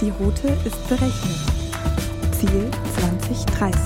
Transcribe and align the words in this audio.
Die 0.00 0.10
Route 0.10 0.48
ist 0.66 0.88
berechnet. 0.90 1.36
Ziel 2.32 2.70
2030. 2.98 3.80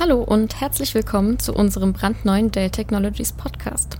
Hallo 0.00 0.24
und 0.24 0.60
herzlich 0.60 0.92
willkommen 0.94 1.38
zu 1.38 1.54
unserem 1.54 1.92
brandneuen 1.92 2.50
Dell 2.50 2.70
Technologies 2.70 3.32
Podcast. 3.32 3.98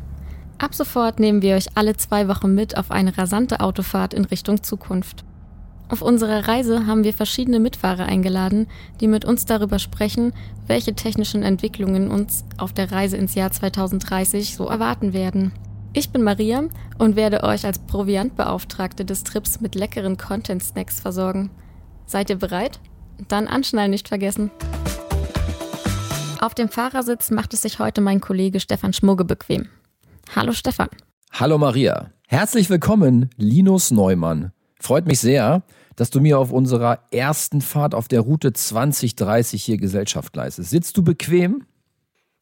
Ab 0.59 0.75
sofort 0.75 1.20
nehmen 1.20 1.41
wir 1.41 1.55
euch 1.55 1.69
alle 1.77 1.96
zwei 1.96 2.27
Wochen 2.27 2.52
mit 2.52 2.77
auf 2.77 2.91
eine 2.91 3.16
rasante 3.16 3.61
Autofahrt 3.61 4.12
in 4.12 4.25
Richtung 4.25 4.64
Zukunft. 4.64 5.25
Auf 5.91 6.02
unserer 6.02 6.46
Reise 6.46 6.86
haben 6.86 7.02
wir 7.02 7.12
verschiedene 7.12 7.59
Mitfahrer 7.59 8.06
eingeladen, 8.06 8.68
die 9.00 9.09
mit 9.09 9.25
uns 9.25 9.45
darüber 9.45 9.80
sprechen, 9.80 10.32
welche 10.68 10.95
technischen 10.95 11.43
Entwicklungen 11.43 12.12
uns 12.12 12.45
auf 12.59 12.73
der 12.73 12.93
Reise 12.93 13.16
ins 13.16 13.34
Jahr 13.34 13.51
2030 13.51 14.55
so 14.55 14.68
erwarten 14.68 15.12
werden. 15.12 15.51
Ich 15.92 16.10
bin 16.10 16.23
Maria 16.23 16.62
und 16.98 17.16
werde 17.16 17.42
euch 17.42 17.66
als 17.66 17.80
Proviantbeauftragte 17.80 19.05
des 19.05 19.24
Trips 19.24 19.60
mit 19.60 19.74
leckeren 19.74 20.16
Content-Snacks 20.16 21.01
versorgen. 21.01 21.51
Seid 22.07 22.30
ihr 22.30 22.37
bereit? 22.37 22.79
Dann 23.27 23.48
anschnallen 23.48 23.91
nicht 23.91 24.07
vergessen. 24.07 24.52
Auf 26.41 26.54
dem 26.54 26.68
Fahrersitz 26.68 27.32
macht 27.32 27.52
es 27.52 27.62
sich 27.62 27.80
heute 27.80 28.01
mein 28.01 28.20
Kollege 28.20 28.60
Stefan 28.60 28.93
Schmugge 28.93 29.24
bequem. 29.24 29.68
Hallo 30.37 30.52
Stefan. 30.52 30.88
Hallo 31.32 31.59
Maria. 31.59 32.12
Herzlich 32.29 32.70
willkommen, 32.70 33.30
Linus 33.37 33.91
Neumann. 33.91 34.52
Freut 34.79 35.07
mich 35.07 35.18
sehr, 35.18 35.62
dass 36.00 36.09
du 36.09 36.18
mir 36.20 36.38
auf 36.38 36.50
unserer 36.50 37.00
ersten 37.10 37.60
Fahrt 37.60 37.95
auf 37.95 38.09
der 38.09 38.22
Route 38.22 38.54
2030 38.54 39.62
hier 39.62 39.77
Gesellschaft 39.77 40.34
leistest. 40.34 40.70
Sitzt 40.70 40.96
du 40.96 41.04
bequem? 41.04 41.66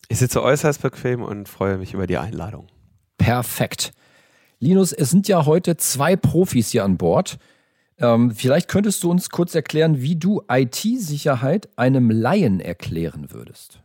Ich 0.07 0.21
sitze 0.21 0.45
äußerst 0.45 0.81
bequem 0.81 1.23
und 1.23 1.49
freue 1.49 1.77
mich 1.77 1.93
über 1.93 2.07
die 2.07 2.19
Einladung. 2.19 2.69
Perfekt. 3.17 3.91
Linus, 4.61 4.93
es 4.93 5.11
sind 5.11 5.27
ja 5.27 5.45
heute 5.45 5.77
zwei 5.77 6.15
Profis 6.15 6.71
hier 6.71 6.85
an 6.85 6.99
Bord. 6.99 7.41
Ähm, 7.99 8.31
vielleicht 8.31 8.69
könntest 8.69 9.03
du 9.03 9.11
uns 9.11 9.29
kurz 9.29 9.57
erklären, 9.57 10.01
wie 10.01 10.15
du 10.15 10.43
IT-Sicherheit 10.49 11.69
einem 11.77 12.13
Laien 12.13 12.61
erklären 12.61 13.33
würdest. 13.33 13.81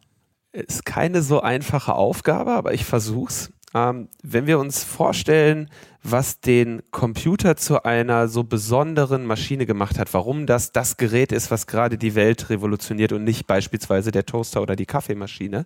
Ist 0.52 0.86
keine 0.86 1.24
so 1.24 1.42
einfache 1.42 1.96
Aufgabe, 1.96 2.52
aber 2.52 2.76
ich 2.76 2.86
versuch's. 2.86 3.52
Ähm, 3.74 4.10
wenn 4.22 4.48
wir 4.48 4.60
uns 4.60 4.84
vorstellen, 4.84 5.70
was 6.04 6.42
den 6.42 6.84
Computer 6.92 7.56
zu 7.56 7.84
einer 7.84 8.28
so 8.28 8.44
besonderen 8.44 9.26
Maschine 9.26 9.66
gemacht 9.66 9.98
hat, 9.98 10.14
warum 10.14 10.46
das 10.46 10.72
das 10.72 10.98
Gerät 10.98 11.32
ist, 11.32 11.50
was 11.50 11.66
gerade 11.66 11.98
die 11.98 12.14
Welt 12.14 12.50
revolutioniert 12.50 13.14
und 13.14 13.24
nicht 13.24 13.48
beispielsweise 13.48 14.12
der 14.12 14.26
Toaster 14.26 14.62
oder 14.62 14.76
die 14.76 14.86
Kaffeemaschine, 14.86 15.66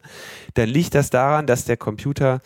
dann 0.54 0.70
liegt 0.70 0.94
das 0.96 1.10
daran, 1.10 1.48
dass 1.48 1.66
der 1.66 1.78
Computer 1.78 2.42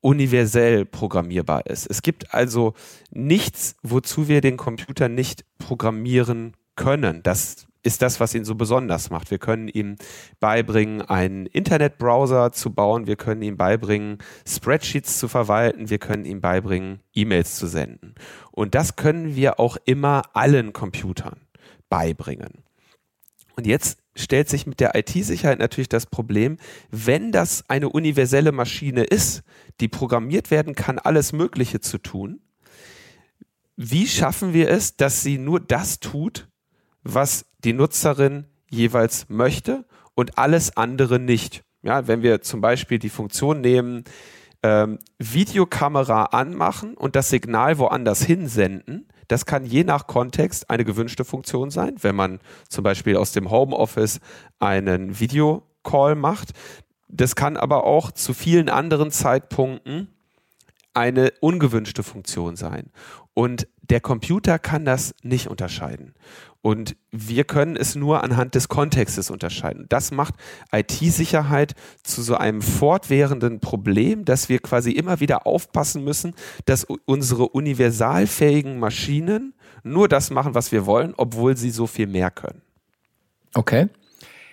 universell 0.00 0.84
programmierbar 0.84 1.66
ist. 1.66 1.86
Es 1.88 2.02
gibt 2.02 2.34
also 2.34 2.74
nichts, 3.10 3.76
wozu 3.82 4.28
wir 4.28 4.40
den 4.40 4.56
Computer 4.56 5.08
nicht 5.08 5.44
programmieren 5.58 6.54
können. 6.76 7.22
Das 7.22 7.66
ist 7.86 8.02
das, 8.02 8.18
was 8.18 8.34
ihn 8.34 8.44
so 8.44 8.56
besonders 8.56 9.10
macht. 9.10 9.30
Wir 9.30 9.38
können 9.38 9.68
ihm 9.68 9.96
beibringen, 10.40 11.02
einen 11.02 11.46
Internetbrowser 11.46 12.50
zu 12.50 12.74
bauen, 12.74 13.06
wir 13.06 13.14
können 13.14 13.42
ihm 13.42 13.56
beibringen, 13.56 14.18
Spreadsheets 14.46 15.18
zu 15.18 15.28
verwalten, 15.28 15.88
wir 15.88 15.98
können 15.98 16.24
ihm 16.24 16.40
beibringen, 16.40 17.00
E-Mails 17.14 17.54
zu 17.56 17.68
senden. 17.68 18.16
Und 18.50 18.74
das 18.74 18.96
können 18.96 19.36
wir 19.36 19.60
auch 19.60 19.76
immer 19.84 20.22
allen 20.34 20.72
Computern 20.72 21.40
beibringen. 21.88 22.64
Und 23.54 23.66
jetzt 23.66 24.00
stellt 24.16 24.48
sich 24.48 24.66
mit 24.66 24.80
der 24.80 24.96
IT-Sicherheit 24.96 25.60
natürlich 25.60 25.88
das 25.88 26.06
Problem, 26.06 26.56
wenn 26.90 27.30
das 27.30 27.70
eine 27.70 27.88
universelle 27.88 28.50
Maschine 28.50 29.04
ist, 29.04 29.42
die 29.80 29.88
programmiert 29.88 30.50
werden 30.50 30.74
kann, 30.74 30.98
alles 30.98 31.32
Mögliche 31.32 31.80
zu 31.80 31.98
tun, 31.98 32.40
wie 33.76 34.08
schaffen 34.08 34.54
wir 34.54 34.70
es, 34.70 34.96
dass 34.96 35.22
sie 35.22 35.38
nur 35.38 35.60
das 35.60 36.00
tut, 36.00 36.48
was 37.02 37.46
die 37.66 37.72
Nutzerin 37.72 38.46
jeweils 38.70 39.28
möchte 39.28 39.84
und 40.14 40.38
alles 40.38 40.76
andere 40.76 41.18
nicht. 41.18 41.64
Ja, 41.82 42.06
wenn 42.06 42.22
wir 42.22 42.40
zum 42.40 42.60
Beispiel 42.60 42.98
die 43.00 43.10
Funktion 43.10 43.60
nehmen, 43.60 44.04
ähm, 44.62 45.00
Videokamera 45.18 46.26
anmachen 46.26 46.94
und 46.94 47.16
das 47.16 47.28
Signal 47.28 47.78
woanders 47.78 48.22
hinsenden, 48.22 49.08
das 49.28 49.46
kann 49.46 49.64
je 49.64 49.82
nach 49.82 50.06
Kontext 50.06 50.70
eine 50.70 50.84
gewünschte 50.84 51.24
Funktion 51.24 51.70
sein. 51.70 51.96
Wenn 52.00 52.14
man 52.14 52.38
zum 52.68 52.84
Beispiel 52.84 53.16
aus 53.16 53.32
dem 53.32 53.50
Homeoffice 53.50 54.20
einen 54.60 55.18
Videocall 55.18 56.14
macht, 56.14 56.52
das 57.08 57.34
kann 57.34 57.56
aber 57.56 57.84
auch 57.84 58.12
zu 58.12 58.32
vielen 58.32 58.68
anderen 58.68 59.10
Zeitpunkten 59.10 60.08
eine 60.94 61.32
ungewünschte 61.40 62.04
Funktion 62.04 62.54
sein. 62.54 62.90
Und 63.34 63.68
der 63.82 64.00
Computer 64.00 64.58
kann 64.58 64.84
das 64.84 65.14
nicht 65.22 65.48
unterscheiden. 65.48 66.14
Und 66.66 66.96
wir 67.12 67.44
können 67.44 67.76
es 67.76 67.94
nur 67.94 68.24
anhand 68.24 68.56
des 68.56 68.66
Kontextes 68.66 69.30
unterscheiden. 69.30 69.86
Das 69.88 70.10
macht 70.10 70.34
IT-Sicherheit 70.72 71.76
zu 72.02 72.22
so 72.22 72.34
einem 72.34 72.60
fortwährenden 72.60 73.60
Problem, 73.60 74.24
dass 74.24 74.48
wir 74.48 74.58
quasi 74.58 74.90
immer 74.90 75.20
wieder 75.20 75.46
aufpassen 75.46 76.02
müssen, 76.02 76.34
dass 76.64 76.84
unsere 77.04 77.50
universalfähigen 77.50 78.80
Maschinen 78.80 79.54
nur 79.84 80.08
das 80.08 80.30
machen, 80.30 80.56
was 80.56 80.72
wir 80.72 80.86
wollen, 80.86 81.14
obwohl 81.16 81.56
sie 81.56 81.70
so 81.70 81.86
viel 81.86 82.08
mehr 82.08 82.32
können. 82.32 82.62
Okay. 83.54 83.88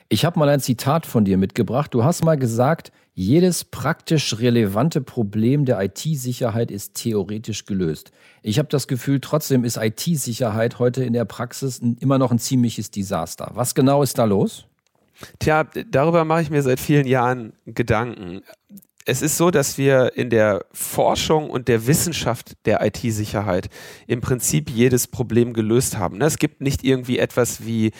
Ich 0.07 0.23
habe 0.23 0.37
mal 0.37 0.49
ein 0.49 0.59
Zitat 0.59 1.07
von 1.07 1.25
dir 1.25 1.39
mitgebracht. 1.39 1.95
Du 1.95 2.03
hast 2.03 2.23
mal 2.23 2.37
gesagt, 2.37 2.91
jedes 3.15 3.63
praktisch 3.63 4.39
relevante 4.39 4.99
Problem 5.01 5.65
der 5.65 5.81
IT-Sicherheit 5.81 6.71
ist 6.71 6.95
theoretisch 6.95 7.65
gelöst. 7.65 8.11
Ich 8.41 8.57
habe 8.57 8.69
das 8.69 8.87
Gefühl, 8.87 9.19
trotzdem 9.19 9.63
ist 9.63 9.77
IT-Sicherheit 9.77 10.79
heute 10.79 11.03
in 11.03 11.13
der 11.13 11.25
Praxis 11.25 11.79
immer 11.99 12.17
noch 12.17 12.31
ein 12.31 12.39
ziemliches 12.39 12.89
Desaster. 12.89 13.51
Was 13.53 13.75
genau 13.75 14.01
ist 14.01 14.17
da 14.17 14.25
los? 14.25 14.65
Tja, 15.39 15.63
darüber 15.63 16.25
mache 16.25 16.41
ich 16.41 16.49
mir 16.49 16.63
seit 16.63 16.79
vielen 16.79 17.05
Jahren 17.05 17.53
Gedanken. 17.65 18.41
Es 19.05 19.21
ist 19.21 19.37
so, 19.37 19.51
dass 19.51 19.77
wir 19.77 20.15
in 20.15 20.29
der 20.29 20.65
Forschung 20.71 21.49
und 21.49 21.67
der 21.67 21.85
Wissenschaft 21.87 22.53
der 22.65 22.83
IT-Sicherheit 22.83 23.69
im 24.07 24.21
Prinzip 24.21 24.69
jedes 24.69 25.07
Problem 25.07 25.53
gelöst 25.53 25.97
haben. 25.97 26.19
Es 26.21 26.37
gibt 26.37 26.61
nicht 26.61 26.83
irgendwie 26.83 27.19
etwas 27.19 27.65
wie 27.65 27.91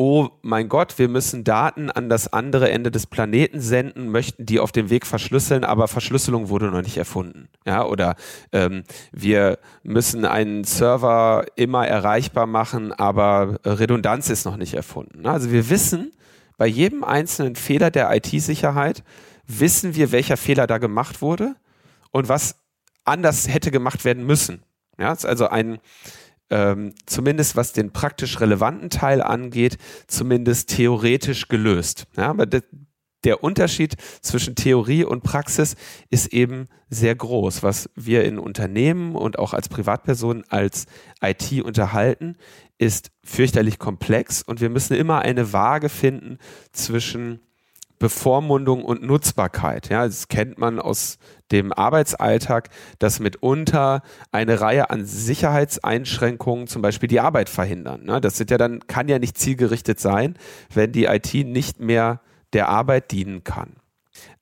oh 0.00 0.30
mein 0.40 0.70
Gott, 0.70 0.98
wir 0.98 1.10
müssen 1.10 1.44
Daten 1.44 1.90
an 1.90 2.08
das 2.08 2.32
andere 2.32 2.70
Ende 2.70 2.90
des 2.90 3.06
Planeten 3.06 3.60
senden, 3.60 4.08
möchten 4.08 4.46
die 4.46 4.58
auf 4.58 4.72
dem 4.72 4.88
Weg 4.88 5.04
verschlüsseln, 5.04 5.62
aber 5.62 5.88
Verschlüsselung 5.88 6.48
wurde 6.48 6.70
noch 6.70 6.80
nicht 6.80 6.96
erfunden. 6.96 7.50
Ja, 7.66 7.84
oder 7.84 8.14
ähm, 8.50 8.84
wir 9.12 9.58
müssen 9.82 10.24
einen 10.24 10.64
Server 10.64 11.44
immer 11.54 11.86
erreichbar 11.86 12.46
machen, 12.46 12.94
aber 12.94 13.58
Redundanz 13.62 14.30
ist 14.30 14.46
noch 14.46 14.56
nicht 14.56 14.72
erfunden. 14.72 15.26
Also 15.26 15.50
wir 15.50 15.68
wissen, 15.68 16.12
bei 16.56 16.66
jedem 16.66 17.04
einzelnen 17.04 17.54
Fehler 17.54 17.90
der 17.90 18.10
IT-Sicherheit 18.16 19.04
wissen 19.46 19.94
wir, 19.96 20.12
welcher 20.12 20.38
Fehler 20.38 20.66
da 20.66 20.78
gemacht 20.78 21.20
wurde 21.20 21.56
und 22.10 22.30
was 22.30 22.56
anders 23.04 23.48
hätte 23.48 23.70
gemacht 23.70 24.06
werden 24.06 24.24
müssen. 24.24 24.62
Ja, 24.98 25.10
also 25.10 25.48
ein, 25.48 25.78
ähm, 26.50 26.94
zumindest 27.06 27.56
was 27.56 27.72
den 27.72 27.92
praktisch 27.92 28.40
relevanten 28.40 28.90
Teil 28.90 29.22
angeht, 29.22 29.78
zumindest 30.06 30.70
theoretisch 30.70 31.48
gelöst. 31.48 32.06
Ja, 32.16 32.28
aber 32.28 32.46
de, 32.46 32.62
der 33.24 33.44
Unterschied 33.44 33.96
zwischen 34.22 34.54
Theorie 34.54 35.04
und 35.04 35.22
Praxis 35.22 35.76
ist 36.08 36.32
eben 36.32 36.68
sehr 36.88 37.14
groß. 37.14 37.62
Was 37.62 37.90
wir 37.94 38.24
in 38.24 38.38
Unternehmen 38.38 39.14
und 39.14 39.38
auch 39.38 39.52
als 39.52 39.68
Privatpersonen 39.68 40.44
als 40.48 40.86
IT 41.22 41.62
unterhalten, 41.62 42.36
ist 42.78 43.10
fürchterlich 43.22 43.78
komplex 43.78 44.42
und 44.42 44.60
wir 44.60 44.70
müssen 44.70 44.94
immer 44.94 45.20
eine 45.20 45.52
Waage 45.52 45.90
finden 45.90 46.38
zwischen 46.72 47.40
Bevormundung 48.00 48.82
und 48.82 49.02
Nutzbarkeit. 49.02 49.90
Ja, 49.90 50.06
das 50.06 50.26
kennt 50.28 50.58
man 50.58 50.80
aus 50.80 51.18
dem 51.52 51.70
Arbeitsalltag, 51.70 52.70
dass 52.98 53.20
mitunter 53.20 54.02
eine 54.32 54.60
Reihe 54.60 54.88
an 54.90 55.04
Sicherheitseinschränkungen 55.04 56.66
zum 56.66 56.80
Beispiel 56.80 57.08
die 57.08 57.20
Arbeit 57.20 57.50
verhindern. 57.50 58.04
Ne? 58.04 58.20
Das 58.20 58.38
sind 58.38 58.50
ja 58.50 58.56
dann, 58.58 58.80
kann 58.86 59.08
ja 59.08 59.18
nicht 59.18 59.36
zielgerichtet 59.36 60.00
sein, 60.00 60.36
wenn 60.72 60.92
die 60.92 61.04
IT 61.04 61.34
nicht 61.34 61.78
mehr 61.78 62.22
der 62.54 62.68
Arbeit 62.68 63.12
dienen 63.12 63.44
kann. 63.44 63.76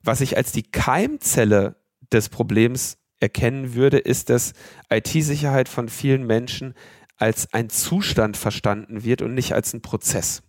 Was 0.03 0.21
ich 0.21 0.37
als 0.37 0.53
die 0.53 0.63
Keimzelle 0.63 1.75
des 2.13 2.29
Problems 2.29 2.97
erkennen 3.19 3.75
würde, 3.75 3.99
ist, 3.99 4.31
dass 4.31 4.53
IT-Sicherheit 4.89 5.69
von 5.69 5.89
vielen 5.89 6.25
Menschen 6.25 6.75
als 7.17 7.53
ein 7.53 7.71
Zustand 7.71 8.37
verstanden 8.37 9.03
wird 9.03 9.21
und 9.21 9.35
nicht 9.35 9.53
als 9.53 9.75
ein 9.75 9.83
Prozess. 9.83 10.43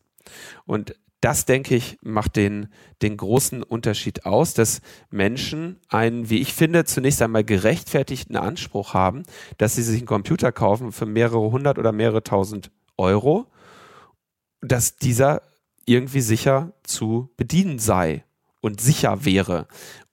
Und 0.65 0.93
das, 1.21 1.45
denke 1.45 1.75
ich, 1.75 1.97
macht 2.01 2.37
den, 2.37 2.69
den 3.01 3.17
großen 3.17 3.61
Unterschied 3.63 4.25
aus, 4.25 4.53
dass 4.53 4.81
Menschen 5.09 5.79
einen, 5.89 6.29
wie 6.29 6.39
ich 6.39 6.53
finde, 6.53 6.85
zunächst 6.85 7.21
einmal 7.21 7.43
gerechtfertigten 7.43 8.37
Anspruch 8.37 8.93
haben, 8.93 9.23
dass 9.57 9.75
sie 9.75 9.83
sich 9.83 9.97
einen 9.97 10.07
Computer 10.07 10.51
kaufen 10.51 10.91
für 10.91 11.05
mehrere 11.05 11.51
hundert 11.51 11.77
oder 11.77 11.91
mehrere 11.91 12.23
tausend 12.23 12.71
Euro, 12.97 13.47
dass 14.61 14.95
dieser 14.95 15.41
irgendwie 15.85 16.21
sicher 16.21 16.73
zu 16.83 17.29
bedienen 17.35 17.79
sei 17.79 18.23
und 18.61 18.79
sicher 18.79 19.25
wäre, 19.25 19.67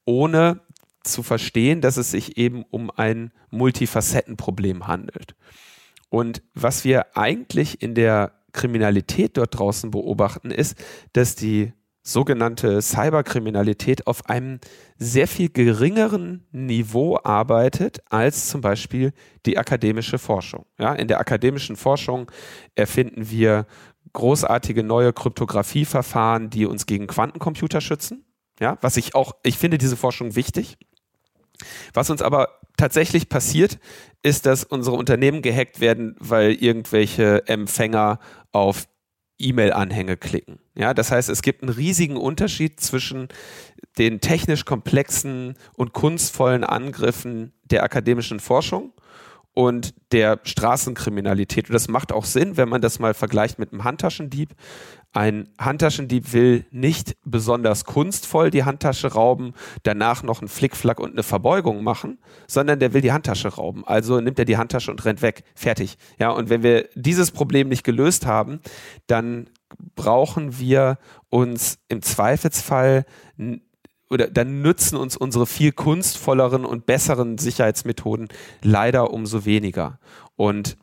ohne 0.05 0.61
zu 1.05 1.23
verstehen, 1.23 1.81
dass 1.81 1.97
es 1.97 2.11
sich 2.11 2.37
eben 2.37 2.65
um 2.65 2.91
ein 2.91 3.31
Multifacettenproblem 3.51 4.89
handelt. 4.89 5.37
Und 6.09 6.43
was 6.55 6.85
wir 6.85 7.17
eigentlich 7.17 7.83
in 7.83 7.95
der 7.95 8.36
Kriminalität 8.57 9.37
dort 9.37 9.57
draußen 9.57 9.91
beobachten, 9.93 10.51
ist, 10.51 10.77
dass 11.13 11.37
die 11.37 11.73
sogenannte 12.03 12.81
Cyberkriminalität 12.81 14.07
auf 14.07 14.29
einem 14.29 14.61
sehr 14.97 15.27
viel 15.27 15.49
geringeren 15.49 16.47
Niveau 16.53 17.19
arbeitet 17.23 17.99
als 18.11 18.49
zum 18.49 18.61
Beispiel 18.61 19.13
die 19.45 19.59
akademische 19.59 20.19
Forschung. 20.19 20.67
Ja, 20.79 20.95
in 20.95 21.09
der 21.09 21.19
akademischen 21.19 21.75
Forschung 21.75 22.31
erfinden 22.77 23.29
wir 23.31 23.67
großartige 24.13 24.85
neue 24.85 25.13
Kryptografieverfahren, 25.13 26.49
die 26.49 26.67
uns 26.67 26.87
gegen 26.87 27.09
Quantencomputer 27.09 27.81
schützen. 27.81 28.25
Ja, 28.61 28.79
was 28.81 28.97
ich 28.97 29.15
auch, 29.15 29.33
ich 29.43 29.59
finde 29.59 29.77
diese 29.77 29.97
Forschung 29.97 30.37
wichtig. 30.37 30.79
Was 31.93 32.09
uns 32.09 32.23
aber 32.23 32.49
tatsächlich 32.77 33.29
passiert, 33.29 33.79
ist, 34.23 34.47
dass 34.47 34.65
unsere 34.65 34.97
Unternehmen 34.97 35.43
gehackt 35.43 35.81
werden, 35.81 36.17
weil 36.19 36.53
irgendwelche 36.53 37.47
Empfänger 37.47 38.19
auf 38.53 38.87
E-Mail-Anhänge 39.39 40.17
klicken. 40.17 40.59
Ja, 40.75 40.95
das 40.95 41.11
heißt, 41.11 41.29
es 41.29 41.43
gibt 41.43 41.63
einen 41.63 41.73
riesigen 41.73 42.17
Unterschied 42.17 42.81
zwischen 42.81 43.29
den 43.99 44.21
technisch 44.21 44.65
komplexen 44.65 45.55
und 45.75 45.93
kunstvollen 45.93 46.65
Angriffen 46.65 47.53
der 47.65 47.83
akademischen 47.83 48.41
Forschung 48.41 48.93
und 49.57 49.95
der 50.13 50.39
Straßenkriminalität. 50.43 51.71
Und 51.71 51.73
das 51.73 51.89
macht 51.89 52.13
auch 52.13 52.27
Sinn, 52.27 52.59
wenn 52.59 52.69
man 52.69 52.83
das 52.83 52.99
mal 52.99 53.15
vergleicht 53.15 53.59
mit 53.59 53.73
einem 53.73 53.85
Handtaschendieb. 53.85 54.51
Ein 55.15 55.49
Handtaschendieb 55.59 56.35
will 56.35 56.67
nicht 56.71 57.17
besonders 57.25 57.87
kunstvoll 57.87 58.51
die 58.51 58.65
Handtasche 58.65 59.15
rauben, 59.15 59.55
danach 59.83 60.23
noch 60.23 60.43
einen 60.43 60.49
Flickflack 60.49 61.01
und 61.01 61.13
eine 61.13 61.23
Verbeugung 61.23 61.83
machen, 61.83 62.19
sondern 62.47 62.81
der 62.81 62.93
will 62.93 63.01
die 63.01 63.13
Handtasche 63.13 63.49
rauben. 63.49 63.83
Also 63.87 64.21
nimmt 64.21 64.39
er 64.39 64.45
die 64.45 64.59
Handtasche 64.59 64.91
und 64.91 65.03
rennt 65.07 65.23
weg. 65.23 65.43
Fertig. 65.55 65.97
Ja, 66.19 66.29
und 66.33 66.51
wenn 66.51 66.63
wir 66.63 66.91
dieses 66.95 67.31
Problem 67.31 67.71
nicht 67.71 67.83
gelöst 67.83 68.27
haben, 68.27 68.61
dann 69.07 69.49
brauchen 69.95 70.59
wir 70.59 70.99
uns 71.31 71.79
im 71.89 72.03
Zweifelsfall 72.03 73.07
oder 74.09 74.29
dann 74.29 74.63
nützen 74.63 74.97
uns 74.97 75.17
unsere 75.17 75.47
viel 75.47 75.73
kunstvolleren 75.73 76.65
und 76.65 76.87
besseren 76.87 77.39
Sicherheitsmethoden 77.39 78.29
leider 78.63 79.13
umso 79.13 79.45
weniger. 79.45 79.99
Und 80.37 80.77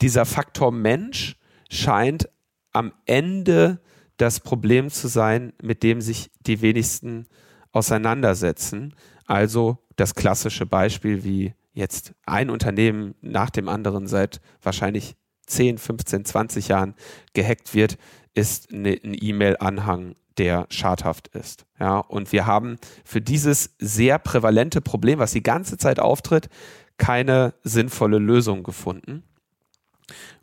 dieser 0.00 0.24
Faktor 0.24 0.72
Mensch 0.72 1.36
scheint 1.70 2.28
am 2.72 2.92
Ende 3.06 3.80
das 4.16 4.40
Problem 4.40 4.90
zu 4.90 5.08
sein, 5.08 5.52
mit 5.62 5.82
dem 5.82 6.00
sich 6.00 6.30
die 6.46 6.62
wenigsten 6.62 7.26
auseinandersetzen. 7.72 8.94
Also 9.26 9.78
das 9.96 10.14
klassische 10.14 10.66
Beispiel, 10.66 11.24
wie 11.24 11.54
jetzt 11.72 12.14
ein 12.24 12.48
Unternehmen 12.50 13.14
nach 13.20 13.50
dem 13.50 13.68
anderen 13.68 14.06
seit 14.06 14.40
wahrscheinlich 14.62 15.16
10, 15.46 15.78
15, 15.78 16.24
20 16.24 16.68
Jahren 16.68 16.94
gehackt 17.34 17.74
wird, 17.74 17.98
ist 18.36 18.70
ne, 18.70 19.00
ein 19.02 19.16
E-Mail-Anhang 19.18 20.14
der 20.38 20.66
schadhaft 20.68 21.28
ist. 21.28 21.64
Ja, 21.80 21.98
und 21.98 22.30
wir 22.30 22.44
haben 22.46 22.76
für 23.04 23.22
dieses 23.22 23.74
sehr 23.78 24.18
prävalente 24.18 24.82
Problem, 24.82 25.18
was 25.18 25.32
die 25.32 25.42
ganze 25.42 25.78
Zeit 25.78 25.98
auftritt, 25.98 26.50
keine 26.98 27.54
sinnvolle 27.62 28.18
Lösung 28.18 28.62
gefunden. 28.62 29.22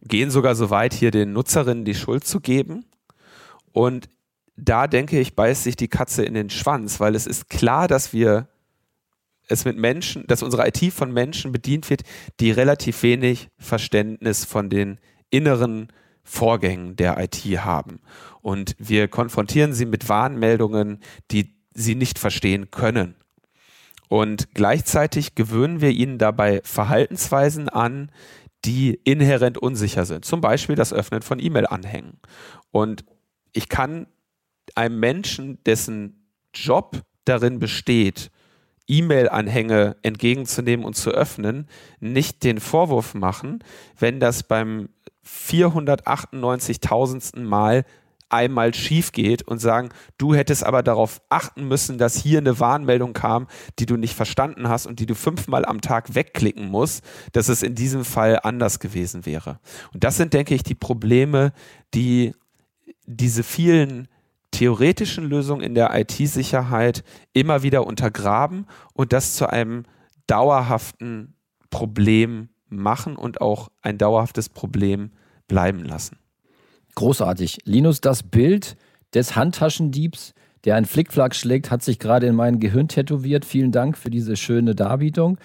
Gehen 0.01 0.31
sogar 0.31 0.55
so 0.55 0.71
weit, 0.71 0.93
hier 0.93 1.11
den 1.11 1.31
Nutzerinnen 1.33 1.85
die 1.85 1.95
Schuld 1.95 2.25
zu 2.25 2.39
geben. 2.39 2.85
Und 3.71 4.09
da 4.55 4.87
denke 4.87 5.19
ich, 5.19 5.35
beißt 5.35 5.63
sich 5.63 5.75
die 5.75 5.87
Katze 5.87 6.25
in 6.25 6.33
den 6.33 6.49
Schwanz, 6.49 6.99
weil 6.99 7.15
es 7.15 7.27
ist 7.27 7.49
klar, 7.49 7.87
dass 7.87 8.13
wir 8.13 8.47
es 9.47 9.65
mit 9.65 9.77
Menschen, 9.77 10.25
dass 10.27 10.43
unsere 10.43 10.67
IT 10.67 10.91
von 10.91 11.11
Menschen 11.11 11.51
bedient 11.51 11.89
wird, 11.89 12.01
die 12.39 12.51
relativ 12.51 13.03
wenig 13.03 13.49
Verständnis 13.57 14.45
von 14.45 14.69
den 14.69 14.99
inneren 15.29 15.89
Vorgängen 16.23 16.95
der 16.95 17.17
IT 17.19 17.43
haben. 17.63 17.99
Und 18.41 18.75
wir 18.79 19.07
konfrontieren 19.07 19.73
sie 19.73 19.85
mit 19.85 20.09
Warnmeldungen, 20.09 20.99
die 21.31 21.55
sie 21.73 21.95
nicht 21.95 22.19
verstehen 22.19 22.71
können. 22.71 23.15
Und 24.09 24.53
gleichzeitig 24.53 25.35
gewöhnen 25.35 25.81
wir 25.81 25.89
ihnen 25.89 26.17
dabei 26.17 26.61
Verhaltensweisen 26.63 27.67
an, 27.69 28.11
die 28.65 28.93
inhärent 29.03 29.57
unsicher 29.57 30.05
sind. 30.05 30.23
Zum 30.23 30.39
Beispiel 30.39 30.75
das 30.75 30.93
Öffnen 30.93 31.21
von 31.21 31.39
E-Mail-Anhängen. 31.39 32.19
Und 32.71 33.03
ich 33.51 33.69
kann 33.69 34.07
einem 34.75 34.99
Menschen, 34.99 35.63
dessen 35.63 36.27
Job 36.53 37.01
darin 37.25 37.59
besteht, 37.59 38.31
E-Mail-Anhänge 38.87 39.95
entgegenzunehmen 40.01 40.85
und 40.85 40.95
zu 40.95 41.11
öffnen, 41.11 41.67
nicht 41.99 42.43
den 42.43 42.59
Vorwurf 42.59 43.13
machen, 43.13 43.63
wenn 43.97 44.19
das 44.19 44.43
beim 44.43 44.89
498.000. 45.25 47.41
Mal 47.41 47.85
einmal 48.33 48.73
schief 48.73 49.11
geht 49.11 49.43
und 49.43 49.59
sagen, 49.59 49.89
du 50.17 50.33
hättest 50.33 50.65
aber 50.65 50.81
darauf 50.81 51.21
achten 51.29 51.67
müssen, 51.67 51.99
dass 51.99 52.15
hier 52.15 52.39
eine 52.39 52.59
Warnmeldung 52.59 53.13
kam, 53.13 53.47
die 53.79 53.85
du 53.85 53.95
nicht 53.95 54.15
verstanden 54.15 54.67
hast 54.67 54.87
und 54.87 54.99
die 54.99 55.05
du 55.05 55.13
fünfmal 55.13 55.65
am 55.65 55.81
Tag 55.81 56.15
wegklicken 56.15 56.67
musst, 56.67 57.03
dass 57.31 57.47
es 57.47 57.61
in 57.61 57.75
diesem 57.75 58.03
Fall 58.03 58.39
anders 58.41 58.79
gewesen 58.79 59.25
wäre. 59.25 59.59
Und 59.93 60.03
das 60.03 60.17
sind, 60.17 60.33
denke 60.33 60.55
ich, 60.55 60.63
die 60.63 60.75
Probleme, 60.75 61.53
die 61.93 62.33
diese 63.05 63.43
vielen 63.43 64.07
theoretischen 64.51 65.25
Lösungen 65.25 65.61
in 65.61 65.75
der 65.75 65.97
IT-Sicherheit 65.97 67.03
immer 67.33 67.63
wieder 67.63 67.85
untergraben 67.85 68.67
und 68.93 69.13
das 69.13 69.35
zu 69.35 69.47
einem 69.47 69.85
dauerhaften 70.27 71.35
Problem 71.69 72.49
machen 72.77 73.15
und 73.15 73.41
auch 73.41 73.69
ein 73.81 73.97
dauerhaftes 73.97 74.49
Problem 74.49 75.11
bleiben 75.47 75.83
lassen. 75.83 76.17
Großartig. 76.95 77.59
Linus, 77.65 78.01
das 78.01 78.23
Bild 78.23 78.77
des 79.13 79.35
Handtaschendiebs, 79.35 80.33
der 80.65 80.75
einen 80.75 80.85
Flickflack 80.85 81.35
schlägt, 81.35 81.71
hat 81.71 81.83
sich 81.83 81.99
gerade 81.99 82.27
in 82.27 82.35
mein 82.35 82.59
Gehirn 82.59 82.87
tätowiert. 82.87 83.45
Vielen 83.45 83.71
Dank 83.71 83.97
für 83.97 84.09
diese 84.09 84.35
schöne 84.35 84.75
Darbietung. 84.75 85.37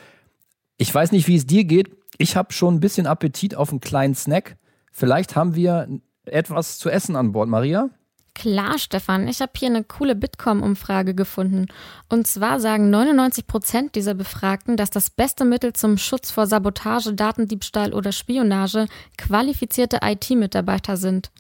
Ich 0.77 0.95
weiß 0.95 1.13
nicht, 1.13 1.27
wie 1.27 1.37
es 1.37 1.47
dir 1.47 1.65
geht. 1.65 1.91
Ich 2.19 2.37
habe 2.37 2.53
schon 2.53 2.77
ein 2.77 2.81
bisschen 2.81 3.07
Appetit 3.07 3.55
auf 3.55 3.71
einen 3.71 3.81
kleinen 3.81 4.15
Snack. 4.15 4.57
Vielleicht 4.93 5.37
haben 5.37 5.55
wir 5.55 5.89
etwas 6.25 6.79
zu 6.79 6.91
essen 6.91 7.17
an 7.17 7.33
Bord, 7.33 7.49
Maria? 7.49 7.91
Klar, 8.39 8.79
Stefan, 8.79 9.27
ich 9.27 9.41
habe 9.41 9.51
hier 9.57 9.67
eine 9.67 9.83
coole 9.83 10.15
Bitkom-Umfrage 10.15 11.13
gefunden. 11.13 11.67
Und 12.09 12.29
zwar 12.29 12.61
sagen 12.61 12.89
99 12.89 13.49
Prozent 13.49 13.97
dieser 13.97 14.15
Befragten, 14.15 14.77
dass 14.77 14.91
das 14.91 15.11
beste 15.11 15.45
Mittel 15.45 15.73
zum 15.73 15.99
Schutz 15.99 16.31
vor 16.31 16.47
Sabotage, 16.47 17.15
Datendiebstahl 17.15 17.93
oder 17.93 18.13
Spionage 18.13 18.87
qualifizierte 19.17 19.99
IT-Mitarbeiter 20.05 20.97
sind. 20.97 21.33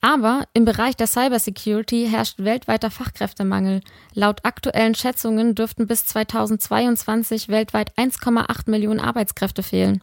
Aber 0.00 0.42
im 0.54 0.64
Bereich 0.64 0.96
der 0.96 1.06
Cybersecurity 1.06 2.08
herrscht 2.10 2.40
weltweiter 2.40 2.90
Fachkräftemangel. 2.90 3.80
Laut 4.12 4.44
aktuellen 4.44 4.96
Schätzungen 4.96 5.54
dürften 5.54 5.86
bis 5.86 6.04
2022 6.06 7.48
weltweit 7.48 7.96
1,8 7.96 8.68
Millionen 8.68 8.98
Arbeitskräfte 8.98 9.62
fehlen. 9.62 10.02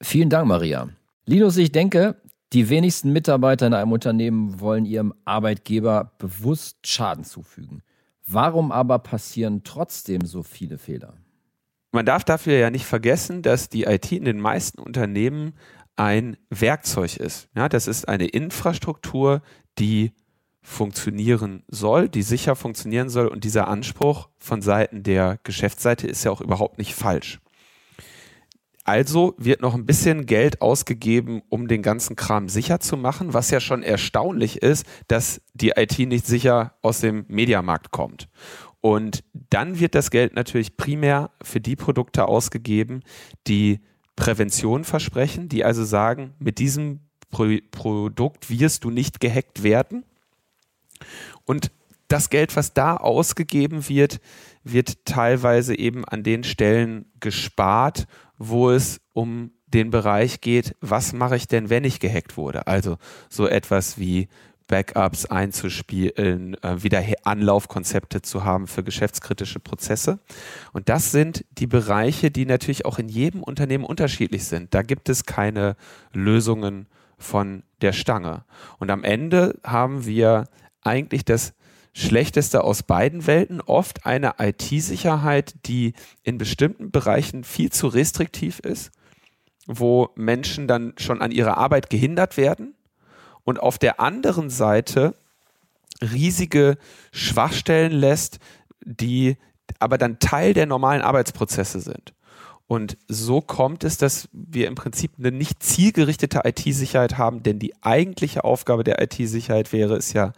Vielen 0.00 0.30
Dank, 0.30 0.48
Maria. 0.48 0.88
Linus, 1.26 1.58
ich 1.58 1.72
denke, 1.72 2.16
die 2.56 2.70
wenigsten 2.70 3.12
Mitarbeiter 3.12 3.66
in 3.66 3.74
einem 3.74 3.92
Unternehmen 3.92 4.60
wollen 4.60 4.86
ihrem 4.86 5.12
Arbeitgeber 5.26 6.12
bewusst 6.16 6.78
Schaden 6.86 7.22
zufügen. 7.22 7.82
Warum 8.26 8.72
aber 8.72 8.98
passieren 8.98 9.62
trotzdem 9.62 10.24
so 10.24 10.42
viele 10.42 10.78
Fehler? 10.78 11.12
Man 11.92 12.06
darf 12.06 12.24
dafür 12.24 12.54
ja 12.54 12.70
nicht 12.70 12.86
vergessen, 12.86 13.42
dass 13.42 13.68
die 13.68 13.82
IT 13.82 14.10
in 14.10 14.24
den 14.24 14.40
meisten 14.40 14.80
Unternehmen 14.80 15.52
ein 15.96 16.38
Werkzeug 16.48 17.18
ist. 17.18 17.50
Ja, 17.54 17.68
das 17.68 17.86
ist 17.86 18.08
eine 18.08 18.26
Infrastruktur, 18.26 19.42
die 19.78 20.12
funktionieren 20.62 21.62
soll, 21.68 22.08
die 22.08 22.22
sicher 22.22 22.56
funktionieren 22.56 23.10
soll 23.10 23.26
und 23.26 23.44
dieser 23.44 23.68
Anspruch 23.68 24.30
von 24.38 24.62
Seiten 24.62 25.02
der 25.02 25.40
Geschäftsseite 25.42 26.06
ist 26.06 26.24
ja 26.24 26.30
auch 26.30 26.40
überhaupt 26.40 26.78
nicht 26.78 26.94
falsch. 26.94 27.38
Also 28.86 29.34
wird 29.36 29.62
noch 29.62 29.74
ein 29.74 29.84
bisschen 29.84 30.26
Geld 30.26 30.62
ausgegeben, 30.62 31.42
um 31.48 31.66
den 31.66 31.82
ganzen 31.82 32.14
Kram 32.14 32.48
sicher 32.48 32.78
zu 32.78 32.96
machen, 32.96 33.34
was 33.34 33.50
ja 33.50 33.58
schon 33.58 33.82
erstaunlich 33.82 34.62
ist, 34.62 34.86
dass 35.08 35.40
die 35.54 35.70
IT 35.70 35.98
nicht 35.98 36.24
sicher 36.24 36.74
aus 36.82 37.00
dem 37.00 37.24
Mediamarkt 37.26 37.90
kommt. 37.90 38.28
Und 38.80 39.24
dann 39.32 39.80
wird 39.80 39.96
das 39.96 40.12
Geld 40.12 40.36
natürlich 40.36 40.76
primär 40.76 41.32
für 41.42 41.60
die 41.60 41.74
Produkte 41.74 42.28
ausgegeben, 42.28 43.02
die 43.48 43.80
Prävention 44.14 44.84
versprechen, 44.84 45.48
die 45.48 45.64
also 45.64 45.84
sagen, 45.84 46.34
mit 46.38 46.60
diesem 46.60 47.00
Pro 47.28 47.58
Produkt 47.72 48.50
wirst 48.50 48.84
du 48.84 48.90
nicht 48.90 49.18
gehackt 49.18 49.64
werden. 49.64 50.04
Und 51.44 51.72
das 52.06 52.30
Geld, 52.30 52.54
was 52.54 52.72
da 52.72 52.96
ausgegeben 52.96 53.88
wird, 53.88 54.20
wird 54.62 55.04
teilweise 55.04 55.76
eben 55.76 56.04
an 56.04 56.22
den 56.22 56.44
Stellen 56.44 57.06
gespart, 57.18 58.06
wo 58.38 58.70
es 58.70 59.00
um 59.12 59.52
den 59.66 59.90
Bereich 59.90 60.40
geht, 60.40 60.76
was 60.80 61.12
mache 61.12 61.36
ich 61.36 61.48
denn, 61.48 61.70
wenn 61.70 61.84
ich 61.84 62.00
gehackt 62.00 62.36
wurde? 62.36 62.66
Also 62.66 62.98
so 63.28 63.46
etwas 63.46 63.98
wie 63.98 64.28
Backups 64.68 65.26
einzuspielen, 65.26 66.54
äh, 66.62 66.82
wieder 66.82 67.02
Anlaufkonzepte 67.24 68.22
zu 68.22 68.44
haben 68.44 68.66
für 68.66 68.82
geschäftskritische 68.82 69.60
Prozesse. 69.60 70.18
Und 70.72 70.88
das 70.88 71.12
sind 71.12 71.44
die 71.52 71.66
Bereiche, 71.66 72.30
die 72.30 72.46
natürlich 72.46 72.84
auch 72.84 72.98
in 72.98 73.08
jedem 73.08 73.42
Unternehmen 73.42 73.84
unterschiedlich 73.84 74.44
sind. 74.44 74.74
Da 74.74 74.82
gibt 74.82 75.08
es 75.08 75.24
keine 75.24 75.76
Lösungen 76.12 76.86
von 77.18 77.62
der 77.80 77.92
Stange. 77.92 78.44
Und 78.78 78.90
am 78.90 79.04
Ende 79.04 79.58
haben 79.64 80.04
wir 80.04 80.48
eigentlich 80.82 81.24
das 81.24 81.54
Schlechteste 81.98 82.62
aus 82.62 82.82
beiden 82.82 83.26
Welten, 83.26 83.62
oft 83.62 84.04
eine 84.04 84.34
IT-Sicherheit, 84.38 85.54
die 85.64 85.94
in 86.24 86.36
bestimmten 86.36 86.90
Bereichen 86.90 87.42
viel 87.42 87.72
zu 87.72 87.86
restriktiv 87.86 88.58
ist, 88.58 88.90
wo 89.66 90.10
Menschen 90.14 90.68
dann 90.68 90.92
schon 90.98 91.22
an 91.22 91.32
ihrer 91.32 91.56
Arbeit 91.56 91.88
gehindert 91.88 92.36
werden 92.36 92.74
und 93.44 93.60
auf 93.60 93.78
der 93.78 93.98
anderen 93.98 94.50
Seite 94.50 95.14
riesige 96.02 96.76
Schwachstellen 97.12 97.92
lässt, 97.92 98.40
die 98.84 99.38
aber 99.78 99.96
dann 99.96 100.18
Teil 100.18 100.52
der 100.52 100.66
normalen 100.66 101.00
Arbeitsprozesse 101.00 101.80
sind. 101.80 102.12
Und 102.68 102.98
so 103.06 103.40
kommt 103.40 103.84
es, 103.84 103.96
dass 103.96 104.28
wir 104.32 104.66
im 104.66 104.74
Prinzip 104.74 105.12
eine 105.18 105.30
nicht 105.30 105.62
zielgerichtete 105.62 106.42
IT-Sicherheit 106.44 107.16
haben, 107.16 107.44
denn 107.44 107.60
die 107.60 107.74
eigentliche 107.82 108.42
Aufgabe 108.42 108.82
der 108.82 109.00
IT-Sicherheit 109.00 109.72
wäre 109.72 109.96
es 109.96 110.12
ja, 110.12 110.32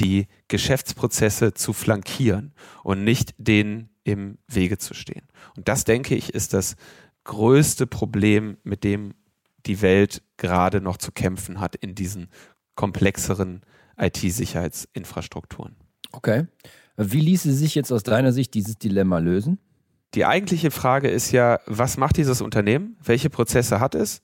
die 0.00 0.26
Geschäftsprozesse 0.48 1.54
zu 1.54 1.72
flankieren 1.72 2.52
und 2.82 3.04
nicht 3.04 3.34
denen 3.38 3.90
im 4.04 4.38
Wege 4.48 4.78
zu 4.78 4.94
stehen. 4.94 5.28
Und 5.56 5.68
das, 5.68 5.84
denke 5.84 6.14
ich, 6.14 6.34
ist 6.34 6.54
das 6.54 6.76
größte 7.24 7.86
Problem, 7.86 8.56
mit 8.64 8.82
dem 8.82 9.14
die 9.66 9.82
Welt 9.82 10.22
gerade 10.38 10.80
noch 10.80 10.96
zu 10.96 11.12
kämpfen 11.12 11.60
hat 11.60 11.76
in 11.76 11.94
diesen 11.94 12.28
komplexeren 12.74 13.60
IT-Sicherheitsinfrastrukturen. 13.98 15.76
Okay. 16.12 16.46
Wie 16.96 17.20
ließe 17.20 17.52
sich 17.52 17.74
jetzt 17.74 17.92
aus 17.92 18.02
deiner 18.02 18.32
Sicht 18.32 18.54
dieses 18.54 18.78
Dilemma 18.78 19.18
lösen? 19.18 19.58
Die 20.14 20.24
eigentliche 20.24 20.70
Frage 20.70 21.08
ist 21.08 21.30
ja, 21.30 21.60
was 21.66 21.96
macht 21.96 22.16
dieses 22.16 22.40
Unternehmen? 22.40 22.96
Welche 23.02 23.30
Prozesse 23.30 23.80
hat 23.80 23.94
es? 23.94 24.22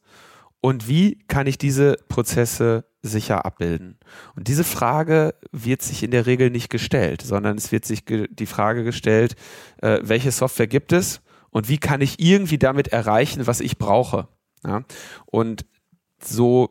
Und 0.61 0.89
wie 0.89 1.19
kann 1.29 1.47
ich 1.47 1.59
diese 1.59 1.97
Prozesse 2.09 2.87
sicher 3.07 3.47
abbilden? 3.47 3.99
Und 4.35 4.49
diese 4.49 4.65
Frage 4.65 5.35
wird 5.53 5.83
sich 5.83 6.03
in 6.03 6.11
der 6.11 6.27
Regel 6.27 6.51
nicht 6.51 6.71
gestellt, 6.71 7.23
sondern 7.23 7.57
es 7.57 7.73
wird 7.73 7.85
sich 7.85 8.05
die 8.05 8.47
Frage 8.47 8.85
gestellt, 8.85 9.37
äh, 9.83 9.99
welche 10.03 10.31
Software 10.31 10.67
gibt 10.67 10.93
es 10.93 11.21
und 11.51 11.69
wie 11.69 11.79
kann 11.79 12.01
ich 12.01 12.21
irgendwie 12.21 12.59
damit 12.59 12.89
erreichen, 12.89 13.47
was 13.47 13.61
ich 13.61 13.79
brauche? 13.79 14.29
Ja? 14.65 14.83
Und 15.27 15.65
so 16.23 16.71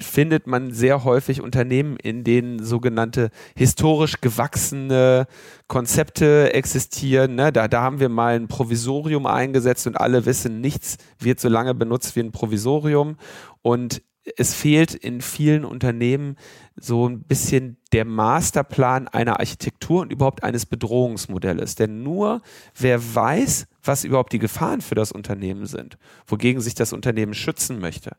findet 0.00 0.46
man 0.46 0.70
sehr 0.70 1.02
häufig 1.02 1.40
Unternehmen, 1.40 1.96
in 1.96 2.22
denen 2.22 2.62
sogenannte 2.62 3.30
historisch 3.56 4.20
gewachsene 4.20 5.26
Konzepte 5.66 6.52
existieren. 6.54 7.34
Ne? 7.34 7.52
Da, 7.52 7.66
da 7.66 7.82
haben 7.82 7.98
wir 7.98 8.08
mal 8.08 8.36
ein 8.36 8.46
Provisorium 8.46 9.26
eingesetzt 9.26 9.86
und 9.88 9.96
alle 9.96 10.24
wissen, 10.24 10.60
nichts 10.60 10.98
wird 11.18 11.40
so 11.40 11.48
lange 11.48 11.74
benutzt 11.74 12.14
wie 12.14 12.20
ein 12.20 12.30
Provisorium. 12.32 13.16
Und 13.62 14.02
es 14.36 14.54
fehlt 14.54 14.94
in 14.94 15.20
vielen 15.20 15.64
Unternehmen 15.64 16.36
so 16.76 17.08
ein 17.08 17.22
bisschen 17.22 17.76
der 17.92 18.04
Masterplan 18.04 19.08
einer 19.08 19.40
Architektur 19.40 20.02
und 20.02 20.12
überhaupt 20.12 20.42
eines 20.42 20.66
Bedrohungsmodells. 20.66 21.74
Denn 21.74 22.02
nur 22.02 22.42
wer 22.76 23.14
weiß, 23.14 23.66
was 23.82 24.04
überhaupt 24.04 24.32
die 24.32 24.38
Gefahren 24.38 24.80
für 24.80 24.94
das 24.94 25.12
Unternehmen 25.12 25.66
sind, 25.66 25.98
wogegen 26.26 26.60
sich 26.60 26.74
das 26.74 26.92
Unternehmen 26.92 27.34
schützen 27.34 27.78
möchte, 27.78 28.16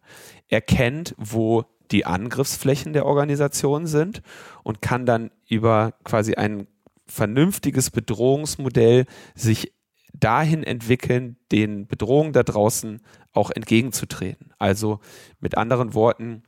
erkennt, 0.47 1.15
wo 1.17 1.65
die 1.91 2.05
Angriffsflächen 2.05 2.93
der 2.93 3.05
Organisation 3.05 3.87
sind 3.87 4.21
und 4.63 4.81
kann 4.81 5.05
dann 5.05 5.31
über 5.47 5.93
quasi 6.03 6.35
ein 6.35 6.67
vernünftiges 7.07 7.89
Bedrohungsmodell 7.89 9.05
sich 9.35 9.73
dahin 10.19 10.63
entwickeln, 10.63 11.37
den 11.51 11.87
Bedrohungen 11.87 12.33
da 12.33 12.43
draußen 12.43 13.01
auch 13.33 13.51
entgegenzutreten. 13.51 14.53
Also 14.57 14.99
mit 15.39 15.57
anderen 15.57 15.93
Worten, 15.93 16.43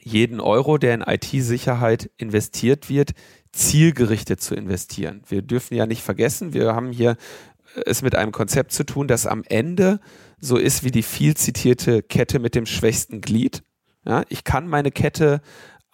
jeden 0.00 0.40
Euro, 0.40 0.76
der 0.78 0.94
in 0.94 1.00
IT-Sicherheit 1.02 2.10
investiert 2.16 2.88
wird, 2.90 3.12
zielgerichtet 3.52 4.40
zu 4.40 4.54
investieren. 4.54 5.22
Wir 5.28 5.42
dürfen 5.42 5.74
ja 5.74 5.86
nicht 5.86 6.02
vergessen, 6.02 6.52
wir 6.52 6.74
haben 6.74 6.92
hier 6.92 7.16
es 7.86 8.02
mit 8.02 8.14
einem 8.14 8.32
Konzept 8.32 8.72
zu 8.72 8.84
tun, 8.84 9.08
das 9.08 9.26
am 9.26 9.42
Ende 9.44 10.00
so 10.38 10.56
ist 10.56 10.84
wie 10.84 10.90
die 10.90 11.02
viel 11.02 11.36
zitierte 11.36 12.02
Kette 12.02 12.38
mit 12.38 12.54
dem 12.54 12.66
schwächsten 12.66 13.20
Glied. 13.20 13.62
Ja, 14.06 14.22
ich 14.28 14.44
kann 14.44 14.68
meine 14.68 14.90
Kette 14.90 15.40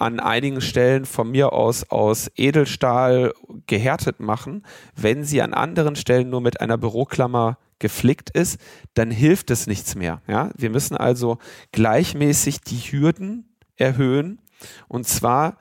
an 0.01 0.21
einigen 0.21 0.61
Stellen 0.61 1.05
von 1.05 1.31
mir 1.31 1.53
aus 1.53 1.91
aus 1.91 2.31
Edelstahl 2.37 3.33
gehärtet 3.67 4.21
machen. 4.21 4.65
Wenn 4.97 5.25
sie 5.25 5.43
an 5.43 5.55
anderen 5.55 5.97
Stellen 5.97 6.31
nur 6.31 6.41
mit 6.41 6.61
einer 6.61 6.79
Büroklammer 6.79 7.59
geflickt 7.79 8.31
ist, 8.31 8.61
dann 8.95 9.11
hilft 9.11 9.51
es 9.51 9.67
nichts 9.67 9.95
mehr. 9.95 10.23
Ja, 10.27 10.51
wir 10.57 10.71
müssen 10.71 10.97
also 10.97 11.39
gleichmäßig 11.73 12.61
die 12.61 12.79
Hürden 12.79 13.57
erhöhen 13.77 14.41
und 14.89 15.07
zwar 15.07 15.57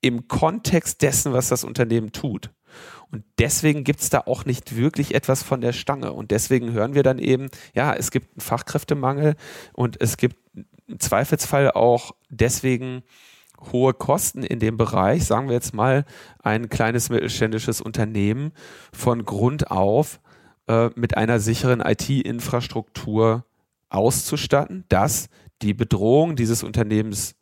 im 0.00 0.28
Kontext 0.28 1.02
dessen, 1.02 1.32
was 1.32 1.48
das 1.48 1.64
Unternehmen 1.64 2.12
tut. 2.12 2.50
Und 3.10 3.24
deswegen 3.38 3.82
gibt 3.82 4.00
es 4.00 4.10
da 4.10 4.20
auch 4.20 4.44
nicht 4.44 4.76
wirklich 4.76 5.14
etwas 5.14 5.42
von 5.42 5.60
der 5.60 5.72
Stange. 5.72 6.12
Und 6.12 6.30
deswegen 6.30 6.72
hören 6.72 6.94
wir 6.94 7.02
dann 7.02 7.18
eben, 7.18 7.48
ja, 7.74 7.92
es 7.92 8.10
gibt 8.10 8.32
einen 8.32 8.40
Fachkräftemangel 8.40 9.34
und 9.72 10.00
es 10.00 10.16
gibt 10.16 10.36
im 10.90 11.00
Zweifelsfall 11.00 11.70
auch 11.70 12.12
deswegen 12.28 13.02
hohe 13.72 13.94
Kosten 13.94 14.42
in 14.42 14.58
dem 14.58 14.76
Bereich, 14.76 15.24
sagen 15.24 15.48
wir 15.48 15.54
jetzt 15.54 15.74
mal 15.74 16.04
ein 16.42 16.68
kleines 16.68 17.10
mittelständisches 17.10 17.80
Unternehmen 17.80 18.52
von 18.92 19.24
Grund 19.24 19.70
auf 19.70 20.20
äh, 20.66 20.90
mit 20.94 21.16
einer 21.16 21.40
sicheren 21.40 21.80
IT-Infrastruktur 21.80 23.44
auszustatten, 23.90 24.84
das 24.88 25.28
die 25.62 25.74
Bedrohung 25.74 26.36
dieses 26.36 26.62
Unternehmens 26.62 27.34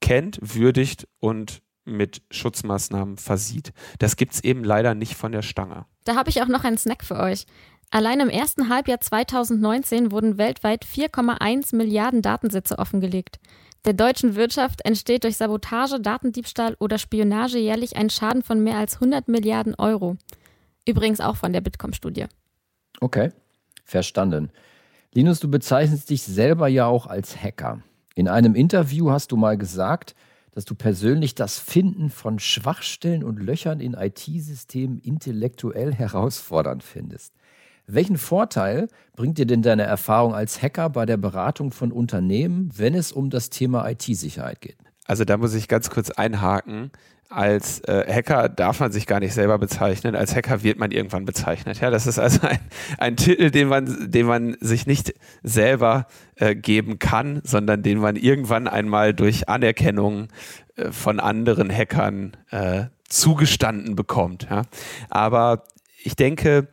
kennt, 0.00 0.38
würdigt 0.42 1.06
und 1.20 1.62
mit 1.84 2.22
Schutzmaßnahmen 2.30 3.16
versieht. 3.16 3.72
Das 3.98 4.16
gibt 4.16 4.34
es 4.34 4.44
eben 4.44 4.64
leider 4.64 4.94
nicht 4.94 5.14
von 5.14 5.32
der 5.32 5.42
Stange. 5.42 5.86
Da 6.04 6.14
habe 6.16 6.30
ich 6.30 6.42
auch 6.42 6.48
noch 6.48 6.64
einen 6.64 6.78
Snack 6.78 7.04
für 7.04 7.16
euch. 7.16 7.46
Allein 7.92 8.20
im 8.20 8.28
ersten 8.28 8.68
Halbjahr 8.68 9.00
2019 9.00 10.12
wurden 10.12 10.38
weltweit 10.38 10.84
4,1 10.84 11.74
Milliarden 11.74 12.22
Datensätze 12.22 12.78
offengelegt. 12.78 13.40
Der 13.84 13.94
deutschen 13.94 14.36
Wirtschaft 14.36 14.84
entsteht 14.84 15.24
durch 15.24 15.36
Sabotage, 15.36 16.00
Datendiebstahl 16.00 16.76
oder 16.78 16.98
Spionage 16.98 17.58
jährlich 17.58 17.96
ein 17.96 18.08
Schaden 18.08 18.42
von 18.42 18.62
mehr 18.62 18.76
als 18.76 18.94
100 18.94 19.26
Milliarden 19.26 19.74
Euro. 19.74 20.16
Übrigens 20.86 21.20
auch 21.20 21.36
von 21.36 21.52
der 21.52 21.62
Bitkom-Studie. 21.62 22.26
Okay, 23.00 23.32
verstanden. 23.84 24.50
Linus, 25.12 25.40
du 25.40 25.50
bezeichnest 25.50 26.10
dich 26.10 26.22
selber 26.22 26.68
ja 26.68 26.86
auch 26.86 27.08
als 27.08 27.42
Hacker. 27.42 27.82
In 28.14 28.28
einem 28.28 28.54
Interview 28.54 29.10
hast 29.10 29.32
du 29.32 29.36
mal 29.36 29.58
gesagt, 29.58 30.14
dass 30.52 30.64
du 30.64 30.76
persönlich 30.76 31.34
das 31.34 31.58
Finden 31.58 32.10
von 32.10 32.38
Schwachstellen 32.38 33.24
und 33.24 33.40
Löchern 33.40 33.80
in 33.80 33.94
IT-Systemen 33.94 34.98
intellektuell 34.98 35.92
herausfordernd 35.94 36.84
findest. 36.84 37.34
Welchen 37.94 38.18
Vorteil 38.18 38.88
bringt 39.16 39.38
dir 39.38 39.46
denn 39.46 39.62
deine 39.62 39.82
Erfahrung 39.82 40.34
als 40.34 40.62
Hacker 40.62 40.90
bei 40.90 41.06
der 41.06 41.16
Beratung 41.16 41.72
von 41.72 41.92
Unternehmen, 41.92 42.70
wenn 42.76 42.94
es 42.94 43.12
um 43.12 43.30
das 43.30 43.50
Thema 43.50 43.88
IT-Sicherheit 43.88 44.60
geht? 44.60 44.76
Also 45.06 45.24
da 45.24 45.36
muss 45.36 45.54
ich 45.54 45.68
ganz 45.68 45.90
kurz 45.90 46.10
einhaken. 46.10 46.90
Als 47.28 47.80
äh, 47.84 48.12
Hacker 48.12 48.48
darf 48.48 48.80
man 48.80 48.90
sich 48.90 49.06
gar 49.06 49.20
nicht 49.20 49.34
selber 49.34 49.58
bezeichnen. 49.58 50.16
Als 50.16 50.34
Hacker 50.34 50.64
wird 50.64 50.78
man 50.78 50.90
irgendwann 50.90 51.24
bezeichnet. 51.24 51.80
Ja, 51.80 51.90
das 51.90 52.06
ist 52.06 52.18
also 52.18 52.40
ein, 52.46 52.58
ein 52.98 53.16
Titel, 53.16 53.50
den 53.50 53.68
man, 53.68 54.10
den 54.10 54.26
man 54.26 54.56
sich 54.60 54.86
nicht 54.86 55.14
selber 55.42 56.06
äh, 56.36 56.56
geben 56.56 56.98
kann, 56.98 57.40
sondern 57.44 57.82
den 57.82 57.98
man 57.98 58.16
irgendwann 58.16 58.66
einmal 58.66 59.14
durch 59.14 59.48
Anerkennung 59.48 60.28
äh, 60.74 60.90
von 60.90 61.20
anderen 61.20 61.70
Hackern 61.70 62.36
äh, 62.50 62.86
zugestanden 63.08 63.94
bekommt. 63.94 64.48
Ja. 64.50 64.62
Aber 65.08 65.64
ich 66.02 66.16
denke, 66.16 66.68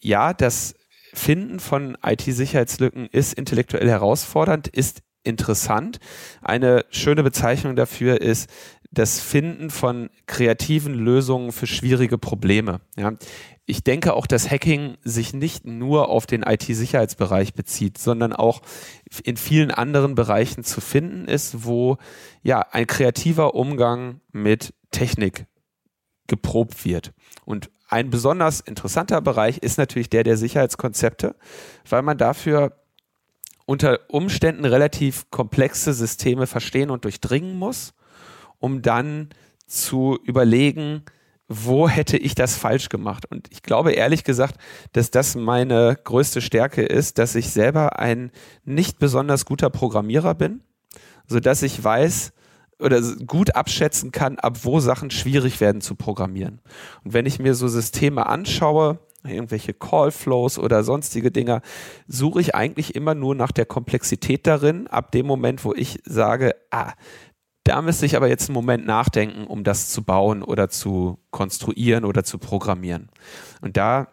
ja, 0.00 0.32
das 0.32 0.74
Finden 1.12 1.60
von 1.60 1.96
IT-Sicherheitslücken 2.04 3.08
ist 3.10 3.34
intellektuell 3.34 3.88
herausfordernd, 3.88 4.68
ist 4.68 5.02
interessant. 5.22 5.98
Eine 6.40 6.84
schöne 6.90 7.22
Bezeichnung 7.22 7.76
dafür 7.76 8.20
ist 8.20 8.48
das 8.92 9.20
Finden 9.20 9.70
von 9.70 10.10
kreativen 10.26 10.94
Lösungen 10.94 11.52
für 11.52 11.66
schwierige 11.66 12.18
Probleme. 12.18 12.80
Ja. 12.96 13.12
Ich 13.66 13.84
denke 13.84 14.14
auch, 14.14 14.26
dass 14.26 14.50
Hacking 14.50 14.96
sich 15.04 15.32
nicht 15.32 15.64
nur 15.64 16.08
auf 16.08 16.26
den 16.26 16.42
IT-Sicherheitsbereich 16.42 17.54
bezieht, 17.54 17.98
sondern 17.98 18.32
auch 18.32 18.62
in 19.22 19.36
vielen 19.36 19.70
anderen 19.70 20.16
Bereichen 20.16 20.64
zu 20.64 20.80
finden 20.80 21.28
ist, 21.28 21.64
wo 21.64 21.98
ja 22.42 22.60
ein 22.72 22.88
kreativer 22.88 23.54
Umgang 23.54 24.20
mit 24.32 24.74
Technik 24.90 25.46
geprobt 26.26 26.84
wird. 26.84 27.12
Und 27.44 27.70
ein 27.90 28.10
besonders 28.10 28.60
interessanter 28.60 29.20
Bereich 29.20 29.58
ist 29.58 29.78
natürlich 29.78 30.08
der 30.08 30.24
der 30.24 30.36
Sicherheitskonzepte, 30.36 31.34
weil 31.88 32.02
man 32.02 32.18
dafür 32.18 32.72
unter 33.66 34.00
Umständen 34.08 34.64
relativ 34.64 35.30
komplexe 35.30 35.92
Systeme 35.92 36.46
verstehen 36.46 36.90
und 36.90 37.04
durchdringen 37.04 37.56
muss 37.56 37.92
um 38.60 38.82
dann 38.82 39.30
zu 39.66 40.18
überlegen, 40.22 41.02
wo 41.48 41.88
hätte 41.88 42.16
ich 42.16 42.36
das 42.36 42.56
falsch 42.56 42.88
gemacht? 42.90 43.26
Und 43.28 43.48
ich 43.50 43.62
glaube 43.64 43.92
ehrlich 43.92 44.22
gesagt, 44.22 44.54
dass 44.92 45.10
das 45.10 45.34
meine 45.34 45.98
größte 46.04 46.40
Stärke 46.40 46.82
ist, 46.82 47.18
dass 47.18 47.34
ich 47.34 47.50
selber 47.50 47.98
ein 47.98 48.30
nicht 48.64 49.00
besonders 49.00 49.44
guter 49.44 49.68
Programmierer 49.68 50.34
bin, 50.34 50.62
so 51.26 51.40
dass 51.40 51.62
ich 51.62 51.82
weiß, 51.82 52.32
oder 52.80 53.00
gut 53.26 53.54
abschätzen 53.54 54.12
kann, 54.12 54.38
ab 54.38 54.58
wo 54.62 54.80
Sachen 54.80 55.10
schwierig 55.10 55.60
werden 55.60 55.80
zu 55.80 55.94
programmieren. 55.94 56.60
Und 57.04 57.12
wenn 57.12 57.26
ich 57.26 57.38
mir 57.38 57.54
so 57.54 57.68
Systeme 57.68 58.26
anschaue, 58.26 58.98
irgendwelche 59.24 59.74
Callflows 59.74 60.58
oder 60.58 60.82
sonstige 60.82 61.30
Dinger, 61.30 61.60
suche 62.06 62.40
ich 62.40 62.54
eigentlich 62.54 62.94
immer 62.94 63.14
nur 63.14 63.34
nach 63.34 63.52
der 63.52 63.66
Komplexität 63.66 64.46
darin, 64.46 64.86
ab 64.86 65.12
dem 65.12 65.26
Moment, 65.26 65.64
wo 65.64 65.74
ich 65.74 66.00
sage, 66.04 66.54
ah, 66.70 66.92
da 67.64 67.82
müsste 67.82 68.06
ich 68.06 68.16
aber 68.16 68.28
jetzt 68.28 68.48
einen 68.48 68.54
Moment 68.54 68.86
nachdenken, 68.86 69.46
um 69.46 69.64
das 69.64 69.90
zu 69.90 70.02
bauen 70.02 70.42
oder 70.42 70.70
zu 70.70 71.18
konstruieren 71.30 72.04
oder 72.04 72.24
zu 72.24 72.38
programmieren. 72.38 73.10
Und 73.60 73.76
da 73.76 74.08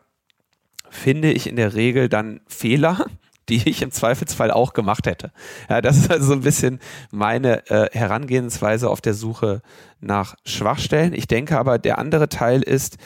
finde 0.89 1.31
ich 1.31 1.47
in 1.47 1.55
der 1.55 1.73
Regel 1.73 2.09
dann 2.09 2.41
Fehler, 2.47 3.05
die 3.49 3.67
ich 3.69 3.81
im 3.81 3.91
Zweifelsfall 3.91 4.51
auch 4.51 4.73
gemacht 4.73 5.07
hätte. 5.07 5.31
Ja, 5.69 5.81
das 5.81 5.97
ist 5.97 6.11
also 6.11 6.27
so 6.27 6.33
ein 6.33 6.41
bisschen 6.41 6.79
meine 7.11 7.67
äh, 7.69 7.89
Herangehensweise 7.91 8.89
auf 8.89 9.01
der 9.01 9.13
Suche 9.13 9.61
nach 9.99 10.35
Schwachstellen. 10.45 11.13
Ich 11.13 11.27
denke 11.27 11.57
aber, 11.57 11.79
der 11.79 11.97
andere 11.97 12.29
Teil 12.29 12.61
ist, 12.61 12.97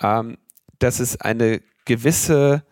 ähm, 0.00 0.38
dass 0.78 1.00
es 1.00 1.20
eine 1.20 1.60
gewisse 1.84 2.64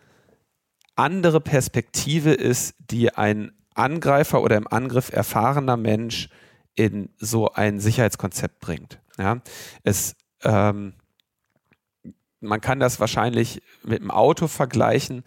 andere 0.95 1.41
Perspektive 1.41 2.33
ist, 2.33 2.75
die 2.79 3.13
ein 3.13 3.51
Angreifer 3.73 4.41
oder 4.41 4.57
im 4.57 4.67
Angriff 4.67 5.11
erfahrener 5.11 5.77
Mensch 5.77 6.29
in 6.75 7.09
so 7.17 7.51
ein 7.51 7.79
Sicherheitskonzept 7.79 8.59
bringt. 8.59 8.99
Ja, 9.17 9.41
es 9.83 10.15
ähm, 10.43 10.93
man 12.43 12.61
kann 12.61 12.79
das 12.79 12.99
wahrscheinlich 12.99 13.63
mit 13.83 14.01
dem 14.01 14.11
Auto 14.11 14.47
vergleichen. 14.47 15.23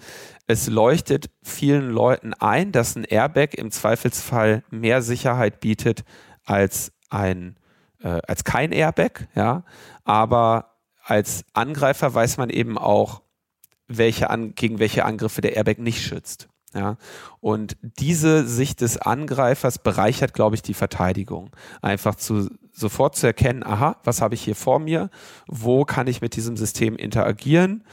Es 0.47 0.69
leuchtet 0.69 1.31
vielen 1.43 1.91
Leuten 1.91 2.35
ein, 2.35 2.73
dass 2.73 2.97
ein 2.97 3.05
Airbag 3.05 3.55
im 3.55 3.71
Zweifelsfall 3.71 4.62
mehr 4.71 5.03
Sicherheit 5.03 5.61
bietet 5.61 6.05
als 6.45 6.93
ein 7.11 7.57
äh, 8.03 8.21
als 8.26 8.45
kein 8.45 8.73
Airbag, 8.73 9.29
ja. 9.35 9.65
Aber 10.05 10.76
als 11.03 11.45
Angreifer 11.53 12.12
weiß 12.12 12.37
man 12.37 12.50
eben 12.50 12.79
auch, 12.79 13.23
welche 13.88 14.31
an, 14.31 14.55
gegen 14.55 14.79
welche 14.79 15.05
Angriffe 15.05 15.41
der 15.41 15.57
Airbag 15.57 15.79
nicht 15.79 16.03
schützt. 16.03 16.49
Ja, 16.75 16.97
und 17.41 17.76
diese 17.81 18.47
Sicht 18.47 18.83
des 18.83 18.99
Angreifers 18.99 19.79
bereichert, 19.79 20.35
glaube 20.35 20.57
ich, 20.57 20.62
die 20.62 20.75
Verteidigung. 20.75 21.50
Einfach 21.81 22.17
zu 22.17 22.50
sofort 22.71 23.17
zu 23.17 23.26
erkennen, 23.26 23.62
aha, 23.62 23.97
was 24.05 24.21
habe 24.21 24.35
ich 24.35 24.43
hier 24.43 24.57
vor 24.57 24.79
mir? 24.79 25.09
Wo 25.47 25.85
kann 25.85 26.07
ich 26.07 26.21
mit 26.21 26.37
diesem 26.37 26.57
System 26.59 26.97
interagieren? 26.97 27.85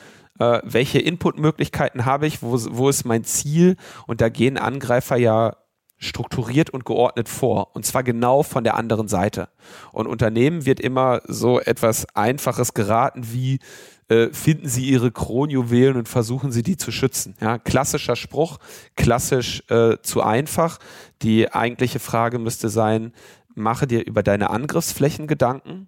Äh, 0.43 0.61
welche 0.63 0.99
Inputmöglichkeiten 0.99 2.05
habe 2.05 2.27
ich? 2.27 2.41
Wo, 2.41 2.57
wo 2.71 2.89
ist 2.89 3.05
mein 3.05 3.23
Ziel? 3.23 3.77
Und 4.07 4.21
da 4.21 4.29
gehen 4.29 4.57
Angreifer 4.57 5.15
ja 5.15 5.55
strukturiert 5.97 6.69
und 6.69 6.85
geordnet 6.85 7.29
vor. 7.29 7.75
Und 7.75 7.85
zwar 7.85 8.03
genau 8.03 8.43
von 8.43 8.63
der 8.63 8.75
anderen 8.75 9.07
Seite. 9.07 9.49
Und 9.93 10.07
Unternehmen 10.07 10.65
wird 10.65 10.79
immer 10.81 11.21
so 11.27 11.61
etwas 11.61 12.05
Einfaches 12.13 12.73
geraten 12.73 13.31
wie, 13.31 13.59
äh, 14.09 14.27
finden 14.33 14.67
Sie 14.67 14.89
Ihre 14.89 15.11
Kronjuwelen 15.11 15.95
und 15.95 16.09
versuchen 16.09 16.51
Sie 16.51 16.63
die 16.63 16.75
zu 16.75 16.91
schützen. 16.91 17.35
Ja, 17.39 17.57
klassischer 17.57 18.17
Spruch, 18.17 18.57
klassisch 18.97 19.63
äh, 19.69 19.97
zu 20.01 20.21
einfach. 20.21 20.79
Die 21.21 21.53
eigentliche 21.53 21.99
Frage 21.99 22.37
müsste 22.37 22.67
sein, 22.67 23.13
mache 23.55 23.87
dir 23.87 24.05
über 24.05 24.23
deine 24.23 24.49
Angriffsflächen 24.49 25.27
Gedanken 25.27 25.87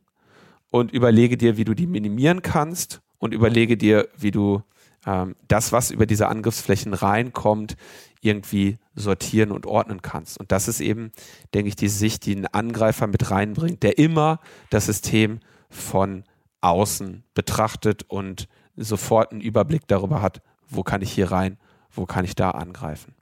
und 0.70 0.92
überlege 0.94 1.36
dir, 1.36 1.58
wie 1.58 1.66
du 1.66 1.74
die 1.74 1.88
minimieren 1.88 2.42
kannst 2.42 3.02
und 3.26 3.34
überlege 3.34 3.76
dir, 3.76 4.08
wie 4.18 4.32
du 4.32 4.62
ähm, 5.06 5.36
das, 5.48 5.72
was 5.72 5.92
über 5.92 6.06
diese 6.06 6.28
Angriffsflächen 6.28 6.94
reinkommt, 6.94 7.76
irgendwie 8.22 8.78
sortieren 8.96 9.52
und 9.52 9.66
ordnen 9.66 10.02
kannst. 10.02 10.40
Und 10.40 10.52
das 10.52 10.68
ist 10.68 10.80
eben, 10.80 11.12
denke 11.54 11.68
ich, 11.68 11.76
die 11.76 11.90
Sicht, 11.90 12.26
die 12.26 12.36
einen 12.36 12.48
Angreifer 12.48 13.08
mit 13.08 13.30
reinbringt, 13.30 13.84
der 13.84 13.98
immer 13.98 14.40
das 14.70 14.86
System 14.88 15.40
von 15.70 16.24
außen 16.62 17.24
betrachtet 17.34 18.04
und 18.08 18.48
sofort 18.76 19.32
einen 19.32 19.42
Überblick 19.42 19.88
darüber 19.88 20.22
hat, 20.22 20.42
wo 20.68 20.84
kann 20.84 21.02
ich 21.02 21.12
hier 21.12 21.32
rein, 21.32 21.58
wo 21.92 22.06
kann 22.06 22.26
ich 22.26 22.36
da 22.36 22.52
angreifen. 22.52 23.14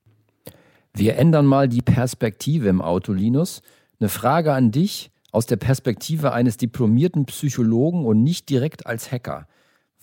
Wir 0.94 1.18
ändern 1.18 1.46
mal 1.46 1.68
die 1.68 1.82
Perspektive 1.82 2.70
im 2.70 2.82
Auto, 2.82 3.14
Linus. 3.14 3.62
Eine 4.00 4.10
Frage 4.10 4.54
an 4.54 4.72
dich 4.72 5.12
aus 5.32 5.48
der 5.48 5.58
Perspektive 5.58 6.32
eines 6.32 6.58
diplomierten 6.58 7.26
Psychologen 7.26 8.06
und 8.06 8.24
nicht 8.24 8.50
direkt 8.50 8.86
als 8.86 9.12
Hacker. 9.12 9.48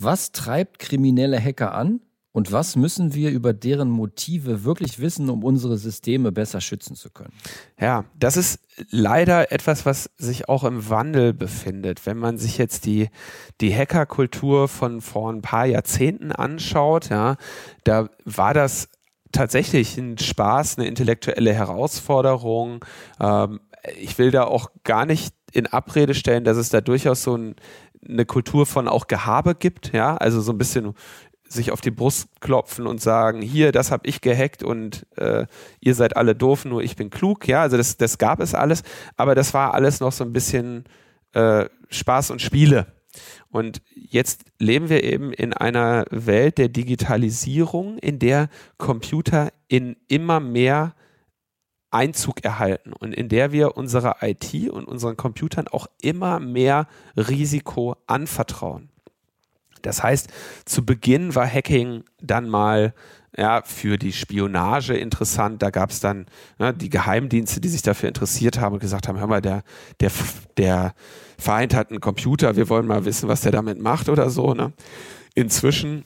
Was 0.03 0.33
treibt 0.33 0.79
kriminelle 0.79 1.39
Hacker 1.39 1.75
an 1.75 2.01
und 2.33 2.53
was 2.53 2.75
müssen 2.75 3.13
wir 3.13 3.31
über 3.31 3.53
deren 3.53 3.91
Motive 3.91 4.65
wirklich 4.65 4.99
wissen, 4.99 5.29
um 5.29 5.45
unsere 5.45 5.77
Systeme 5.77 6.33
besser 6.33 6.63
schützen 6.63 6.97
zu 6.97 7.11
können? 7.11 7.35
Ja, 7.79 8.07
das 8.19 8.39
ist 8.39 8.61
leider 8.91 9.53
etwas, 9.53 9.85
was 9.85 10.11
sich 10.17 10.49
auch 10.49 10.65
im 10.65 10.89
Wandel 10.89 11.35
befindet. 11.35 12.07
Wenn 12.07 12.17
man 12.17 12.39
sich 12.39 12.57
jetzt 12.57 12.87
die, 12.87 13.11
die 13.61 13.75
Hackerkultur 13.75 14.69
von 14.69 15.03
vor 15.03 15.31
ein 15.31 15.43
paar 15.43 15.67
Jahrzehnten 15.67 16.33
anschaut, 16.33 17.11
ja, 17.11 17.37
da 17.85 18.09
war 18.25 18.55
das 18.55 18.89
tatsächlich 19.33 19.99
ein 19.99 20.17
Spaß, 20.17 20.79
eine 20.79 20.87
intellektuelle 20.87 21.53
Herausforderung. 21.53 22.85
Ähm, 23.21 23.61
ich 23.99 24.19
will 24.19 24.31
da 24.31 24.45
auch 24.45 24.71
gar 24.85 25.05
nicht 25.05 25.35
in 25.53 25.67
Abrede 25.67 26.15
stellen, 26.15 26.45
dass 26.45 26.57
es 26.57 26.69
da 26.69 26.81
durchaus 26.81 27.23
so 27.23 27.37
ein, 27.37 27.57
eine 28.09 28.25
Kultur 28.25 28.67
von 28.67 28.89
auch 28.89 29.07
Gehabe 29.07 29.55
gibt, 29.55 29.93
ja, 29.93 30.17
also 30.17 30.41
so 30.41 30.53
ein 30.53 30.59
bisschen 30.59 30.95
sich 31.53 31.73
auf 31.73 31.81
die 31.81 31.91
Brust 31.91 32.29
klopfen 32.41 32.87
und 32.87 33.01
sagen, 33.01 33.43
hier, 33.43 33.73
das 33.73 33.91
habe 33.91 34.07
ich 34.07 34.21
gehackt 34.21 34.63
und 34.63 35.05
äh, 35.17 35.47
ihr 35.81 35.95
seid 35.95 36.17
alle 36.17 36.37
doof, 36.37 36.65
nur 36.65 36.83
ich 36.83 36.95
bin 36.95 37.11
klug. 37.11 37.49
Ja, 37.49 37.63
also 37.63 37.77
das, 37.77 37.97
das 37.97 38.19
gab 38.19 38.41
es 38.41 38.55
alles, 38.55 38.85
aber 39.17 39.35
das 39.35 39.53
war 39.53 39.75
alles 39.75 39.99
noch 39.99 40.13
so 40.13 40.23
ein 40.23 40.33
bisschen 40.33 40.85
äh, 41.33 41.65
Spaß 41.89 42.31
und 42.31 42.41
Spiele. 42.41 42.87
Und 43.51 43.83
jetzt 43.95 44.45
leben 44.61 44.89
wir 44.89 45.03
eben 45.03 45.33
in 45.33 45.53
einer 45.53 46.05
Welt 46.11 46.59
der 46.59 46.69
Digitalisierung, 46.69 47.99
in 47.99 48.21
der 48.21 48.49
Computer 48.79 49.51
in 49.67 49.97
immer 50.07 50.39
mehr 50.39 50.95
Einzug 51.91 52.45
erhalten 52.45 52.93
und 52.93 53.15
in 53.15 53.29
der 53.29 53.53
wir 53.53 53.77
unserer 53.77 54.17
IT 54.23 54.71
und 54.71 54.85
unseren 54.85 55.17
Computern 55.17 55.69
auch 55.69 55.87
immer 56.01 56.41
mehr 56.41 56.87
Risiko 57.17 57.97
anvertrauen. 58.07 58.91
Das 59.83 60.03
heißt, 60.03 60.29
zu 60.67 60.85
Beginn 60.85 61.35
war 61.35 61.47
Hacking 61.47 62.05
dann 62.21 62.49
mal 62.49 62.95
ja, 63.37 63.63
für 63.65 63.97
die 63.97 64.13
Spionage 64.13 64.95
interessant. 64.95 65.63
Da 65.63 65.71
gab 65.71 65.91
es 65.91 66.01
dann 66.01 66.27
ne, 66.59 66.75
die 66.75 66.91
Geheimdienste, 66.91 67.61
die 67.61 67.69
sich 67.69 67.83
dafür 67.83 68.09
interessiert 68.09 68.61
haben 68.61 68.75
und 68.75 68.81
gesagt 68.81 69.09
haben, 69.09 69.19
hör 69.19 69.27
mal, 69.27 69.41
der, 69.41 69.63
der, 70.01 70.11
der 70.57 70.95
Feind 71.39 71.75
hat 71.75 71.91
einen 71.91 72.01
Computer, 72.01 72.57
wir 72.57 72.69
wollen 72.69 72.87
mal 72.87 73.05
wissen, 73.05 73.29
was 73.29 73.41
der 73.41 73.53
damit 73.53 73.81
macht 73.81 74.09
oder 74.09 74.31
so. 74.31 74.55
Ne? 74.55 74.73
Inzwischen 75.35 76.05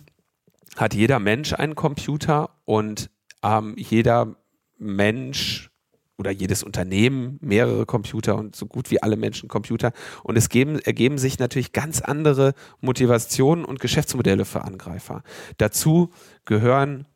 hat 0.76 0.94
jeder 0.94 1.18
Mensch 1.18 1.52
einen 1.54 1.74
Computer 1.74 2.50
und 2.64 3.10
ähm, 3.42 3.74
jeder 3.76 4.36
Mensch 4.78 5.70
oder 6.16 6.30
jedes 6.30 6.62
Unternehmen 6.62 7.38
mehrere 7.40 7.86
Computer 7.86 8.36
und 8.36 8.54
so 8.54 8.66
gut 8.66 8.90
wie 8.90 9.02
alle 9.02 9.16
Menschen 9.16 9.48
Computer. 9.48 9.92
Und 10.22 10.36
es 10.36 10.48
geben, 10.48 10.78
ergeben 10.78 11.18
sich 11.18 11.38
natürlich 11.38 11.72
ganz 11.72 12.00
andere 12.00 12.54
Motivationen 12.80 13.64
und 13.64 13.80
Geschäftsmodelle 13.80 14.44
für 14.44 14.62
Angreifer. 14.62 15.22
Dazu 15.58 16.10
gehören 16.44 17.06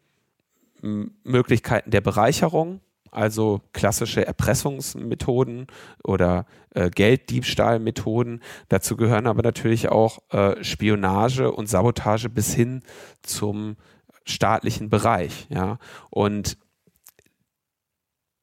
Möglichkeiten 1.24 1.90
der 1.90 2.00
Bereicherung, 2.00 2.80
also 3.10 3.60
klassische 3.72 4.26
Erpressungsmethoden 4.26 5.66
oder 6.04 6.46
äh, 6.74 6.90
Gelddiebstahlmethoden. 6.90 8.42
Dazu 8.68 8.96
gehören 8.96 9.26
aber 9.26 9.42
natürlich 9.42 9.88
auch 9.88 10.18
äh, 10.30 10.62
Spionage 10.62 11.50
und 11.50 11.68
Sabotage 11.68 12.28
bis 12.28 12.54
hin 12.54 12.82
zum 13.22 13.76
staatlichen 14.24 14.90
Bereich. 14.90 15.46
Ja? 15.50 15.78
Und 16.10 16.58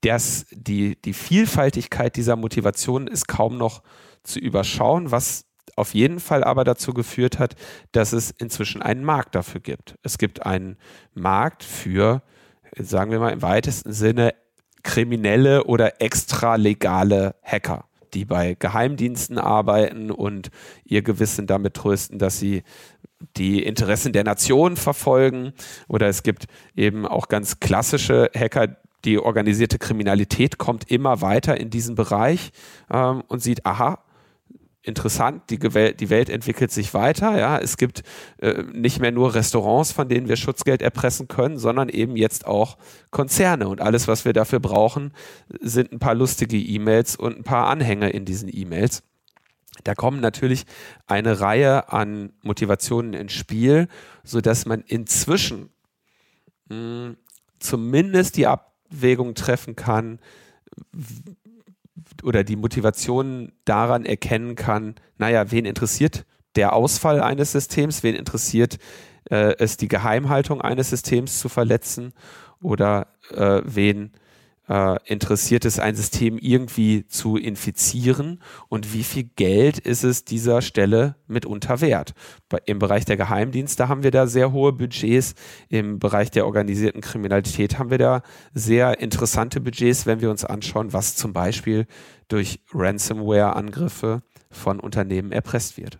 das, 0.06 0.46
die, 0.52 1.02
die 1.02 1.13
Vielfaltigkeit 1.13 2.15
dieser 2.15 2.36
Motivation 2.36 3.08
ist 3.08 3.28
kaum 3.28 3.58
noch 3.58 3.82
zu 4.24 4.39
überschauen, 4.39 5.12
was 5.12 5.46
auf 5.76 5.94
jeden 5.94 6.20
Fall 6.20 6.44
aber 6.44 6.63
dazu 6.63 6.94
geführt 6.94 7.39
hat, 7.39 7.56
dass 7.91 8.13
es 8.13 8.32
inzwischen 8.32 8.82
einen 8.82 9.04
Markt 9.04 9.36
dafür 9.36 9.62
gibt. 9.62 9.96
Es 10.04 10.18
gibt 10.18 10.46
einen 10.46 10.78
Markt 11.13 11.63
für, 11.63 12.22
sagen 12.78 13.12
wir 13.12 13.20
mal 13.20 13.34
im 13.34 13.41
weitesten 13.41 13.91
Sinne, 13.94 14.36
kriminelle 14.84 15.63
oder 15.63 16.02
extralegale 16.02 17.36
Hacker, 17.44 17.86
die 18.13 18.26
bei 18.26 18.54
Geheimdiensten 18.54 19.39
arbeiten 19.39 20.12
und 20.12 20.52
ihr 20.86 21.02
Gewissen 21.02 21.48
damit 21.48 21.74
trösten, 21.74 22.20
dass 22.20 22.39
sie 22.39 22.63
die 23.36 23.63
Interessen 23.63 24.13
der 24.13 24.24
Nation 24.24 24.78
verfolgen. 24.78 25.54
Oder 25.88 26.08
es 26.08 26.22
gibt 26.22 26.46
eben 26.76 27.08
auch 27.08 27.28
ganz 27.28 27.60
klassische 27.60 28.30
Hacker, 28.36 28.78
die 29.06 29.20
organisierte 29.20 29.80
Kriminalität 29.80 30.58
kommt 30.58 30.89
immer 30.91 31.22
weiter 31.22 31.60
in 31.60 31.70
diesen 31.70 31.96
Bereich 31.96 32.52
ähm, 32.91 33.24
und 33.28 33.41
sieht, 33.41 33.65
aha, 33.65 34.00
interessant, 34.86 35.50
die, 35.50 35.58
die 35.58 36.10
Welt 36.10 36.30
entwickelt 36.30 36.72
sich 36.72 36.94
weiter, 36.94 37.38
ja, 37.38 37.58
es 37.58 37.78
gibt 37.78 38.04
äh, 38.38 38.63
nicht 38.72 39.00
mehr 39.00 39.12
nur 39.12 39.34
Restaurants, 39.34 39.91
von 39.91 40.08
denen 40.08 40.28
wir 40.28 40.36
Schutzgeld 40.36 40.82
erpressen 40.82 41.28
können, 41.28 41.58
sondern 41.58 41.89
eben 41.89 42.15
jetzt 42.15 42.46
auch 42.46 42.78
Konzerne 43.10 43.68
und 43.68 43.82
alles, 43.82 44.08
was 44.08 44.26
wir 44.26 44.34
dafür 44.34 44.60
brauchen, 44.60 45.12
sind 45.60 45.91
ein 45.91 46.00
paar 46.00 46.15
lustige 46.15 46.58
E-Mails 46.58 47.15
und 47.15 47.38
ein 47.38 47.44
paar 47.44 47.68
Anhänge 47.68 48.10
in 48.10 48.26
diesen 48.26 48.50
E-Mails. 48.52 49.04
Da 49.84 49.94
kommen 49.94 50.22
natürlich 50.22 50.65
eine 51.08 51.39
Reihe 51.41 51.91
an 51.91 52.32
Motivationen 52.44 53.13
ins 53.13 53.34
Spiel, 53.34 53.88
so 54.24 54.39
dass 54.39 54.65
man 54.65 54.82
inzwischen 54.82 55.70
mh, 56.70 56.76
hm, 56.76 57.18
zumindest 57.60 58.38
die 58.38 58.48
Abwägung 58.95 59.36
treffen 59.36 59.75
kann, 59.75 60.19
oder 62.23 62.43
die 62.43 62.55
Motivation 62.55 63.51
daran 63.65 64.05
erkennen 64.05 64.55
kann, 64.55 64.95
naja, 65.17 65.51
wen 65.51 65.65
interessiert 65.65 66.25
der 66.55 66.73
Ausfall 66.73 67.21
eines 67.21 67.51
Systems, 67.51 68.03
wen 68.03 68.15
interessiert 68.15 68.77
äh, 69.29 69.55
es, 69.58 69.77
die 69.77 69.88
Geheimhaltung 69.88 70.62
eines 70.62 70.89
Systems 70.89 71.39
zu 71.39 71.49
verletzen 71.49 72.13
oder 72.62 73.08
äh, 73.34 73.62
wen 73.65 74.12
äh, 74.67 74.97
interessiert 75.06 75.65
es, 75.65 75.80
ein 75.80 75.95
System 75.95 76.38
irgendwie 76.38 77.06
zu 77.08 77.38
infizieren 77.38 78.41
und 78.67 78.93
wie 78.93 79.04
viel 79.04 79.23
Geld 79.36 79.80
ist 79.80 80.04
es 80.04 80.25
dieser 80.25 80.62
Stelle 80.62 81.15
mitunter 81.28 81.82
wert. 81.82 82.13
Bei, 82.49 82.60
Im 82.65 82.80
Bereich 82.80 83.06
der 83.06 83.17
Geheimdienste 83.17 83.88
haben 83.88 84.04
wir 84.04 84.12
da 84.12 84.28
sehr 84.28 84.51
hohe 84.51 84.73
Budgets, 84.73 85.36
im 85.69 85.99
Bereich 85.99 86.32
der 86.32 86.45
organisierten 86.45 87.01
Kriminalität 87.01 87.78
haben 87.78 87.89
wir 87.89 87.97
da 87.97 88.21
sehr 88.54 88.99
interessante 88.99 89.62
Budgets, 89.62 90.06
wenn 90.06 90.21
wir 90.21 90.32
uns 90.32 90.45
anschauen, 90.45 90.93
was 90.93 91.15
zum 91.15 91.34
Beispiel 91.34 91.86
durch 92.28 92.62
Ransomware-Angriffe 92.73 94.23
von 94.49 94.80
Unternehmen 94.80 95.32
erpresst 95.32 95.78
wird. 95.78 95.99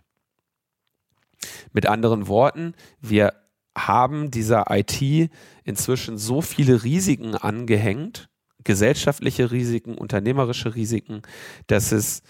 Mit 1.72 1.86
anderen 1.86 2.26
Worten, 2.26 2.74
wir 3.00 3.32
haben 3.76 4.30
dieser 4.30 4.64
IT 4.70 5.30
inzwischen 5.64 6.16
so 6.16 6.40
viele 6.40 6.82
Risiken 6.82 7.34
angehängt, 7.34 8.30
gesellschaftliche 8.66 9.50
Risiken, 9.50 9.96
unternehmerische 9.96 10.74
Risiken, 10.74 11.22
dass 11.68 11.92
es 11.92 12.22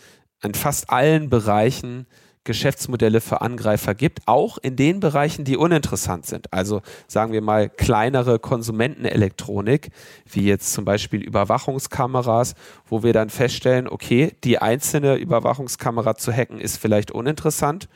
in 0.43 0.55
fast 0.55 0.91
allen 0.91 1.29
Bereichen 1.31 2.07
Geschäftsmodelle 2.45 3.21
für 3.21 3.41
Angreifer 3.41 3.95
gibt, 3.95 4.21
auch 4.27 4.57
in 4.57 4.77
den 4.77 5.01
Bereichen, 5.01 5.45
die 5.45 5.57
uninteressant 5.57 6.27
sind. 6.27 6.53
Also 6.53 6.81
sagen 7.09 7.33
wir 7.33 7.43
mal 7.43 7.69
kleinere 7.69 8.39
Konsumentenelektronik, 8.39 9.91
wie 10.31 10.45
jetzt 10.47 10.73
zum 10.73 10.85
Beispiel 10.85 11.23
Überwachungskameras, 11.23 12.55
wo 12.87 13.03
wir 13.03 13.13
dann 13.13 13.31
feststellen, 13.31 13.89
okay, 13.89 14.37
die 14.45 14.59
einzelne 14.59 15.17
Überwachungskamera 15.17 16.15
zu 16.15 16.33
hacken 16.33 16.61
ist 16.61 16.77
vielleicht 16.77 17.11
uninteressant, 17.11 17.89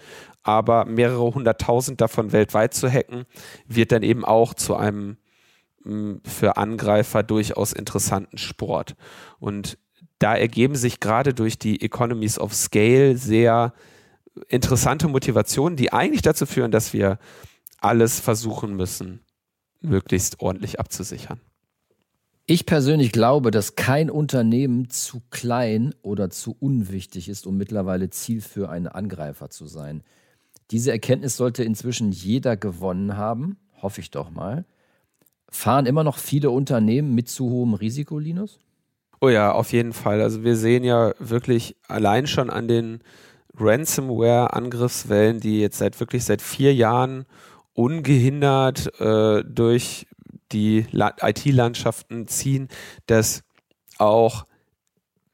aber 0.42 0.84
mehrere 0.84 1.32
hunderttausend 1.32 2.00
davon 2.00 2.32
weltweit 2.32 2.74
zu 2.74 2.90
hacken, 2.90 3.26
wird 3.68 3.92
dann 3.92 4.02
eben 4.02 4.24
auch 4.24 4.54
zu 4.54 4.74
einem 4.74 5.16
für 6.24 6.56
Angreifer 6.56 7.22
durchaus 7.22 7.72
interessanten 7.72 8.38
Sport. 8.38 8.96
Und 9.38 9.78
da 10.18 10.34
ergeben 10.34 10.74
sich 10.74 11.00
gerade 11.00 11.32
durch 11.32 11.58
die 11.58 11.80
Economies 11.80 12.38
of 12.38 12.54
Scale 12.54 13.16
sehr 13.16 13.72
interessante 14.48 15.08
Motivationen, 15.08 15.76
die 15.76 15.92
eigentlich 15.92 16.22
dazu 16.22 16.46
führen, 16.46 16.70
dass 16.70 16.92
wir 16.92 17.18
alles 17.80 18.20
versuchen 18.20 18.76
müssen, 18.76 19.20
möglichst 19.80 20.40
ordentlich 20.40 20.78
abzusichern. 20.78 21.40
Ich 22.46 22.66
persönlich 22.66 23.12
glaube, 23.12 23.50
dass 23.50 23.76
kein 23.76 24.10
Unternehmen 24.10 24.90
zu 24.90 25.22
klein 25.30 25.94
oder 26.02 26.30
zu 26.30 26.56
unwichtig 26.58 27.28
ist, 27.28 27.46
um 27.46 27.56
mittlerweile 27.56 28.10
Ziel 28.10 28.40
für 28.40 28.68
einen 28.68 28.88
Angreifer 28.88 29.50
zu 29.50 29.66
sein. 29.66 30.02
Diese 30.70 30.90
Erkenntnis 30.90 31.36
sollte 31.36 31.64
inzwischen 31.64 32.12
jeder 32.12 32.56
gewonnen 32.56 33.16
haben, 33.16 33.56
hoffe 33.80 34.00
ich 34.00 34.10
doch 34.10 34.30
mal. 34.30 34.64
Fahren 35.50 35.86
immer 35.86 36.04
noch 36.04 36.18
viele 36.18 36.50
Unternehmen 36.50 37.14
mit 37.14 37.28
zu 37.28 37.50
hohem 37.50 37.74
Risiko, 37.74 38.18
Linus? 38.18 38.60
Oh 39.20 39.28
ja, 39.28 39.52
auf 39.52 39.72
jeden 39.72 39.92
Fall. 39.92 40.22
Also 40.22 40.44
wir 40.44 40.56
sehen 40.56 40.84
ja 40.84 41.12
wirklich 41.18 41.76
allein 41.88 42.26
schon 42.26 42.48
an 42.48 42.68
den 42.68 43.00
Ransomware-Angriffswellen, 43.58 45.40
die 45.40 45.60
jetzt 45.60 45.78
seit 45.78 45.98
wirklich 46.00 46.24
seit 46.24 46.40
vier 46.40 46.74
Jahren 46.74 47.26
ungehindert 47.74 48.98
äh, 49.00 49.44
durch 49.44 50.06
die 50.52 50.86
IT-Landschaften 50.92 52.26
ziehen, 52.28 52.68
dass 53.06 53.42
auch 53.98 54.46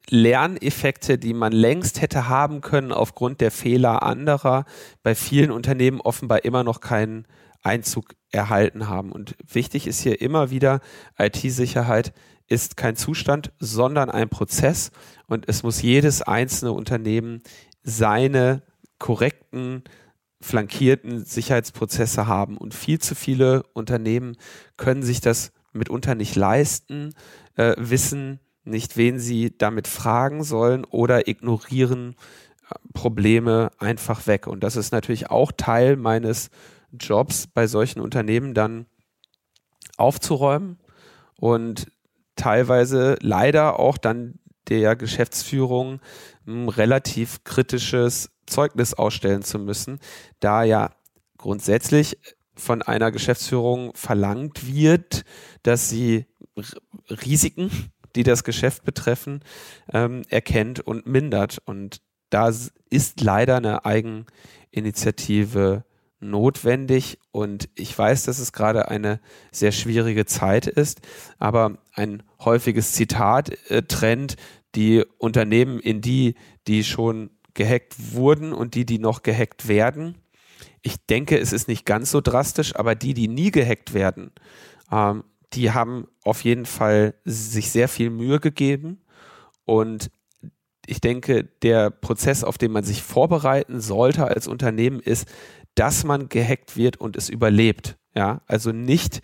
Lerneffekte, 0.08 1.18
die 1.18 1.34
man 1.34 1.52
längst 1.52 2.00
hätte 2.00 2.28
haben 2.28 2.60
können 2.60 2.92
aufgrund 2.92 3.40
der 3.40 3.50
Fehler 3.50 4.02
anderer, 4.02 4.64
bei 5.02 5.14
vielen 5.14 5.50
Unternehmen 5.50 6.00
offenbar 6.00 6.44
immer 6.44 6.62
noch 6.62 6.80
keinen 6.80 7.26
Einzug 7.66 8.14
erhalten 8.30 8.88
haben. 8.88 9.12
Und 9.12 9.34
wichtig 9.46 9.86
ist 9.86 10.00
hier 10.00 10.20
immer 10.20 10.50
wieder, 10.50 10.80
IT-Sicherheit 11.18 12.12
ist 12.46 12.76
kein 12.76 12.96
Zustand, 12.96 13.52
sondern 13.58 14.08
ein 14.08 14.28
Prozess 14.28 14.92
und 15.26 15.48
es 15.48 15.62
muss 15.62 15.82
jedes 15.82 16.22
einzelne 16.22 16.72
Unternehmen 16.72 17.42
seine 17.82 18.62
korrekten, 18.98 19.82
flankierten 20.40 21.24
Sicherheitsprozesse 21.24 22.26
haben. 22.26 22.56
Und 22.56 22.72
viel 22.72 23.00
zu 23.00 23.14
viele 23.14 23.64
Unternehmen 23.72 24.36
können 24.76 25.02
sich 25.02 25.20
das 25.20 25.52
mitunter 25.72 26.14
nicht 26.14 26.36
leisten, 26.36 27.14
äh, 27.56 27.74
wissen 27.78 28.40
nicht, 28.64 28.96
wen 28.96 29.18
sie 29.18 29.56
damit 29.56 29.88
fragen 29.88 30.42
sollen 30.42 30.84
oder 30.84 31.28
ignorieren 31.28 32.16
äh, 32.70 32.74
Probleme 32.92 33.70
einfach 33.78 34.26
weg. 34.26 34.46
Und 34.46 34.62
das 34.62 34.76
ist 34.76 34.92
natürlich 34.92 35.30
auch 35.30 35.52
Teil 35.52 35.96
meines 35.96 36.50
Jobs 36.92 37.46
bei 37.46 37.66
solchen 37.66 38.00
Unternehmen 38.00 38.54
dann 38.54 38.86
aufzuräumen 39.96 40.78
und 41.36 41.86
teilweise 42.36 43.16
leider 43.20 43.78
auch 43.78 43.98
dann 43.98 44.38
der 44.68 44.96
Geschäftsführung 44.96 46.00
ein 46.46 46.68
relativ 46.68 47.44
kritisches 47.44 48.30
Zeugnis 48.46 48.94
ausstellen 48.94 49.42
zu 49.42 49.58
müssen, 49.58 50.00
da 50.40 50.62
ja 50.62 50.90
grundsätzlich 51.36 52.18
von 52.56 52.82
einer 52.82 53.12
Geschäftsführung 53.12 53.92
verlangt 53.94 54.66
wird, 54.66 55.24
dass 55.62 55.88
sie 55.88 56.26
Risiken, 57.08 57.70
die 58.14 58.22
das 58.22 58.44
Geschäft 58.44 58.84
betreffen, 58.84 59.40
ähm, 59.92 60.22
erkennt 60.30 60.80
und 60.80 61.06
mindert. 61.06 61.60
Und 61.66 62.00
da 62.30 62.50
ist 62.88 63.20
leider 63.20 63.56
eine 63.56 63.84
Eigeninitiative 63.84 65.84
notwendig 66.20 67.18
und 67.30 67.68
ich 67.74 67.96
weiß, 67.96 68.24
dass 68.24 68.38
es 68.38 68.52
gerade 68.52 68.88
eine 68.88 69.20
sehr 69.52 69.72
schwierige 69.72 70.24
Zeit 70.24 70.66
ist, 70.66 71.00
aber 71.38 71.78
ein 71.92 72.22
häufiges 72.40 72.92
Zitat 72.92 73.50
äh, 73.70 73.82
trennt 73.82 74.36
die 74.74 75.04
Unternehmen 75.18 75.78
in 75.78 76.00
die, 76.00 76.34
die 76.66 76.84
schon 76.84 77.30
gehackt 77.54 78.14
wurden 78.14 78.52
und 78.52 78.74
die, 78.74 78.84
die 78.84 78.98
noch 78.98 79.22
gehackt 79.22 79.68
werden. 79.68 80.18
Ich 80.82 81.04
denke, 81.06 81.38
es 81.38 81.52
ist 81.52 81.68
nicht 81.68 81.84
ganz 81.84 82.10
so 82.10 82.20
drastisch, 82.20 82.76
aber 82.76 82.94
die, 82.94 83.14
die 83.14 83.28
nie 83.28 83.50
gehackt 83.50 83.94
werden, 83.94 84.30
ähm, 84.90 85.24
die 85.52 85.72
haben 85.72 86.08
auf 86.24 86.44
jeden 86.44 86.66
Fall 86.66 87.14
sich 87.24 87.70
sehr 87.70 87.88
viel 87.88 88.10
Mühe 88.10 88.40
gegeben 88.40 89.00
und 89.64 90.10
ich 90.86 91.00
denke, 91.00 91.44
der 91.62 91.90
Prozess, 91.90 92.44
auf 92.44 92.58
den 92.58 92.70
man 92.72 92.84
sich 92.84 93.02
vorbereiten 93.02 93.80
sollte 93.80 94.26
als 94.26 94.46
Unternehmen, 94.46 95.00
ist, 95.00 95.26
dass 95.76 96.02
man 96.02 96.28
gehackt 96.28 96.76
wird 96.76 96.96
und 96.96 97.16
es 97.16 97.28
überlebt. 97.28 97.96
Ja, 98.14 98.40
also 98.46 98.72
nicht 98.72 99.20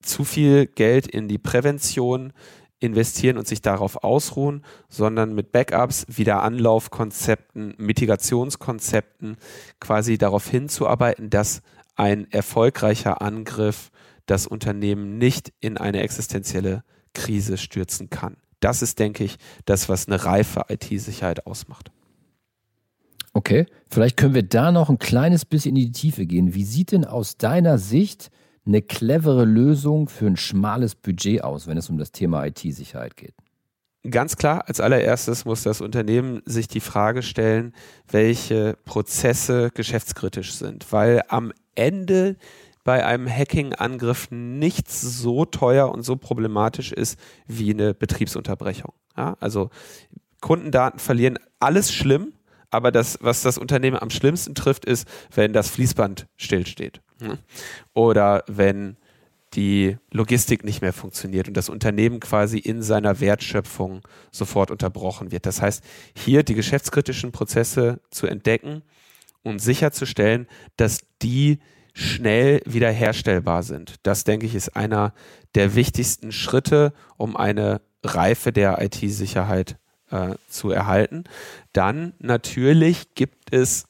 zu 0.00 0.22
viel 0.24 0.66
Geld 0.66 1.06
in 1.06 1.28
die 1.28 1.38
Prävention 1.38 2.32
investieren 2.78 3.38
und 3.38 3.48
sich 3.48 3.60
darauf 3.60 4.04
ausruhen, 4.04 4.64
sondern 4.88 5.34
mit 5.34 5.50
Backups, 5.50 6.06
Wiederanlaufkonzepten, 6.08 7.74
Mitigationskonzepten 7.78 9.36
quasi 9.80 10.16
darauf 10.18 10.48
hinzuarbeiten, 10.48 11.30
dass 11.30 11.62
ein 11.96 12.30
erfolgreicher 12.30 13.20
Angriff 13.20 13.90
das 14.26 14.46
Unternehmen 14.46 15.18
nicht 15.18 15.52
in 15.58 15.76
eine 15.78 16.02
existenzielle 16.02 16.84
Krise 17.14 17.56
stürzen 17.56 18.10
kann. 18.10 18.36
Das 18.60 18.82
ist, 18.82 18.98
denke 18.98 19.24
ich, 19.24 19.38
das, 19.64 19.88
was 19.88 20.06
eine 20.06 20.24
reife 20.24 20.66
IT-Sicherheit 20.68 21.46
ausmacht. 21.46 21.90
Okay, 23.38 23.66
vielleicht 23.88 24.16
können 24.16 24.34
wir 24.34 24.42
da 24.42 24.72
noch 24.72 24.90
ein 24.90 24.98
kleines 24.98 25.44
bisschen 25.44 25.76
in 25.76 25.82
die 25.84 25.92
Tiefe 25.92 26.26
gehen. 26.26 26.54
Wie 26.54 26.64
sieht 26.64 26.90
denn 26.90 27.04
aus 27.04 27.36
deiner 27.36 27.78
Sicht 27.78 28.32
eine 28.66 28.82
clevere 28.82 29.44
Lösung 29.44 30.08
für 30.08 30.26
ein 30.26 30.36
schmales 30.36 30.96
Budget 30.96 31.44
aus, 31.44 31.68
wenn 31.68 31.78
es 31.78 31.88
um 31.88 31.98
das 31.98 32.10
Thema 32.10 32.44
IT-Sicherheit 32.44 33.16
geht? 33.16 33.34
Ganz 34.10 34.38
klar, 34.38 34.64
als 34.66 34.80
allererstes 34.80 35.44
muss 35.44 35.62
das 35.62 35.80
Unternehmen 35.80 36.42
sich 36.46 36.66
die 36.66 36.80
Frage 36.80 37.22
stellen, 37.22 37.74
welche 38.10 38.76
Prozesse 38.84 39.70
geschäftskritisch 39.72 40.54
sind, 40.54 40.92
weil 40.92 41.22
am 41.28 41.52
Ende 41.76 42.34
bei 42.82 43.06
einem 43.06 43.28
Hacking-Angriff 43.28 44.32
nichts 44.32 45.00
so 45.00 45.44
teuer 45.44 45.92
und 45.92 46.02
so 46.02 46.16
problematisch 46.16 46.90
ist 46.90 47.16
wie 47.46 47.72
eine 47.72 47.94
Betriebsunterbrechung. 47.94 48.94
Ja, 49.16 49.36
also 49.38 49.70
Kundendaten 50.40 50.98
verlieren 50.98 51.38
alles 51.60 51.92
schlimm, 51.92 52.32
aber 52.70 52.92
das, 52.92 53.18
was 53.20 53.42
das 53.42 53.58
Unternehmen 53.58 53.98
am 53.98 54.10
schlimmsten 54.10 54.54
trifft, 54.54 54.84
ist, 54.84 55.08
wenn 55.34 55.52
das 55.52 55.68
Fließband 55.70 56.26
stillsteht. 56.36 57.00
Hm? 57.20 57.38
Oder 57.94 58.44
wenn 58.46 58.96
die 59.54 59.96
Logistik 60.12 60.64
nicht 60.64 60.82
mehr 60.82 60.92
funktioniert 60.92 61.48
und 61.48 61.56
das 61.56 61.68
Unternehmen 61.68 62.20
quasi 62.20 62.58
in 62.58 62.82
seiner 62.82 63.20
Wertschöpfung 63.20 64.02
sofort 64.30 64.70
unterbrochen 64.70 65.32
wird. 65.32 65.46
Das 65.46 65.62
heißt, 65.62 65.82
hier 66.14 66.42
die 66.42 66.54
geschäftskritischen 66.54 67.32
Prozesse 67.32 68.00
zu 68.10 68.26
entdecken 68.26 68.82
und 69.42 69.60
sicherzustellen, 69.60 70.46
dass 70.76 71.00
die 71.22 71.60
schnell 71.94 72.60
wiederherstellbar 72.66 73.62
sind. 73.62 73.94
Das, 74.02 74.24
denke 74.24 74.46
ich, 74.46 74.54
ist 74.54 74.76
einer 74.76 75.14
der 75.54 75.74
wichtigsten 75.74 76.30
Schritte, 76.30 76.92
um 77.16 77.36
eine 77.36 77.80
Reife 78.04 78.52
der 78.52 78.80
IT-Sicherheit 78.82 79.78
äh, 80.10 80.34
zu 80.48 80.70
erhalten. 80.70 81.24
Dann 81.72 82.14
natürlich 82.18 83.14
gibt 83.14 83.52
es, 83.52 83.86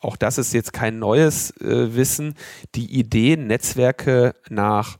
auch 0.00 0.16
das 0.16 0.38
ist 0.38 0.52
jetzt 0.52 0.72
kein 0.72 0.98
neues 0.98 1.50
äh, 1.60 1.94
Wissen, 1.94 2.34
die 2.74 2.98
Idee, 2.98 3.36
Netzwerke 3.36 4.34
nach 4.48 4.98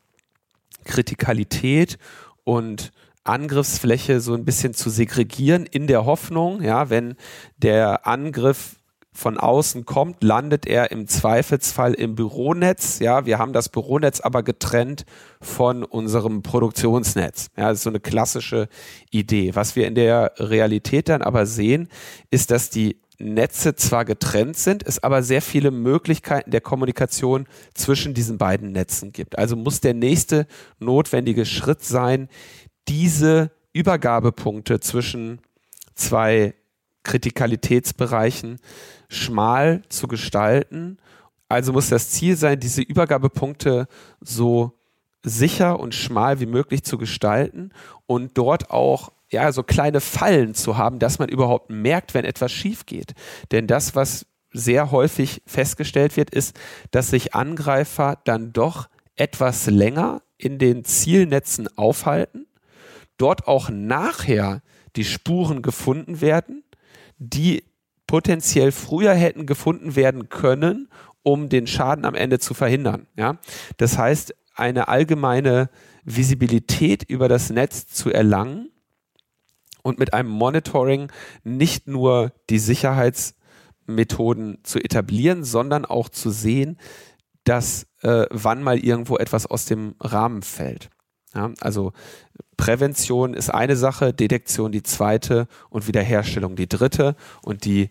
Kritikalität 0.84 1.98
und 2.44 2.92
Angriffsfläche 3.24 4.20
so 4.20 4.34
ein 4.34 4.44
bisschen 4.44 4.74
zu 4.74 4.90
segregieren 4.90 5.64
in 5.64 5.86
der 5.86 6.04
Hoffnung, 6.04 6.60
ja, 6.62 6.90
wenn 6.90 7.14
der 7.56 8.06
Angriff 8.06 8.76
von 9.12 9.38
außen 9.38 9.84
kommt, 9.84 10.22
landet 10.24 10.66
er 10.66 10.90
im 10.90 11.06
Zweifelsfall 11.06 11.92
im 11.94 12.14
Büronetz. 12.14 12.98
Ja, 12.98 13.26
wir 13.26 13.38
haben 13.38 13.52
das 13.52 13.68
Büronetz 13.68 14.20
aber 14.20 14.42
getrennt 14.42 15.04
von 15.40 15.84
unserem 15.84 16.42
Produktionsnetz. 16.42 17.48
Ja, 17.56 17.68
das 17.68 17.78
ist 17.78 17.84
so 17.84 17.90
eine 17.90 18.00
klassische 18.00 18.68
Idee. 19.10 19.54
Was 19.54 19.76
wir 19.76 19.86
in 19.86 19.94
der 19.94 20.32
Realität 20.38 21.10
dann 21.10 21.22
aber 21.22 21.44
sehen, 21.44 21.88
ist, 22.30 22.50
dass 22.50 22.70
die 22.70 23.02
Netze 23.18 23.76
zwar 23.76 24.04
getrennt 24.04 24.56
sind, 24.56 24.84
es 24.86 25.02
aber 25.02 25.22
sehr 25.22 25.42
viele 25.42 25.70
Möglichkeiten 25.70 26.50
der 26.50 26.60
Kommunikation 26.60 27.46
zwischen 27.74 28.14
diesen 28.14 28.38
beiden 28.38 28.72
Netzen 28.72 29.12
gibt. 29.12 29.38
Also 29.38 29.56
muss 29.56 29.80
der 29.80 29.94
nächste 29.94 30.46
notwendige 30.80 31.44
Schritt 31.46 31.84
sein, 31.84 32.28
diese 32.88 33.52
Übergabepunkte 33.72 34.80
zwischen 34.80 35.40
zwei 35.94 36.54
Kritikalitätsbereichen 37.02 38.58
schmal 39.08 39.82
zu 39.88 40.08
gestalten. 40.08 40.98
Also 41.48 41.72
muss 41.72 41.88
das 41.88 42.10
Ziel 42.10 42.36
sein, 42.36 42.60
diese 42.60 42.82
Übergabepunkte 42.82 43.86
so 44.20 44.78
sicher 45.22 45.78
und 45.78 45.94
schmal 45.94 46.40
wie 46.40 46.46
möglich 46.46 46.82
zu 46.82 46.98
gestalten 46.98 47.70
und 48.06 48.36
dort 48.38 48.70
auch 48.70 49.12
ja 49.30 49.50
so 49.52 49.62
kleine 49.62 50.00
Fallen 50.00 50.54
zu 50.54 50.76
haben, 50.76 50.98
dass 50.98 51.18
man 51.18 51.28
überhaupt 51.28 51.70
merkt, 51.70 52.14
wenn 52.14 52.24
etwas 52.24 52.52
schief 52.52 52.86
geht. 52.86 53.14
Denn 53.50 53.66
das, 53.66 53.94
was 53.94 54.26
sehr 54.52 54.90
häufig 54.90 55.42
festgestellt 55.46 56.16
wird, 56.16 56.30
ist, 56.30 56.58
dass 56.90 57.10
sich 57.10 57.34
Angreifer 57.34 58.18
dann 58.24 58.52
doch 58.52 58.88
etwas 59.16 59.66
länger 59.66 60.22
in 60.36 60.58
den 60.58 60.84
Zielnetzen 60.84 61.68
aufhalten, 61.78 62.46
dort 63.16 63.46
auch 63.46 63.70
nachher 63.70 64.62
die 64.96 65.04
Spuren 65.04 65.62
gefunden 65.62 66.20
werden, 66.20 66.64
die 67.22 67.64
potenziell 68.06 68.72
früher 68.72 69.14
hätten 69.14 69.46
gefunden 69.46 69.96
werden 69.96 70.28
können, 70.28 70.88
um 71.22 71.48
den 71.48 71.66
Schaden 71.66 72.04
am 72.04 72.14
Ende 72.14 72.38
zu 72.38 72.52
verhindern. 72.52 73.06
Ja? 73.16 73.38
Das 73.76 73.96
heißt, 73.96 74.34
eine 74.54 74.88
allgemeine 74.88 75.70
Visibilität 76.04 77.04
über 77.04 77.28
das 77.28 77.50
Netz 77.50 77.86
zu 77.86 78.10
erlangen 78.10 78.70
und 79.82 79.98
mit 79.98 80.14
einem 80.14 80.28
Monitoring 80.28 81.10
nicht 81.44 81.88
nur 81.88 82.32
die 82.50 82.58
Sicherheitsmethoden 82.58 84.58
zu 84.62 84.78
etablieren, 84.78 85.44
sondern 85.44 85.84
auch 85.84 86.08
zu 86.08 86.30
sehen, 86.30 86.78
dass 87.44 87.86
äh, 88.02 88.26
wann 88.30 88.62
mal 88.62 88.78
irgendwo 88.78 89.16
etwas 89.16 89.46
aus 89.46 89.64
dem 89.64 89.94
Rahmen 90.00 90.42
fällt. 90.42 90.90
Ja, 91.34 91.50
also 91.60 91.92
Prävention 92.56 93.34
ist 93.34 93.50
eine 93.50 93.76
Sache, 93.76 94.12
Detektion 94.12 94.72
die 94.72 94.82
zweite 94.82 95.46
und 95.70 95.86
Wiederherstellung 95.88 96.56
die 96.56 96.68
dritte. 96.68 97.16
Und 97.42 97.64
die 97.64 97.90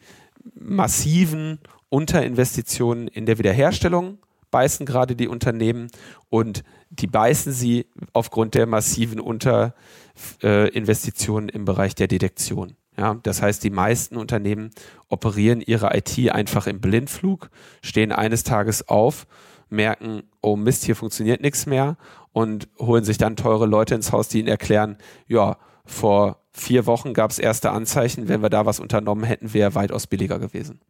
massiven 0.56 1.60
Unterinvestitionen 1.90 3.08
in 3.08 3.26
der 3.26 3.38
Wiederherstellung 3.38 4.20
beißen 4.52 4.86
gerade 4.86 5.16
die 5.16 5.28
Unternehmen 5.28 5.90
und 6.30 6.64
die 6.90 7.08
beißen 7.08 7.52
sie 7.54 7.88
aufgrund 8.14 8.54
der 8.54 8.68
massiven 8.68 9.20
Unterinvestitionen 9.20 11.50
im 11.50 11.66
Bereich 11.66 11.96
der 11.96 12.08
Detektion. 12.08 12.76
Ja, 12.98 13.18
das 13.24 13.42
heißt, 13.42 13.64
die 13.64 13.70
meisten 13.70 14.18
Unternehmen 14.18 14.72
operieren 15.08 15.62
ihre 15.62 15.96
IT 15.96 16.30
einfach 16.32 16.68
im 16.68 16.82
Blindflug, 16.82 17.50
stehen 17.82 18.12
eines 18.12 18.44
Tages 18.44 18.90
auf, 18.90 19.28
merken, 19.72 20.24
oh 20.42 20.56
Mist, 20.56 20.84
hier 20.84 20.96
funktioniert 20.96 21.42
nichts 21.42 21.66
mehr 21.66 21.98
und 22.34 22.68
holen 22.80 23.04
sich 23.04 23.18
dann 23.18 23.36
teure 23.36 23.66
Leute 23.66 23.96
ins 23.96 24.12
Haus, 24.12 24.28
die 24.28 24.40
ihnen 24.40 24.48
erklären, 24.48 24.98
ja, 25.28 25.58
vor 25.86 26.42
vier 26.52 26.86
Wochen 26.86 27.14
gab 27.14 27.32
es 27.32 27.40
erste 27.40 27.72
Anzeichen, 27.72 28.28
wenn 28.28 28.42
wir 28.42 28.50
da 28.50 28.66
was 28.66 28.80
unternommen 28.80 29.24
hätten, 29.24 29.54
wäre 29.54 29.76
weitaus 29.76 30.08
billiger 30.08 30.40
gewesen. 30.40 30.82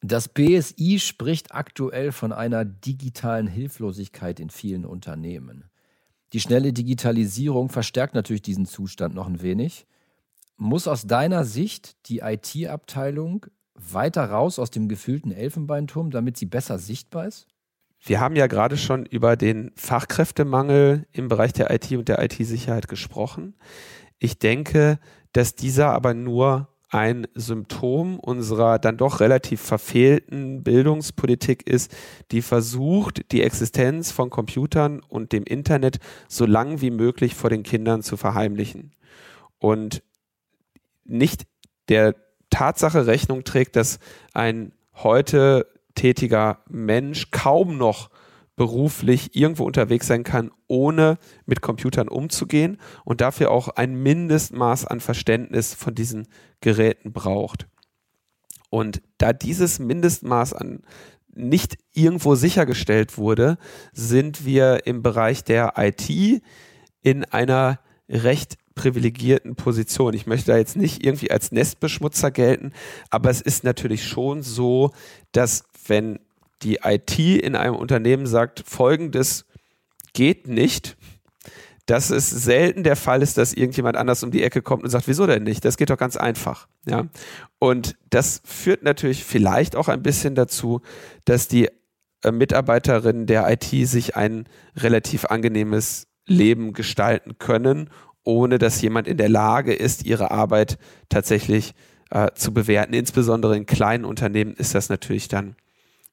Das 0.00 0.28
BSI 0.28 0.98
spricht 0.98 1.54
aktuell 1.54 2.10
von 2.10 2.32
einer 2.32 2.64
digitalen 2.64 3.46
Hilflosigkeit 3.46 4.40
in 4.40 4.50
vielen 4.50 4.84
Unternehmen. 4.84 5.64
Die 6.32 6.40
schnelle 6.40 6.72
Digitalisierung 6.72 7.68
verstärkt 7.68 8.14
natürlich 8.14 8.42
diesen 8.42 8.66
Zustand 8.66 9.14
noch 9.14 9.28
ein 9.28 9.42
wenig. 9.42 9.86
Muss 10.56 10.88
aus 10.88 11.06
deiner 11.06 11.44
Sicht 11.44 12.08
die 12.08 12.20
IT-Abteilung 12.20 13.46
weiter 13.74 14.24
raus 14.24 14.58
aus 14.58 14.70
dem 14.70 14.88
gefühlten 14.88 15.30
Elfenbeinturm, 15.30 16.10
damit 16.10 16.36
sie 16.36 16.46
besser 16.46 16.78
sichtbar 16.78 17.26
ist? 17.26 17.46
Wir 18.04 18.18
haben 18.18 18.34
ja 18.34 18.48
gerade 18.48 18.76
schon 18.76 19.06
über 19.06 19.36
den 19.36 19.70
Fachkräftemangel 19.76 21.06
im 21.12 21.28
Bereich 21.28 21.52
der 21.52 21.70
IT 21.70 21.92
und 21.92 22.08
der 22.08 22.20
IT-Sicherheit 22.20 22.88
gesprochen. 22.88 23.54
Ich 24.18 24.40
denke, 24.40 24.98
dass 25.32 25.54
dieser 25.54 25.92
aber 25.92 26.12
nur 26.12 26.68
ein 26.88 27.26
Symptom 27.34 28.18
unserer 28.18 28.78
dann 28.78 28.96
doch 28.96 29.20
relativ 29.20 29.60
verfehlten 29.62 30.62
Bildungspolitik 30.62 31.66
ist, 31.66 31.94
die 32.32 32.42
versucht, 32.42 33.32
die 33.32 33.42
Existenz 33.42 34.10
von 34.10 34.30
Computern 34.30 35.00
und 35.00 35.32
dem 35.32 35.44
Internet 35.44 36.00
so 36.28 36.44
lang 36.44 36.80
wie 36.80 36.90
möglich 36.90 37.34
vor 37.34 37.50
den 37.50 37.62
Kindern 37.62 38.02
zu 38.02 38.16
verheimlichen. 38.16 38.92
Und 39.58 40.02
nicht 41.04 41.46
der 41.88 42.14
Tatsache 42.50 43.06
Rechnung 43.06 43.44
trägt, 43.44 43.76
dass 43.76 43.98
ein 44.34 44.72
heute 44.92 45.66
tätiger 45.94 46.62
Mensch 46.68 47.30
kaum 47.30 47.76
noch 47.76 48.10
beruflich 48.56 49.34
irgendwo 49.34 49.64
unterwegs 49.64 50.06
sein 50.06 50.24
kann, 50.24 50.50
ohne 50.68 51.18
mit 51.46 51.62
Computern 51.62 52.08
umzugehen 52.08 52.78
und 53.04 53.20
dafür 53.20 53.50
auch 53.50 53.68
ein 53.68 53.94
Mindestmaß 53.94 54.86
an 54.86 55.00
Verständnis 55.00 55.74
von 55.74 55.94
diesen 55.94 56.28
Geräten 56.60 57.12
braucht. 57.12 57.66
Und 58.70 59.02
da 59.18 59.32
dieses 59.32 59.78
Mindestmaß 59.78 60.54
an 60.54 60.82
nicht 61.34 61.78
irgendwo 61.92 62.34
sichergestellt 62.34 63.16
wurde, 63.16 63.58
sind 63.92 64.44
wir 64.44 64.86
im 64.86 65.02
Bereich 65.02 65.44
der 65.44 65.74
IT 65.76 66.42
in 67.00 67.24
einer 67.24 67.80
recht 68.08 68.58
privilegierten 68.74 69.54
Position. 69.54 70.14
Ich 70.14 70.26
möchte 70.26 70.52
da 70.52 70.58
jetzt 70.58 70.76
nicht 70.76 71.04
irgendwie 71.04 71.30
als 71.30 71.52
Nestbeschmutzer 71.52 72.30
gelten, 72.30 72.72
aber 73.10 73.30
es 73.30 73.40
ist 73.40 73.64
natürlich 73.64 74.06
schon 74.06 74.42
so, 74.42 74.92
dass 75.32 75.64
wenn 75.86 76.18
die 76.62 76.80
IT 76.84 77.18
in 77.18 77.56
einem 77.56 77.74
Unternehmen 77.74 78.26
sagt, 78.26 78.62
folgendes 78.66 79.44
geht 80.12 80.46
nicht, 80.46 80.96
dass 81.86 82.10
es 82.10 82.30
selten 82.30 82.84
der 82.84 82.96
Fall 82.96 83.22
ist, 83.22 83.38
dass 83.38 83.52
irgendjemand 83.52 83.96
anders 83.96 84.22
um 84.22 84.30
die 84.30 84.42
Ecke 84.42 84.62
kommt 84.62 84.84
und 84.84 84.90
sagt, 84.90 85.08
wieso 85.08 85.26
denn 85.26 85.42
nicht? 85.42 85.64
Das 85.64 85.76
geht 85.76 85.90
doch 85.90 85.96
ganz 85.96 86.16
einfach. 86.16 86.68
Ja? 86.86 87.06
Und 87.58 87.96
das 88.10 88.40
führt 88.44 88.84
natürlich 88.84 89.24
vielleicht 89.24 89.74
auch 89.74 89.88
ein 89.88 90.02
bisschen 90.02 90.34
dazu, 90.34 90.80
dass 91.24 91.48
die 91.48 91.68
äh, 92.22 92.30
Mitarbeiterinnen 92.30 93.26
der 93.26 93.50
IT 93.50 93.88
sich 93.88 94.16
ein 94.16 94.46
relativ 94.76 95.24
angenehmes 95.24 96.06
Leben 96.26 96.72
gestalten 96.72 97.38
können, 97.38 97.90
ohne 98.24 98.58
dass 98.58 98.80
jemand 98.80 99.08
in 99.08 99.16
der 99.16 99.28
Lage 99.28 99.74
ist, 99.74 100.04
ihre 100.04 100.30
Arbeit 100.30 100.78
tatsächlich 101.08 101.74
äh, 102.10 102.30
zu 102.34 102.52
bewerten. 102.52 102.94
Insbesondere 102.94 103.56
in 103.56 103.66
kleinen 103.66 104.04
Unternehmen 104.04 104.54
ist 104.54 104.74
das 104.74 104.88
natürlich 104.88 105.28
dann 105.28 105.56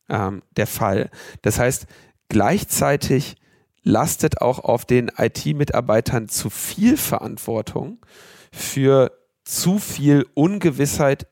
ähm, 0.09 0.41
der 0.57 0.67
Fall. 0.67 1.09
Das 1.41 1.59
heißt, 1.59 1.87
gleichzeitig 2.29 3.35
lastet 3.83 4.41
auch 4.41 4.59
auf 4.59 4.85
den 4.85 5.11
IT-Mitarbeitern 5.17 6.27
zu 6.27 6.49
viel 6.49 6.97
Verantwortung 6.97 8.05
für 8.51 9.11
zu 9.43 9.79
viel 9.79 10.25
Ungewissheit 10.33 11.27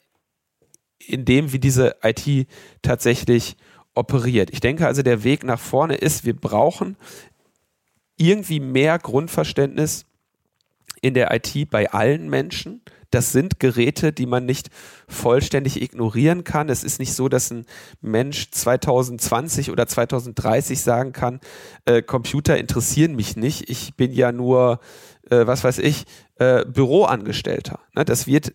in 0.99 1.25
dem, 1.25 1.53
wie 1.53 1.59
diese 1.59 1.95
IT 2.03 2.47
tatsächlich 2.81 3.57
operiert. 3.93 4.49
Ich 4.51 4.59
denke 4.59 4.87
also, 4.87 5.01
der 5.01 5.23
Weg 5.23 5.43
nach 5.43 5.59
vorne 5.59 5.95
ist, 5.95 6.25
wir 6.25 6.35
brauchen 6.35 6.97
irgendwie 8.17 8.59
mehr 8.59 8.97
Grundverständnis 8.97 10.06
in 11.01 11.13
der 11.13 11.33
IT 11.33 11.69
bei 11.69 11.91
allen 11.91 12.29
Menschen. 12.29 12.81
Das 13.11 13.31
sind 13.31 13.59
Geräte, 13.59 14.11
die 14.11 14.25
man 14.25 14.45
nicht 14.45 14.69
vollständig 15.07 15.81
ignorieren 15.81 16.43
kann. 16.43 16.69
Es 16.69 16.83
ist 16.83 16.99
nicht 16.99 17.13
so, 17.13 17.29
dass 17.29 17.51
ein 17.51 17.65
Mensch 18.01 18.51
2020 18.51 19.71
oder 19.71 19.87
2030 19.87 20.81
sagen 20.81 21.13
kann, 21.13 21.39
äh, 21.85 22.01
Computer 22.01 22.57
interessieren 22.57 23.15
mich 23.15 23.37
nicht. 23.37 23.69
Ich 23.69 23.95
bin 23.95 24.11
ja 24.11 24.31
nur, 24.31 24.79
äh, 25.29 25.47
was 25.47 25.63
weiß 25.63 25.79
ich, 25.79 26.05
äh, 26.35 26.65
Büroangestellter. 26.65 27.79
Ne? 27.95 28.03
Das 28.03 28.27
wird, 28.27 28.53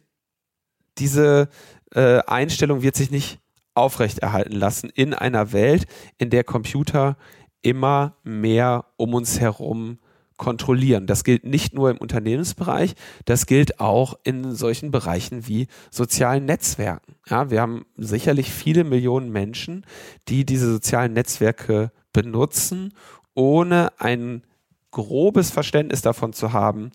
diese 0.99 1.49
äh, 1.95 2.19
Einstellung 2.27 2.83
wird 2.83 2.97
sich 2.97 3.11
nicht 3.11 3.39
aufrechterhalten 3.75 4.53
lassen 4.53 4.91
in 4.91 5.15
einer 5.15 5.53
Welt, 5.53 5.87
in 6.19 6.29
der 6.29 6.45
Computer 6.45 7.17
immer 7.63 8.17
mehr 8.23 8.87
um 8.97 9.15
uns 9.15 9.41
herum 9.41 9.99
kontrollieren. 10.37 11.07
Das 11.07 11.25
gilt 11.25 11.45
nicht 11.45 11.75
nur 11.75 11.91
im 11.91 11.99
Unternehmensbereich, 11.99 12.95
das 13.25 13.47
gilt 13.47 13.81
auch 13.81 14.15
in 14.25 14.55
solchen 14.55 14.91
Bereichen 14.91 15.47
wie 15.47 15.67
sozialen 15.91 16.45
Netzwerken. 16.45 17.15
Ja, 17.29 17.51
wir 17.51 17.61
haben 17.61 17.85
sicherlich 17.97 18.51
viele 18.51 18.85
Millionen 18.85 19.31
Menschen, 19.31 19.85
die 20.29 20.45
diese 20.45 20.71
sozialen 20.71 21.13
Netzwerke 21.13 21.93
benutzen, 22.13 22.95
ohne 23.35 23.93
ein 23.99 24.43
grobes 24.91 25.51
Verständnis 25.51 26.03
davon 26.03 26.33
zu 26.33 26.53
haben, 26.53 26.93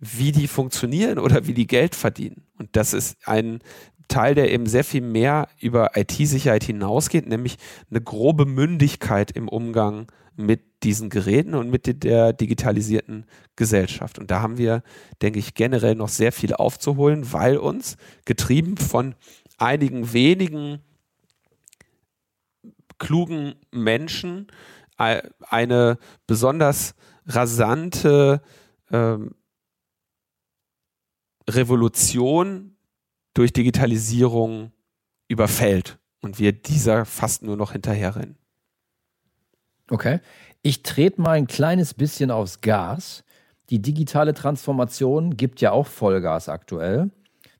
wie 0.00 0.32
die 0.32 0.48
funktionieren 0.48 1.18
oder 1.18 1.46
wie 1.46 1.54
die 1.54 1.66
Geld 1.66 1.94
verdienen. 1.94 2.44
Und 2.58 2.70
das 2.72 2.92
ist 2.92 3.16
ein 3.26 3.60
Teil, 4.08 4.34
der 4.34 4.50
eben 4.50 4.66
sehr 4.66 4.84
viel 4.84 5.02
mehr 5.02 5.48
über 5.60 5.96
IT-Sicherheit 5.96 6.64
hinausgeht, 6.64 7.26
nämlich 7.26 7.56
eine 7.90 8.00
grobe 8.00 8.46
Mündigkeit 8.46 9.30
im 9.30 9.48
Umgang 9.48 10.10
mit 10.34 10.62
diesen 10.84 11.10
Geräten 11.10 11.54
und 11.54 11.68
mit 11.70 12.04
der 12.04 12.32
digitalisierten 12.32 13.26
Gesellschaft. 13.56 14.18
Und 14.18 14.30
da 14.30 14.40
haben 14.40 14.56
wir, 14.56 14.82
denke 15.20 15.38
ich, 15.38 15.54
generell 15.54 15.94
noch 15.94 16.08
sehr 16.08 16.32
viel 16.32 16.54
aufzuholen, 16.54 17.32
weil 17.32 17.56
uns, 17.56 17.96
getrieben 18.24 18.76
von 18.76 19.14
einigen 19.58 20.12
wenigen 20.12 20.80
klugen 22.98 23.54
Menschen, 23.70 24.48
eine 24.96 25.98
besonders 26.26 26.94
rasante 27.26 28.42
ähm, 28.90 29.34
Revolution 31.48 32.76
durch 33.38 33.52
Digitalisierung 33.52 34.72
überfällt 35.28 35.98
und 36.20 36.40
wir 36.40 36.50
dieser 36.50 37.04
fast 37.04 37.44
nur 37.44 37.56
noch 37.56 37.70
hinterherrennen. 37.70 38.36
Okay. 39.88 40.18
Ich 40.62 40.82
trete 40.82 41.20
mal 41.20 41.36
ein 41.36 41.46
kleines 41.46 41.94
bisschen 41.94 42.32
aufs 42.32 42.62
Gas. 42.62 43.22
Die 43.70 43.80
digitale 43.80 44.34
Transformation 44.34 45.36
gibt 45.36 45.60
ja 45.60 45.70
auch 45.70 45.86
Vollgas 45.86 46.48
aktuell. 46.48 47.10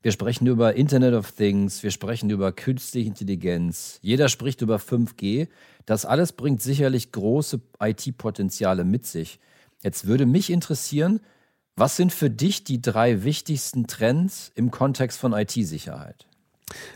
Wir 0.02 0.10
sprechen 0.10 0.48
über 0.48 0.74
Internet 0.74 1.14
of 1.14 1.30
Things, 1.30 1.84
wir 1.84 1.92
sprechen 1.92 2.28
über 2.28 2.50
künstliche 2.50 3.06
Intelligenz, 3.06 4.00
jeder 4.02 4.28
spricht 4.28 4.62
über 4.62 4.78
5G. 4.78 5.46
Das 5.86 6.04
alles 6.04 6.32
bringt 6.32 6.60
sicherlich 6.60 7.12
große 7.12 7.60
IT-Potenziale 7.80 8.82
mit 8.82 9.06
sich. 9.06 9.38
Jetzt 9.84 10.08
würde 10.08 10.26
mich 10.26 10.50
interessieren, 10.50 11.20
was 11.78 11.96
sind 11.96 12.12
für 12.12 12.30
dich 12.30 12.64
die 12.64 12.82
drei 12.82 13.24
wichtigsten 13.24 13.86
Trends 13.86 14.52
im 14.54 14.70
Kontext 14.70 15.18
von 15.18 15.32
IT-Sicherheit? 15.32 16.26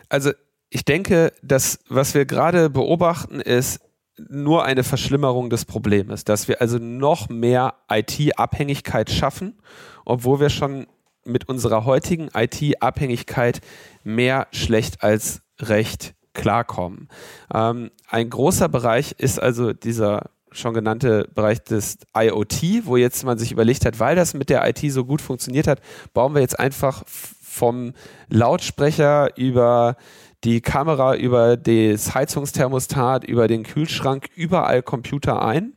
Also 0.09 0.33
ich 0.71 0.85
denke, 0.85 1.33
dass 1.43 1.81
was 1.89 2.15
wir 2.15 2.25
gerade 2.25 2.71
beobachten, 2.71 3.41
ist 3.41 3.81
nur 4.17 4.65
eine 4.65 4.85
Verschlimmerung 4.85 5.51
des 5.51 5.65
Problems, 5.65 6.25
dass 6.25 6.49
wir 6.49 6.61
also 6.61 6.79
noch 6.79 7.29
mehr 7.29 7.75
IT-Abhängigkeit 7.91 9.11
schaffen, 9.11 9.59
obwohl 10.05 10.41
wir 10.41 10.51
schon 10.51 10.87
mit 11.25 11.49
unserer 11.49 11.85
heutigen 11.85 12.29
IT-Abhängigkeit 12.35 13.61
mehr 14.05 14.49
schlecht 14.53 15.03
als 15.03 15.43
recht 15.61 16.15
klarkommen. 16.35 17.09
Ähm, 17.53 17.91
ein 18.09 18.31
großer 18.31 18.69
Bereich 18.69 19.13
ist 19.19 19.41
also 19.41 19.73
dieser 19.73 20.31
schon 20.53 20.75
genannte 20.75 21.29
Bereich 21.35 21.63
des 21.63 21.99
IoT, 22.17 22.85
wo 22.85 22.97
jetzt 22.97 23.25
man 23.25 23.39
sich 23.39 23.53
überlegt 23.53 23.85
hat, 23.85 24.01
weil 24.01 24.17
das 24.17 24.35
mit 24.35 24.51
der 24.51 24.69
IT 24.69 24.81
so 24.93 25.05
gut 25.05 25.21
funktioniert 25.21 25.67
hat, 25.67 25.81
bauen 26.13 26.35
wir 26.35 26.41
jetzt 26.41 26.59
einfach 26.59 27.05
vom 27.07 27.93
Lautsprecher 28.29 29.37
über 29.37 29.97
die 30.45 30.61
Kamera, 30.61 31.15
über 31.17 31.57
das 31.57 32.15
Heizungsthermostat, 32.15 33.25
über 33.25 33.47
den 33.49 33.63
Kühlschrank, 33.63 34.29
überall 34.35 34.83
Computer 34.83 35.43
ein 35.45 35.75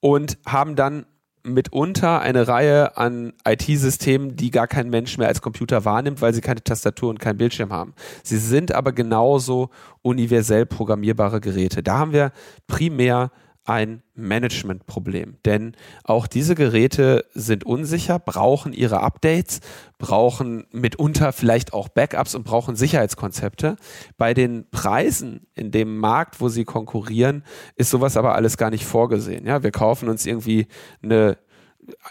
und 0.00 0.38
haben 0.46 0.76
dann 0.76 1.06
mitunter 1.52 2.20
eine 2.20 2.48
Reihe 2.48 2.96
an 2.96 3.32
IT-Systemen, 3.46 4.36
die 4.36 4.50
gar 4.50 4.66
kein 4.66 4.90
Mensch 4.90 5.18
mehr 5.18 5.28
als 5.28 5.40
Computer 5.40 5.84
wahrnimmt, 5.84 6.20
weil 6.20 6.34
sie 6.34 6.40
keine 6.40 6.62
Tastatur 6.62 7.10
und 7.10 7.20
kein 7.20 7.36
Bildschirm 7.36 7.72
haben. 7.72 7.94
Sie 8.22 8.38
sind 8.38 8.72
aber 8.72 8.92
genauso 8.92 9.70
universell 10.02 10.66
programmierbare 10.66 11.40
Geräte. 11.40 11.82
Da 11.82 11.98
haben 11.98 12.12
wir 12.12 12.32
primär 12.66 13.30
ein 13.66 14.02
Managementproblem. 14.14 15.36
Denn 15.44 15.76
auch 16.04 16.26
diese 16.26 16.54
Geräte 16.54 17.24
sind 17.34 17.64
unsicher, 17.64 18.18
brauchen 18.18 18.72
ihre 18.72 19.00
Updates, 19.00 19.60
brauchen 19.98 20.66
mitunter 20.70 21.32
vielleicht 21.32 21.72
auch 21.72 21.88
Backups 21.88 22.34
und 22.34 22.44
brauchen 22.44 22.76
Sicherheitskonzepte. 22.76 23.76
Bei 24.16 24.34
den 24.34 24.68
Preisen 24.70 25.46
in 25.54 25.70
dem 25.70 25.98
Markt, 25.98 26.40
wo 26.40 26.48
sie 26.48 26.64
konkurrieren, 26.64 27.44
ist 27.74 27.90
sowas 27.90 28.16
aber 28.16 28.34
alles 28.34 28.56
gar 28.56 28.70
nicht 28.70 28.84
vorgesehen. 28.84 29.46
Ja, 29.46 29.62
wir 29.62 29.72
kaufen 29.72 30.08
uns 30.08 30.26
irgendwie 30.26 30.66
eine 31.02 31.38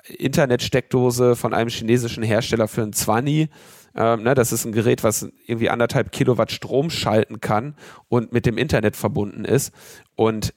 Internetsteckdose 0.08 1.36
von 1.36 1.54
einem 1.54 1.70
chinesischen 1.70 2.24
Hersteller 2.24 2.68
für 2.68 2.84
ein 2.84 2.94
20. 2.94 3.50
Ähm, 3.96 4.24
ne, 4.24 4.36
das 4.36 4.52
ist 4.52 4.65
ein 4.65 4.74
Gerät, 4.74 5.04
was 5.04 5.30
irgendwie 5.46 5.70
anderthalb 5.70 6.12
Kilowatt 6.12 6.52
Strom 6.52 6.89
schalten 6.89 7.39
kann 7.39 7.76
und 8.10 8.34
mit 8.34 8.46
dem 8.46 8.58
Internet 8.58 8.96
verbunden 8.96 9.46
ist. 9.46 9.74
Und 10.15 10.54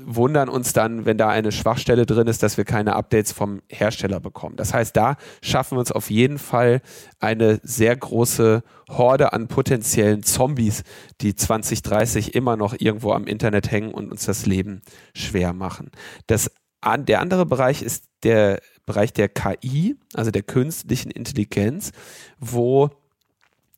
wundern 0.00 0.48
uns 0.48 0.72
dann, 0.72 1.04
wenn 1.04 1.18
da 1.18 1.28
eine 1.28 1.50
Schwachstelle 1.50 2.06
drin 2.06 2.28
ist, 2.28 2.42
dass 2.42 2.56
wir 2.56 2.64
keine 2.64 2.94
Updates 2.94 3.32
vom 3.32 3.62
Hersteller 3.68 4.20
bekommen. 4.20 4.56
Das 4.56 4.72
heißt, 4.72 4.96
da 4.96 5.16
schaffen 5.42 5.76
wir 5.76 5.80
uns 5.80 5.92
auf 5.92 6.10
jeden 6.10 6.38
Fall 6.38 6.80
eine 7.18 7.60
sehr 7.62 7.96
große 7.96 8.62
Horde 8.88 9.32
an 9.32 9.48
potenziellen 9.48 10.22
Zombies, 10.22 10.84
die 11.20 11.34
2030 11.34 12.34
immer 12.34 12.56
noch 12.56 12.74
irgendwo 12.78 13.12
am 13.12 13.26
Internet 13.26 13.70
hängen 13.70 13.92
und 13.92 14.10
uns 14.10 14.24
das 14.24 14.46
Leben 14.46 14.82
schwer 15.14 15.52
machen. 15.52 15.90
Das, 16.26 16.50
der 16.98 17.20
andere 17.20 17.44
Bereich 17.44 17.82
ist 17.82 18.04
der 18.22 18.60
Bereich 18.86 19.12
der 19.12 19.28
KI, 19.28 19.96
also 20.14 20.30
der 20.30 20.42
künstlichen 20.42 21.10
Intelligenz, 21.10 21.92
wo 22.38 22.90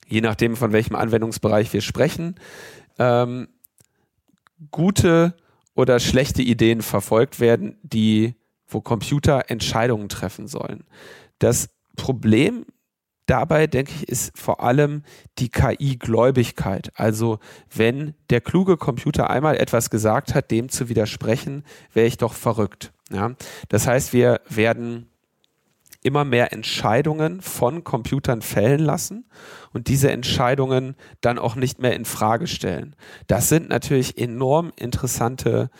je 0.07 0.21
nachdem, 0.21 0.57
von 0.57 0.73
welchem 0.73 0.97
Anwendungsbereich 0.97 1.73
wir 1.73 1.81
sprechen, 1.81 2.37
ähm, 2.99 3.49
gute 4.71 5.35
oder 5.75 6.01
schlechte 6.01 6.43
Ideen 6.43 6.83
verfolgt 6.83 7.41
werden, 7.41 7.79
die, 7.83 8.35
wo 8.67 8.81
Computer 8.81 9.45
Entscheidungen 9.49 10.09
treffen 10.09 10.47
sollen. 10.49 10.85
Das 11.39 11.71
Problem 11.97 12.67
dabei, 13.27 13.67
denke 13.67 13.93
ich, 13.95 14.09
ist 14.09 14.37
vor 14.37 14.63
allem 14.63 15.05
die 15.39 15.49
KI-Gläubigkeit. 15.49 16.91
Also 16.95 17.39
wenn 17.75 18.15
der 18.29 18.41
kluge 18.41 18.77
Computer 18.77 19.31
einmal 19.31 19.57
etwas 19.57 19.91
gesagt 19.91 20.35
hat, 20.35 20.51
dem 20.51 20.69
zu 20.69 20.89
widersprechen, 20.89 21.65
wäre 21.93 22.07
ich 22.07 22.19
doch 22.19 22.35
verrückt. 22.35 22.93
Ja? 23.13 23.33
Das 23.69 23.87
heißt, 23.87 24.13
wir 24.13 24.41
werden 24.49 25.10
immer 26.03 26.25
mehr 26.25 26.53
Entscheidungen 26.53 27.41
von 27.41 27.85
Computern 27.85 28.43
fällen 28.43 28.81
lassen 28.81 29.27
und 29.73 29.89
diese 29.89 30.11
Entscheidungen 30.11 30.97
dann 31.21 31.39
auch 31.39 31.57
nicht 31.57 31.79
mehr 31.81 31.95
in 31.95 32.05
Frage 32.05 32.47
stellen. 32.47 32.97
Das 33.27 33.49
sind 33.49 33.69
natürlich 33.69 34.19
enorm 34.19 34.73
interessante 34.77 35.71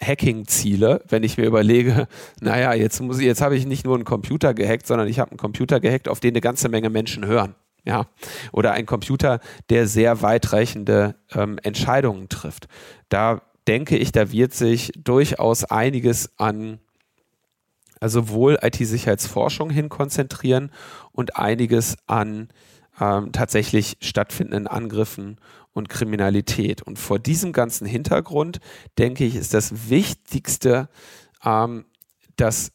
Hacking-Ziele, 0.00 1.02
wenn 1.08 1.22
ich 1.22 1.38
mir 1.38 1.46
überlege, 1.46 2.08
naja, 2.40 2.74
jetzt 2.74 3.00
muss 3.00 3.18
ich, 3.18 3.26
jetzt 3.26 3.40
habe 3.40 3.56
ich 3.56 3.66
nicht 3.66 3.84
nur 3.84 3.94
einen 3.94 4.04
Computer 4.04 4.54
gehackt, 4.54 4.86
sondern 4.86 5.08
ich 5.08 5.18
habe 5.18 5.30
einen 5.30 5.38
Computer 5.38 5.80
gehackt, 5.80 6.08
auf 6.08 6.20
den 6.20 6.32
eine 6.32 6.40
ganze 6.40 6.68
Menge 6.68 6.90
Menschen 6.90 7.26
hören. 7.26 7.54
Ja, 7.86 8.06
oder 8.50 8.72
ein 8.72 8.86
Computer, 8.86 9.40
der 9.68 9.86
sehr 9.86 10.22
weitreichende 10.22 11.16
ähm, 11.34 11.58
Entscheidungen 11.62 12.30
trifft. 12.30 12.66
Da 13.10 13.42
denke 13.68 13.98
ich, 13.98 14.10
da 14.10 14.32
wird 14.32 14.54
sich 14.54 14.90
durchaus 14.96 15.64
einiges 15.64 16.30
an 16.38 16.80
also 18.04 18.20
sowohl 18.20 18.58
IT-Sicherheitsforschung 18.60 19.70
hin 19.70 19.88
konzentrieren 19.88 20.70
und 21.10 21.36
einiges 21.36 21.96
an 22.06 22.48
ähm, 23.00 23.32
tatsächlich 23.32 23.96
stattfindenden 24.02 24.66
Angriffen 24.66 25.38
und 25.72 25.88
Kriminalität. 25.88 26.82
Und 26.82 26.98
vor 26.98 27.18
diesem 27.18 27.54
ganzen 27.54 27.86
Hintergrund, 27.86 28.60
denke 28.98 29.24
ich, 29.24 29.36
ist 29.36 29.54
das 29.54 29.88
Wichtigste, 29.88 30.90
ähm, 31.46 31.86
dass 32.36 32.72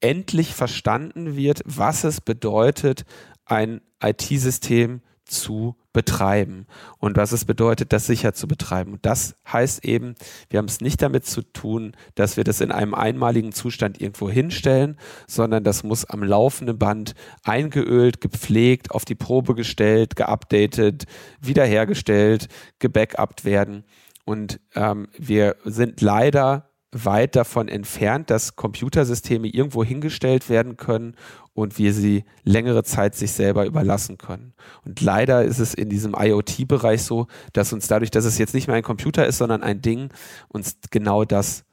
endlich 0.00 0.52
verstanden 0.52 1.34
wird, 1.34 1.62
was 1.64 2.04
es 2.04 2.20
bedeutet, 2.20 3.06
ein 3.46 3.80
IT-System 4.04 5.00
zu 5.24 5.74
betreiben 5.98 6.68
und 7.00 7.16
was 7.16 7.32
es 7.32 7.44
bedeutet, 7.44 7.92
das 7.92 8.06
sicher 8.06 8.32
zu 8.32 8.46
betreiben. 8.46 8.92
Und 8.92 9.04
das 9.04 9.34
heißt 9.52 9.84
eben, 9.84 10.14
wir 10.48 10.58
haben 10.58 10.68
es 10.68 10.80
nicht 10.80 11.02
damit 11.02 11.26
zu 11.26 11.42
tun, 11.42 11.96
dass 12.14 12.36
wir 12.36 12.44
das 12.44 12.60
in 12.60 12.70
einem 12.70 12.94
einmaligen 12.94 13.50
Zustand 13.50 14.00
irgendwo 14.00 14.30
hinstellen, 14.30 14.96
sondern 15.26 15.64
das 15.64 15.82
muss 15.82 16.04
am 16.04 16.22
laufenden 16.22 16.78
Band 16.78 17.16
eingeölt, 17.42 18.20
gepflegt, 18.20 18.92
auf 18.92 19.04
die 19.04 19.16
Probe 19.16 19.56
gestellt, 19.56 20.14
geupdatet, 20.14 21.06
wiederhergestellt, 21.40 22.46
gebackupt 22.78 23.44
werden. 23.44 23.82
Und 24.24 24.60
ähm, 24.76 25.08
wir 25.18 25.56
sind 25.64 26.00
leider 26.00 26.67
weit 26.92 27.36
davon 27.36 27.68
entfernt, 27.68 28.30
dass 28.30 28.56
Computersysteme 28.56 29.48
irgendwo 29.48 29.84
hingestellt 29.84 30.48
werden 30.48 30.76
können 30.76 31.14
und 31.52 31.78
wir 31.78 31.92
sie 31.92 32.24
längere 32.44 32.82
Zeit 32.82 33.14
sich 33.14 33.32
selber 33.32 33.66
überlassen 33.66 34.16
können. 34.16 34.54
Und 34.84 35.00
leider 35.00 35.44
ist 35.44 35.58
es 35.58 35.74
in 35.74 35.90
diesem 35.90 36.14
IoT-Bereich 36.18 37.02
so, 37.02 37.26
dass 37.52 37.72
uns 37.72 37.88
dadurch, 37.88 38.10
dass 38.10 38.24
es 38.24 38.38
jetzt 38.38 38.54
nicht 38.54 38.68
mehr 38.68 38.76
ein 38.76 38.82
Computer 38.82 39.26
ist, 39.26 39.38
sondern 39.38 39.62
ein 39.62 39.82
Ding, 39.82 40.10
uns 40.48 40.78
genau 40.90 41.24
das 41.24 41.64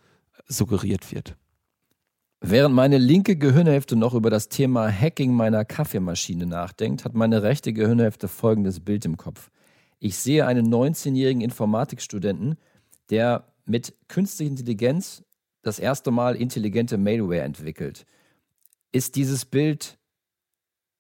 suggeriert 0.47 1.13
wird. 1.13 1.38
Während 2.41 2.76
meine 2.76 2.97
linke 2.97 3.38
Gehirnhälfte 3.38 3.95
noch 3.95 4.13
über 4.13 4.30
das 4.30 4.49
Thema 4.49 4.91
Hacking 4.91 5.34
meiner 5.34 5.66
Kaffeemaschine 5.66 6.45
nachdenkt, 6.45 7.05
hat 7.05 7.16
meine 7.16 7.41
rechte 7.41 7.74
Gehirnhälfte 7.74 8.28
folgendes 8.28 8.82
Bild 8.82 9.05
im 9.05 9.18
Kopf. 9.18 9.49
Ich 9.99 10.18
sehe 10.18 10.45
einen 10.45 10.72
19-jährigen 10.72 11.41
Informatikstudenten, 11.41 12.57
der 13.09 13.45
mit 13.66 13.93
künstlicher 14.07 14.51
Intelligenz 14.51 15.24
das 15.61 15.80
erste 15.80 16.11
Mal 16.11 16.36
intelligente 16.36 16.97
Malware 16.97 17.41
entwickelt. 17.41 18.05
Ist 18.91 19.16
dieses 19.16 19.45
Bild 19.45 19.97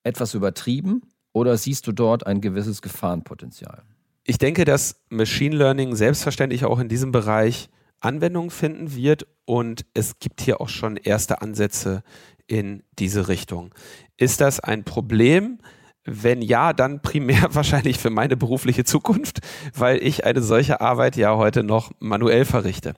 etwas 0.03 0.33
übertrieben 0.33 1.01
oder 1.33 1.57
siehst 1.57 1.87
du 1.87 1.91
dort 1.91 2.25
ein 2.25 2.41
gewisses 2.41 2.81
Gefahrenpotenzial? 2.81 3.83
Ich 4.23 4.37
denke, 4.37 4.65
dass 4.65 5.03
Machine 5.09 5.55
Learning 5.55 5.95
selbstverständlich 5.95 6.65
auch 6.65 6.79
in 6.79 6.89
diesem 6.89 7.11
Bereich 7.11 7.69
Anwendung 7.99 8.49
finden 8.49 8.95
wird 8.95 9.27
und 9.45 9.85
es 9.93 10.19
gibt 10.19 10.41
hier 10.41 10.61
auch 10.61 10.69
schon 10.69 10.97
erste 10.97 11.41
Ansätze 11.41 12.03
in 12.47 12.83
diese 12.99 13.27
Richtung. 13.27 13.73
Ist 14.17 14.41
das 14.41 14.59
ein 14.59 14.83
Problem? 14.83 15.59
Wenn 16.05 16.41
ja, 16.41 16.73
dann 16.73 17.01
primär 17.01 17.49
wahrscheinlich 17.51 17.97
für 17.97 18.09
meine 18.09 18.37
berufliche 18.37 18.83
Zukunft, 18.83 19.39
weil 19.75 20.01
ich 20.01 20.25
eine 20.25 20.41
solche 20.41 20.81
Arbeit 20.81 21.15
ja 21.15 21.35
heute 21.35 21.63
noch 21.63 21.91
manuell 21.99 22.45
verrichte. 22.45 22.93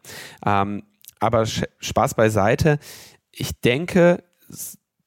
Ähm, 0.46 0.84
aber 1.20 1.46
Spaß 1.46 2.14
beiseite. 2.14 2.80
Ich 3.32 3.60
denke, 3.62 4.24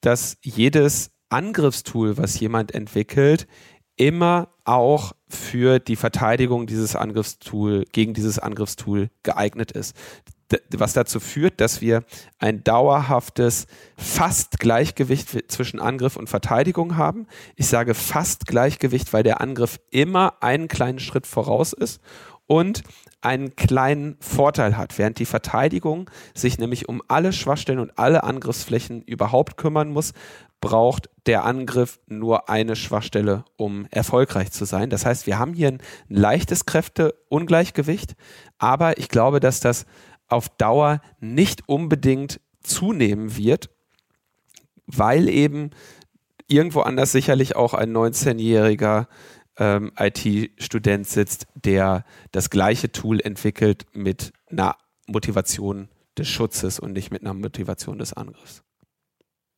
dass 0.01 0.37
jedes 0.41 1.11
Angriffstool, 1.29 2.17
was 2.17 2.39
jemand 2.39 2.73
entwickelt, 2.73 3.47
immer 3.95 4.49
auch 4.65 5.13
für 5.29 5.79
die 5.79 5.95
Verteidigung 5.95 6.67
dieses 6.67 6.95
Angriffstool, 6.95 7.85
gegen 7.91 8.13
dieses 8.13 8.39
Angriffstool 8.39 9.09
geeignet 9.23 9.71
ist 9.71 9.95
was 10.75 10.93
dazu 10.93 11.19
führt, 11.19 11.61
dass 11.61 11.81
wir 11.81 12.03
ein 12.39 12.63
dauerhaftes 12.63 13.67
fast 13.97 14.59
Gleichgewicht 14.59 15.51
zwischen 15.51 15.79
Angriff 15.79 16.15
und 16.15 16.29
Verteidigung 16.29 16.97
haben. 16.97 17.27
Ich 17.55 17.67
sage 17.67 17.93
fast 17.93 18.47
Gleichgewicht, 18.47 19.13
weil 19.13 19.23
der 19.23 19.41
Angriff 19.41 19.79
immer 19.89 20.41
einen 20.41 20.67
kleinen 20.67 20.99
Schritt 20.99 21.27
voraus 21.27 21.73
ist 21.73 22.01
und 22.47 22.83
einen 23.21 23.55
kleinen 23.55 24.17
Vorteil 24.19 24.77
hat, 24.77 24.97
während 24.97 25.19
die 25.19 25.25
Verteidigung 25.25 26.09
sich 26.33 26.57
nämlich 26.57 26.89
um 26.89 27.01
alle 27.07 27.33
Schwachstellen 27.33 27.79
und 27.79 27.97
alle 27.97 28.23
Angriffsflächen 28.23 29.03
überhaupt 29.03 29.57
kümmern 29.57 29.91
muss, 29.91 30.13
braucht 30.59 31.09
der 31.25 31.43
Angriff 31.43 31.99
nur 32.07 32.49
eine 32.49 32.75
Schwachstelle, 32.75 33.45
um 33.57 33.87
erfolgreich 33.89 34.51
zu 34.51 34.65
sein. 34.65 34.89
Das 34.89 35.05
heißt, 35.05 35.27
wir 35.27 35.39
haben 35.39 35.53
hier 35.53 35.69
ein 35.69 35.81
leichtes 36.07 36.65
Kräfteungleichgewicht, 36.65 38.15
aber 38.59 38.97
ich 38.97 39.09
glaube, 39.09 39.39
dass 39.39 39.59
das 39.59 39.85
auf 40.31 40.49
Dauer 40.49 41.01
nicht 41.19 41.67
unbedingt 41.67 42.39
zunehmen 42.61 43.35
wird, 43.35 43.69
weil 44.85 45.29
eben 45.29 45.71
irgendwo 46.47 46.81
anders 46.81 47.11
sicherlich 47.11 47.55
auch 47.55 47.73
ein 47.73 47.95
19-jähriger 47.95 49.07
ähm, 49.57 49.91
IT-Student 49.97 51.07
sitzt, 51.07 51.47
der 51.55 52.05
das 52.31 52.49
gleiche 52.49 52.91
Tool 52.91 53.19
entwickelt 53.19 53.85
mit 53.93 54.33
einer 54.47 54.75
Motivation 55.07 55.89
des 56.17 56.27
Schutzes 56.27 56.79
und 56.79 56.93
nicht 56.93 57.11
mit 57.11 57.21
einer 57.21 57.33
Motivation 57.33 57.97
des 57.97 58.13
Angriffs. 58.13 58.63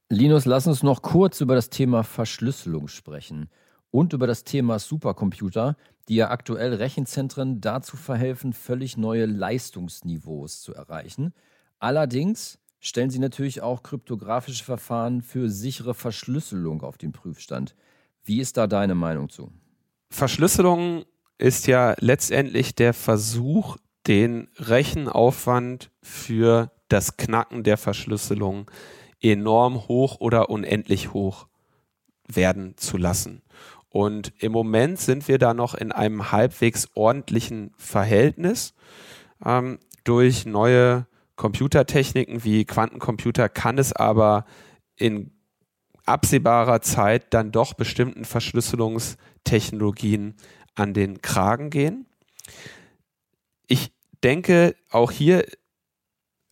Linus, 0.10 0.46
lass 0.46 0.68
uns 0.68 0.84
noch 0.84 1.02
kurz 1.02 1.42
über 1.42 1.56
das 1.56 1.70
Thema 1.70 2.04
Verschlüsselung 2.04 2.88
sprechen 2.88 3.50
und 3.94 4.12
über 4.12 4.26
das 4.26 4.44
Thema 4.44 4.80
Supercomputer, 4.80 5.78
die 6.10 6.16
ja 6.16 6.32
aktuell 6.32 6.74
Rechenzentren 6.74 7.62
dazu 7.62 7.96
verhelfen, 7.96 8.52
völlig 8.52 8.98
neue 8.98 9.28
Leistungsniveaus 9.28 10.62
zu 10.62 10.74
erreichen. 10.74 11.32
Allerdings 11.78 12.58
stellen 12.80 13.12
sie 13.12 13.20
natürlich 13.20 13.62
auch 13.62 13.84
kryptografische 13.84 14.64
Verfahren 14.64 15.22
für 15.22 15.48
sichere 15.48 15.94
Verschlüsselung 15.94 16.82
auf 16.82 16.98
den 16.98 17.12
Prüfstand. 17.12 17.76
Wie 18.26 18.40
ist 18.40 18.58
da 18.58 18.66
deine 18.66 18.96
Meinung 18.96 19.30
zu? 19.30 19.52
Verschlüsselung 20.10 21.06
ist 21.38 21.68
ja 21.68 21.94
letztendlich 22.00 22.74
der 22.74 22.96
Versuch, 22.96 23.78
den 24.08 24.48
Rechenaufwand 24.58 25.92
für 26.02 26.72
das 26.88 27.16
Knacken 27.16 27.64
der 27.64 27.78
Verschlüsselung 27.78 28.72
enorm 29.22 29.88
hoch 29.88 30.20
oder 30.20 30.50
unendlich 30.50 31.14
hoch 31.14 31.48
werden 32.28 32.76
zu 32.76 32.98
lassen. 32.98 33.43
Und 33.94 34.34
im 34.40 34.52
Moment 34.52 35.00
sind 35.00 35.28
wir 35.28 35.38
da 35.38 35.54
noch 35.54 35.76
in 35.76 35.92
einem 35.92 36.32
halbwegs 36.32 36.90
ordentlichen 36.96 37.76
Verhältnis. 37.78 38.74
Ähm, 39.46 39.78
durch 40.04 40.48
neue 40.48 41.06
Computertechniken 41.36 42.44
wie 42.44 42.66
Quantencomputer 42.66 43.50
kann 43.50 43.78
es 43.78 43.94
aber 43.94 44.46
in 44.96 45.30
absehbarer 46.08 46.82
Zeit 46.82 47.36
dann 47.36 47.52
doch 47.52 47.76
bestimmten 47.76 48.26
Verschlüsselungstechnologien 48.26 50.38
an 50.74 50.96
den 50.96 51.22
Kragen 51.22 51.70
gehen. 51.70 52.08
Ich 53.68 53.92
denke, 54.24 54.76
auch 54.90 55.12
hier 55.12 55.46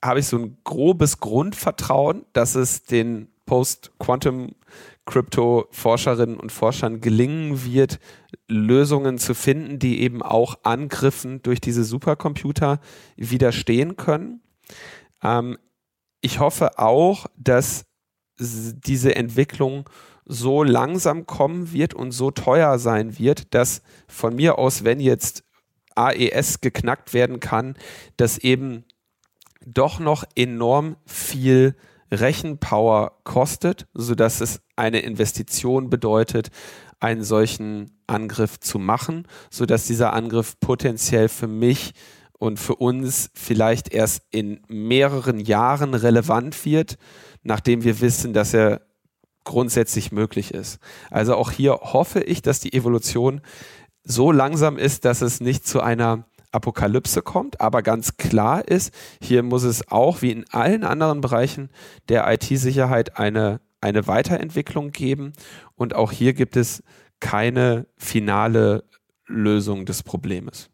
habe 0.06 0.20
ich 0.20 0.28
so 0.28 0.38
ein 0.38 0.60
grobes 0.64 1.20
Grundvertrauen, 1.20 2.24
dass 2.34 2.54
es 2.54 2.84
den 2.84 3.30
Post-Quantum 3.48 4.54
Krypto-Forscherinnen 5.06 6.39
und 6.39 6.52
Forschern 6.52 7.02
gelingen 7.02 7.66
wird, 7.66 7.99
Lösungen 8.47 9.18
zu 9.18 9.34
finden, 9.34 9.80
die 9.80 10.02
eben 10.02 10.22
auch 10.22 10.60
Angriffen 10.64 11.41
durch 11.41 11.60
diese 11.60 11.84
Supercomputer 11.84 12.80
widerstehen 13.16 13.97
können. 13.97 14.41
Ähm, 15.24 15.58
ich 16.22 16.39
hoffe 16.39 16.78
auch, 16.78 17.26
dass 17.36 17.86
diese 18.39 19.16
Entwicklung 19.16 19.89
so 20.26 20.64
langsam 20.64 21.26
kommen 21.26 21.74
wird 21.74 21.93
und 21.93 22.12
so 22.12 22.32
teuer 22.32 22.80
sein 22.80 23.18
wird, 23.20 23.54
dass 23.54 23.82
von 24.08 24.36
mir 24.36 24.58
aus, 24.58 24.84
wenn 24.84 24.99
jetzt 24.99 25.43
AES 25.95 26.62
geknackt 26.62 27.14
werden 27.14 27.39
kann, 27.39 27.76
dass 28.18 28.38
eben 28.38 28.86
doch 29.66 29.99
noch 29.99 30.24
enorm 30.36 30.95
viel 31.06 31.76
Rechenpower 32.12 33.14
kostet, 33.24 33.88
sodass 33.93 34.41
es 34.41 34.62
eine 34.76 34.99
Investition 34.99 35.89
bedeutet, 35.89 36.49
einen 36.99 37.24
solchen 37.24 37.91
Angriff 38.07 38.59
zu 38.59 38.78
machen, 38.78 39.28
sodass 39.49 39.88
dieser 39.88 40.14
Angriff 40.14 40.59
potenziell 40.59 41.30
für 41.30 41.47
mich 41.47 41.93
und 42.34 42.59
für 42.59 42.76
uns 42.76 43.30
vielleicht 43.34 43.93
erst 43.93 44.24
in 44.32 44.62
mehreren 44.68 45.39
Jahren 45.39 45.93
relevant 45.93 46.66
wird, 46.66 46.97
nachdem 47.43 47.84
wir 47.84 48.01
wissen, 48.01 48.34
dass 48.34 48.53
er 48.53 48.82
grundsätzlich 49.43 50.12
möglich 50.12 50.53
ist. 50.53 50.80
Also 51.09 51.36
auch 51.36 51.51
hier 51.51 51.74
hoffe 51.82 52.22
ich, 52.22 52.41
dass 52.41 52.59
die 52.59 52.74
Evolution 52.74 53.41
so 54.03 54.32
langsam 54.32 54.78
ist, 54.78 55.05
dass 55.05 55.22
es 55.22 55.39
nicht 55.41 55.68
zu 55.68 55.82
einer 55.82 56.26
Apokalypse 56.52 57.22
kommt, 57.22 57.62
aber 57.62 57.82
ganz 57.82 58.18
klar 58.18 58.68
ist, 58.68 58.93
hier 59.22 59.43
muss 59.43 59.64
es 59.64 59.89
auch 59.89 60.22
wie 60.22 60.32
in 60.32 60.45
allen 60.52 60.84
anderen 60.84 61.22
Bereichen 61.22 61.70
der 62.10 62.32
IT-Sicherheit 62.32 63.18
eine, 63.18 63.62
eine 63.80 64.08
Weiterentwicklung 64.08 64.91
geben 64.91 65.34
und 65.76 65.95
auch 65.95 66.12
hier 66.12 66.34
gibt 66.34 66.58
es 66.58 66.84
keine 67.20 67.88
finale 67.97 68.84
Lösung 69.28 69.86
des 69.86 70.04
Problems. 70.04 70.70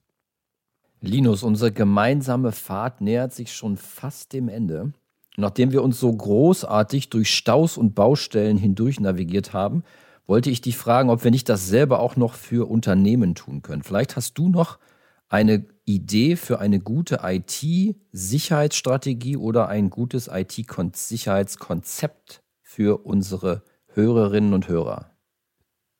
Linus, 0.99 1.43
unsere 1.43 1.71
gemeinsame 1.71 2.51
Fahrt 2.51 3.01
nähert 3.01 3.33
sich 3.33 3.53
schon 3.53 3.77
fast 3.77 4.33
dem 4.33 4.49
Ende. 4.49 4.93
Nachdem 5.35 5.71
wir 5.71 5.83
uns 5.83 5.99
so 5.99 6.11
großartig 6.11 7.11
durch 7.11 7.29
Staus 7.29 7.77
und 7.77 7.93
Baustellen 7.93 8.57
hindurch 8.57 8.99
navigiert 8.99 9.53
haben, 9.53 9.83
wollte 10.25 10.49
ich 10.49 10.61
dich 10.61 10.75
fragen, 10.75 11.11
ob 11.11 11.23
wir 11.23 11.29
nicht 11.29 11.47
dasselbe 11.47 11.99
auch 11.99 12.15
noch 12.15 12.33
für 12.33 12.67
Unternehmen 12.69 13.35
tun 13.35 13.61
können. 13.61 13.83
Vielleicht 13.83 14.15
hast 14.15 14.37
du 14.39 14.49
noch 14.49 14.79
eine 15.29 15.65
Idee 15.85 16.35
für 16.35 16.59
eine 16.59 16.79
gute 16.79 17.21
IT-Sicherheitsstrategie 17.23 19.37
oder 19.37 19.67
ein 19.67 19.89
gutes 19.89 20.29
IT-Sicherheitskonzept 20.31 22.43
für 22.61 23.05
unsere 23.05 23.63
Hörerinnen 23.93 24.53
und 24.53 24.67
Hörer? 24.67 25.11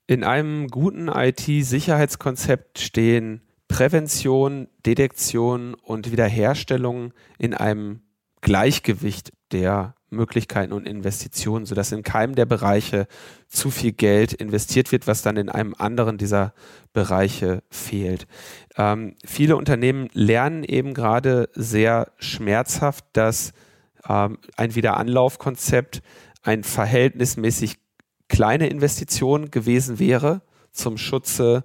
In 0.07 0.23
einem 0.23 0.67
guten 0.69 1.09
IT-Sicherheitskonzept 1.09 2.79
stehen 2.79 3.41
Prävention, 3.67 4.69
Detektion 4.85 5.73
und 5.73 6.11
Wiederherstellung 6.11 7.13
in 7.37 7.53
einem 7.53 8.03
Gleichgewicht 8.39 9.33
der 9.51 9.96
Möglichkeiten 10.09 10.73
und 10.73 10.87
Investitionen, 10.87 11.65
sodass 11.65 11.91
in 11.91 12.03
keinem 12.03 12.35
der 12.35 12.45
Bereiche 12.45 13.07
zu 13.47 13.69
viel 13.69 13.91
Geld 13.91 14.33
investiert 14.33 14.91
wird, 14.91 15.07
was 15.07 15.21
dann 15.21 15.37
in 15.37 15.49
einem 15.49 15.75
anderen 15.77 16.17
dieser 16.17 16.53
Bereiche 16.93 17.63
fehlt. 17.69 18.27
Ähm, 18.77 19.15
viele 19.25 19.57
Unternehmen 19.57 20.09
lernen 20.13 20.63
eben 20.63 20.93
gerade 20.93 21.49
sehr 21.53 22.11
schmerzhaft, 22.17 23.05
dass 23.13 23.53
ähm, 24.07 24.37
ein 24.55 24.75
Wiederanlaufkonzept 24.75 26.01
ein 26.43 26.63
verhältnismäßig 26.63 27.77
kleine 28.29 28.67
Investition 28.67 29.51
gewesen 29.51 29.99
wäre 29.99 30.41
zum 30.71 30.97
Schutze 30.97 31.63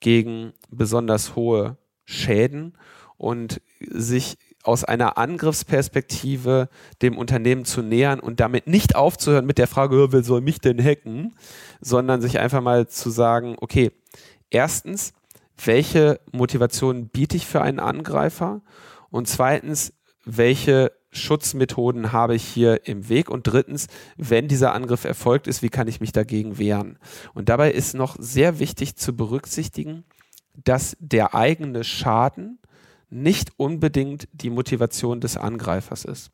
gegen 0.00 0.52
besonders 0.70 1.34
hohe 1.34 1.76
Schäden 2.04 2.76
und 3.16 3.60
sich 3.80 4.38
aus 4.62 4.84
einer 4.84 5.16
Angriffsperspektive 5.16 6.68
dem 7.02 7.16
Unternehmen 7.16 7.64
zu 7.64 7.82
nähern 7.82 8.20
und 8.20 8.40
damit 8.40 8.66
nicht 8.66 8.94
aufzuhören 8.94 9.46
mit 9.46 9.58
der 9.58 9.66
Frage, 9.66 10.12
wer 10.12 10.22
soll 10.22 10.40
mich 10.40 10.60
denn 10.60 10.82
hacken, 10.82 11.36
sondern 11.80 12.20
sich 12.20 12.38
einfach 12.38 12.60
mal 12.60 12.86
zu 12.86 13.10
sagen, 13.10 13.56
okay, 13.60 13.92
erstens, 14.50 15.12
welche 15.64 16.20
Motivation 16.32 17.08
biete 17.08 17.36
ich 17.36 17.46
für 17.46 17.62
einen 17.62 17.80
Angreifer? 17.80 18.62
Und 19.10 19.28
zweitens, 19.28 19.92
welche 20.24 20.92
Schutzmethoden 21.10 22.12
habe 22.12 22.34
ich 22.34 22.44
hier 22.44 22.86
im 22.86 23.08
Weg? 23.08 23.30
Und 23.30 23.44
drittens, 23.44 23.88
wenn 24.16 24.48
dieser 24.48 24.74
Angriff 24.74 25.04
erfolgt 25.04 25.46
ist, 25.46 25.62
wie 25.62 25.68
kann 25.68 25.88
ich 25.88 26.00
mich 26.00 26.12
dagegen 26.12 26.58
wehren? 26.58 26.98
Und 27.34 27.48
dabei 27.48 27.72
ist 27.72 27.94
noch 27.94 28.16
sehr 28.18 28.58
wichtig 28.58 28.96
zu 28.96 29.16
berücksichtigen, 29.16 30.04
dass 30.54 30.96
der 31.00 31.34
eigene 31.34 31.84
Schaden 31.84 32.59
nicht 33.10 33.52
unbedingt 33.56 34.28
die 34.32 34.50
Motivation 34.50 35.20
des 35.20 35.36
Angreifers 35.36 36.04
ist. 36.04 36.30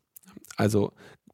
Also, 0.57 0.93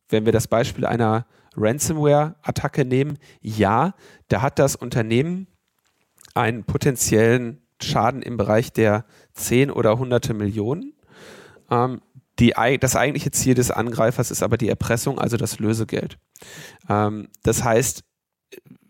wenn 0.08 0.24
wir 0.24 0.32
das 0.32 0.48
Beispiel 0.48 0.86
einer 0.86 1.26
Ransomware-Attacke 1.56 2.84
nehmen, 2.84 3.18
ja, 3.40 3.94
da 4.28 4.42
hat 4.42 4.58
das 4.58 4.76
Unternehmen 4.76 5.46
einen 6.34 6.64
potenziellen 6.64 7.62
Schaden 7.80 8.22
im 8.22 8.36
Bereich 8.36 8.72
der 8.72 9.04
10 9.34 9.70
oder 9.70 9.98
hunderte 9.98 10.34
Millionen. 10.34 10.94
Ähm, 11.70 12.00
die, 12.38 12.54
das 12.80 12.96
eigentliche 12.96 13.30
Ziel 13.30 13.54
des 13.54 13.70
Angreifers 13.70 14.30
ist 14.30 14.42
aber 14.42 14.56
die 14.56 14.68
Erpressung, 14.68 15.18
also 15.18 15.36
das 15.36 15.58
Lösegeld. 15.58 16.18
Ähm, 16.88 17.28
das 17.42 17.62
heißt, 17.62 18.04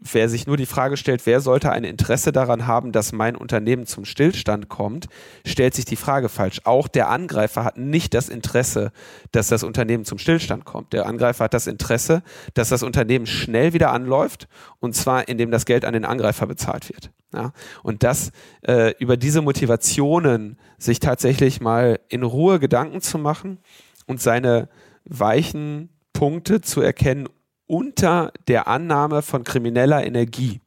wer 0.00 0.28
sich 0.28 0.46
nur 0.46 0.56
die 0.56 0.66
Frage 0.66 0.96
stellt, 0.96 1.26
wer 1.26 1.40
sollte 1.40 1.70
ein 1.70 1.84
Interesse 1.84 2.32
daran 2.32 2.66
haben, 2.66 2.92
dass 2.92 3.12
mein 3.12 3.36
Unternehmen 3.36 3.86
zum 3.86 4.04
Stillstand 4.04 4.68
kommt, 4.68 5.06
stellt 5.46 5.74
sich 5.74 5.84
die 5.84 5.96
Frage 5.96 6.28
falsch. 6.28 6.60
Auch 6.64 6.88
der 6.88 7.08
Angreifer 7.08 7.64
hat 7.64 7.78
nicht 7.78 8.14
das 8.14 8.28
Interesse, 8.28 8.92
dass 9.30 9.48
das 9.48 9.62
Unternehmen 9.62 10.04
zum 10.04 10.18
Stillstand 10.18 10.64
kommt. 10.64 10.92
Der 10.92 11.06
Angreifer 11.06 11.44
hat 11.44 11.54
das 11.54 11.66
Interesse, 11.66 12.22
dass 12.54 12.68
das 12.68 12.82
Unternehmen 12.82 13.26
schnell 13.26 13.72
wieder 13.72 13.92
anläuft 13.92 14.48
und 14.80 14.94
zwar 14.94 15.28
indem 15.28 15.50
das 15.50 15.66
Geld 15.66 15.84
an 15.84 15.92
den 15.92 16.04
Angreifer 16.04 16.46
bezahlt 16.46 16.88
wird. 16.88 17.10
Ja? 17.32 17.52
Und 17.82 18.02
das 18.02 18.32
äh, 18.62 18.94
über 18.98 19.16
diese 19.16 19.42
Motivationen 19.42 20.58
sich 20.78 21.00
tatsächlich 21.00 21.60
mal 21.60 22.00
in 22.08 22.22
Ruhe 22.22 22.58
Gedanken 22.58 23.00
zu 23.00 23.18
machen 23.18 23.58
und 24.06 24.20
seine 24.20 24.68
weichen 25.04 25.90
Punkte 26.12 26.60
zu 26.60 26.80
erkennen 26.80 27.28
unter 27.72 28.34
der 28.48 28.68
Annahme 28.68 29.22
von 29.22 29.44
krimineller 29.44 30.04
Energie. 30.04 30.60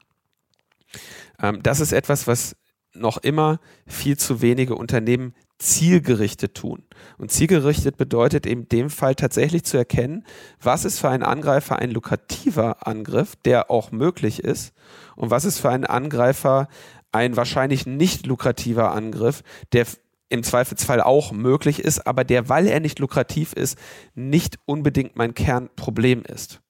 Ähm, 1.40 1.62
das 1.62 1.80
ist 1.80 1.92
etwas, 1.92 2.26
was 2.26 2.56
noch 2.96 3.18
immer 3.18 3.60
viel 3.86 4.18
zu 4.18 4.42
wenige 4.42 4.74
Unternehmen 4.74 5.36
zielgerichtet 5.60 6.56
tun. 6.56 6.82
Und 7.20 7.30
zielgerichtet 7.30 7.98
bedeutet 7.98 8.48
in 8.48 8.68
dem 8.70 8.90
Fall 8.90 9.14
tatsächlich 9.14 9.66
zu 9.66 9.78
erkennen, 9.78 10.26
was 10.60 10.84
ist 10.84 10.98
für 10.98 11.10
einen 11.10 11.22
Angreifer 11.22 11.78
ein 11.78 11.92
lukrativer 11.92 12.88
Angriff, 12.88 13.36
der 13.46 13.70
auch 13.70 13.92
möglich 13.92 14.44
ist, 14.44 14.74
und 15.16 15.30
was 15.30 15.46
ist 15.46 15.60
für 15.60 15.70
einen 15.70 15.86
Angreifer 15.86 16.68
ein 17.12 17.38
wahrscheinlich 17.38 17.86
nicht 17.86 18.26
lukrativer 18.26 18.94
Angriff, 18.94 19.44
der 19.74 19.86
im 20.30 20.42
Zweifelsfall 20.42 21.02
auch 21.02 21.32
möglich 21.32 21.80
ist, 21.80 22.08
aber 22.08 22.24
der, 22.24 22.50
weil 22.50 22.66
er 22.66 22.80
nicht 22.80 22.98
lukrativ 22.98 23.54
ist, 23.54 23.78
nicht 24.16 24.58
unbedingt 24.66 25.16
mein 25.16 25.36
Kernproblem 25.36 26.24
ist. 26.24 26.62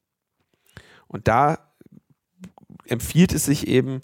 Und 1.08 1.28
da 1.28 1.60
empfiehlt 2.88 3.34
es 3.34 3.45
sich 3.45 3.68
eben, 3.68 4.01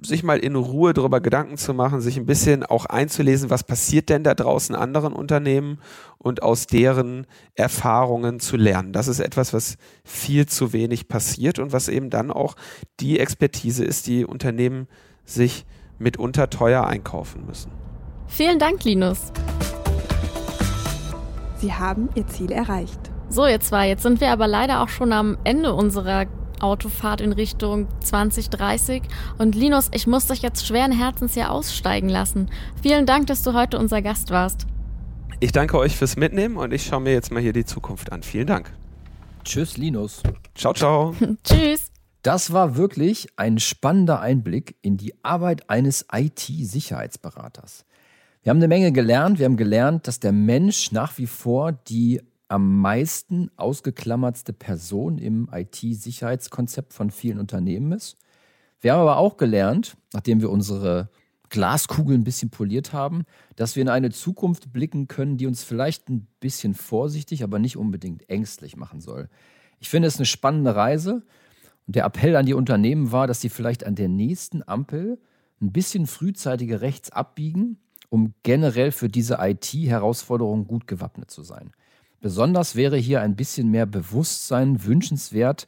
sich 0.00 0.22
mal 0.22 0.38
in 0.38 0.54
Ruhe 0.54 0.94
darüber 0.94 1.20
Gedanken 1.20 1.56
zu 1.56 1.74
machen, 1.74 2.00
sich 2.00 2.16
ein 2.16 2.26
bisschen 2.26 2.64
auch 2.64 2.86
einzulesen, 2.86 3.50
was 3.50 3.64
passiert 3.64 4.08
denn 4.08 4.22
da 4.22 4.34
draußen 4.34 4.76
anderen 4.76 5.12
Unternehmen 5.12 5.80
und 6.18 6.42
aus 6.42 6.66
deren 6.66 7.26
Erfahrungen 7.54 8.38
zu 8.38 8.56
lernen. 8.56 8.92
Das 8.92 9.08
ist 9.08 9.18
etwas, 9.18 9.52
was 9.52 9.76
viel 10.04 10.46
zu 10.46 10.72
wenig 10.72 11.08
passiert 11.08 11.58
und 11.58 11.72
was 11.72 11.88
eben 11.88 12.10
dann 12.10 12.30
auch 12.30 12.54
die 13.00 13.18
Expertise 13.18 13.84
ist, 13.84 14.06
die 14.06 14.24
Unternehmen 14.24 14.86
sich 15.24 15.66
mitunter 15.98 16.48
teuer 16.48 16.86
einkaufen 16.86 17.44
müssen. 17.46 17.72
Vielen 18.28 18.58
Dank, 18.58 18.84
Linus. 18.84 19.32
Sie 21.60 21.72
haben 21.72 22.08
Ihr 22.14 22.26
Ziel 22.28 22.52
erreicht. 22.52 23.10
So, 23.30 23.46
jetzt 23.46 23.70
war, 23.72 23.84
jetzt 23.84 24.02
sind 24.02 24.22
wir 24.22 24.30
aber 24.30 24.48
leider 24.48 24.82
auch 24.82 24.88
schon 24.88 25.12
am 25.12 25.36
Ende 25.44 25.74
unserer 25.74 26.26
Autofahrt 26.60 27.20
in 27.20 27.32
Richtung 27.32 27.86
2030. 28.00 29.02
Und 29.36 29.54
Linus, 29.54 29.90
ich 29.92 30.06
muss 30.06 30.26
dich 30.26 30.40
jetzt 30.40 30.66
schweren 30.66 30.92
Herzens 30.92 31.34
hier 31.34 31.52
aussteigen 31.52 32.08
lassen. 32.08 32.50
Vielen 32.82 33.04
Dank, 33.04 33.26
dass 33.26 33.42
du 33.42 33.52
heute 33.52 33.78
unser 33.78 34.00
Gast 34.00 34.30
warst. 34.30 34.66
Ich 35.40 35.52
danke 35.52 35.78
euch 35.78 35.94
fürs 35.94 36.16
Mitnehmen 36.16 36.56
und 36.56 36.72
ich 36.72 36.86
schaue 36.86 37.00
mir 37.00 37.12
jetzt 37.12 37.30
mal 37.30 37.42
hier 37.42 37.52
die 37.52 37.66
Zukunft 37.66 38.10
an. 38.12 38.22
Vielen 38.22 38.46
Dank. 38.46 38.72
Tschüss, 39.44 39.76
Linus. 39.76 40.22
Ciao, 40.54 40.72
ciao. 40.72 41.14
Tschüss. 41.44 41.92
Das 42.22 42.52
war 42.52 42.76
wirklich 42.76 43.28
ein 43.36 43.58
spannender 43.58 44.20
Einblick 44.20 44.76
in 44.80 44.96
die 44.96 45.12
Arbeit 45.22 45.68
eines 45.68 46.06
IT-Sicherheitsberaters. 46.10 47.84
Wir 48.42 48.50
haben 48.50 48.58
eine 48.58 48.68
Menge 48.68 48.92
gelernt. 48.92 49.38
Wir 49.38 49.44
haben 49.44 49.56
gelernt, 49.56 50.08
dass 50.08 50.18
der 50.18 50.32
Mensch 50.32 50.90
nach 50.92 51.18
wie 51.18 51.26
vor 51.26 51.72
die 51.72 52.22
am 52.48 52.80
meisten 52.80 53.50
ausgeklammertste 53.56 54.52
Person 54.52 55.18
im 55.18 55.48
IT-Sicherheitskonzept 55.52 56.92
von 56.92 57.10
vielen 57.10 57.38
Unternehmen 57.38 57.92
ist. 57.92 58.16
Wir 58.80 58.92
haben 58.92 59.00
aber 59.00 59.18
auch 59.18 59.36
gelernt, 59.36 59.96
nachdem 60.12 60.40
wir 60.40 60.50
unsere 60.50 61.10
Glaskugel 61.50 62.16
ein 62.16 62.24
bisschen 62.24 62.50
poliert 62.50 62.92
haben, 62.92 63.24
dass 63.56 63.76
wir 63.76 63.82
in 63.82 63.88
eine 63.88 64.10
Zukunft 64.10 64.72
blicken 64.72 65.08
können, 65.08 65.36
die 65.36 65.46
uns 65.46 65.62
vielleicht 65.62 66.08
ein 66.08 66.26
bisschen 66.40 66.74
vorsichtig, 66.74 67.42
aber 67.42 67.58
nicht 67.58 67.76
unbedingt 67.76 68.28
ängstlich 68.28 68.76
machen 68.76 69.00
soll. 69.00 69.28
Ich 69.78 69.88
finde 69.88 70.08
es 70.08 70.16
eine 70.16 70.26
spannende 70.26 70.74
Reise 70.74 71.22
und 71.86 71.96
der 71.96 72.04
Appell 72.04 72.36
an 72.36 72.46
die 72.46 72.54
Unternehmen 72.54 73.12
war, 73.12 73.26
dass 73.26 73.40
sie 73.40 73.48
vielleicht 73.48 73.84
an 73.84 73.94
der 73.94 74.08
nächsten 74.08 74.66
Ampel 74.66 75.18
ein 75.60 75.72
bisschen 75.72 76.06
frühzeitiger 76.06 76.80
rechts 76.80 77.10
abbiegen, 77.10 77.78
um 78.10 78.34
generell 78.42 78.92
für 78.92 79.08
diese 79.08 79.38
IT-Herausforderungen 79.40 80.66
gut 80.66 80.86
gewappnet 80.86 81.30
zu 81.30 81.42
sein. 81.42 81.72
Besonders 82.20 82.74
wäre 82.74 82.96
hier 82.96 83.20
ein 83.20 83.36
bisschen 83.36 83.70
mehr 83.70 83.86
Bewusstsein 83.86 84.84
wünschenswert 84.84 85.66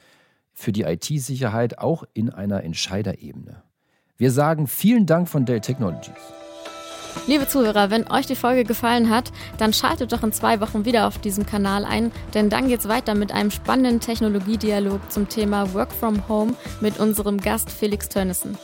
für 0.53 0.73
die 0.73 0.83
IT-Sicherheit 0.83 1.79
auch 1.79 2.05
in 2.13 2.29
einer 2.29 2.65
Entscheiderebene. 2.65 3.63
Wir 4.17 4.33
sagen 4.33 4.67
vielen 4.67 5.07
Dank 5.07 5.29
von 5.29 5.47
Dell 5.47 5.61
Technologies. 5.61 6.13
Liebe 7.27 7.47
Zuhörer, 7.47 7.91
wenn 7.91 8.11
euch 8.11 8.27
die 8.27 8.37
Folge 8.37 8.65
gefallen 8.65 9.11
hat, 9.11 9.33
dann 9.59 9.73
schaltet 9.73 10.13
doch 10.13 10.23
in 10.23 10.33
zwei 10.33 10.61
Wochen 10.61 10.85
wieder 10.85 11.07
auf 11.07 11.19
diesem 11.19 11.47
Kanal 11.47 11.85
ein, 11.85 12.13
denn 12.35 12.51
dann 12.51 12.69
geht's 12.69 12.89
weiter 12.89 13.15
mit 13.15 13.33
einem 13.33 13.51
spannenden 13.51 14.01
Technologiedialog 14.01 15.01
zum 15.11 15.29
Thema 15.29 15.73
Work 15.75 15.93
from 15.93 16.29
Home 16.29 16.55
mit 16.81 16.99
unserem 16.99 17.41
Gast 17.41 17.71
Felix 17.71 18.09
Tönnissen. 18.09 18.59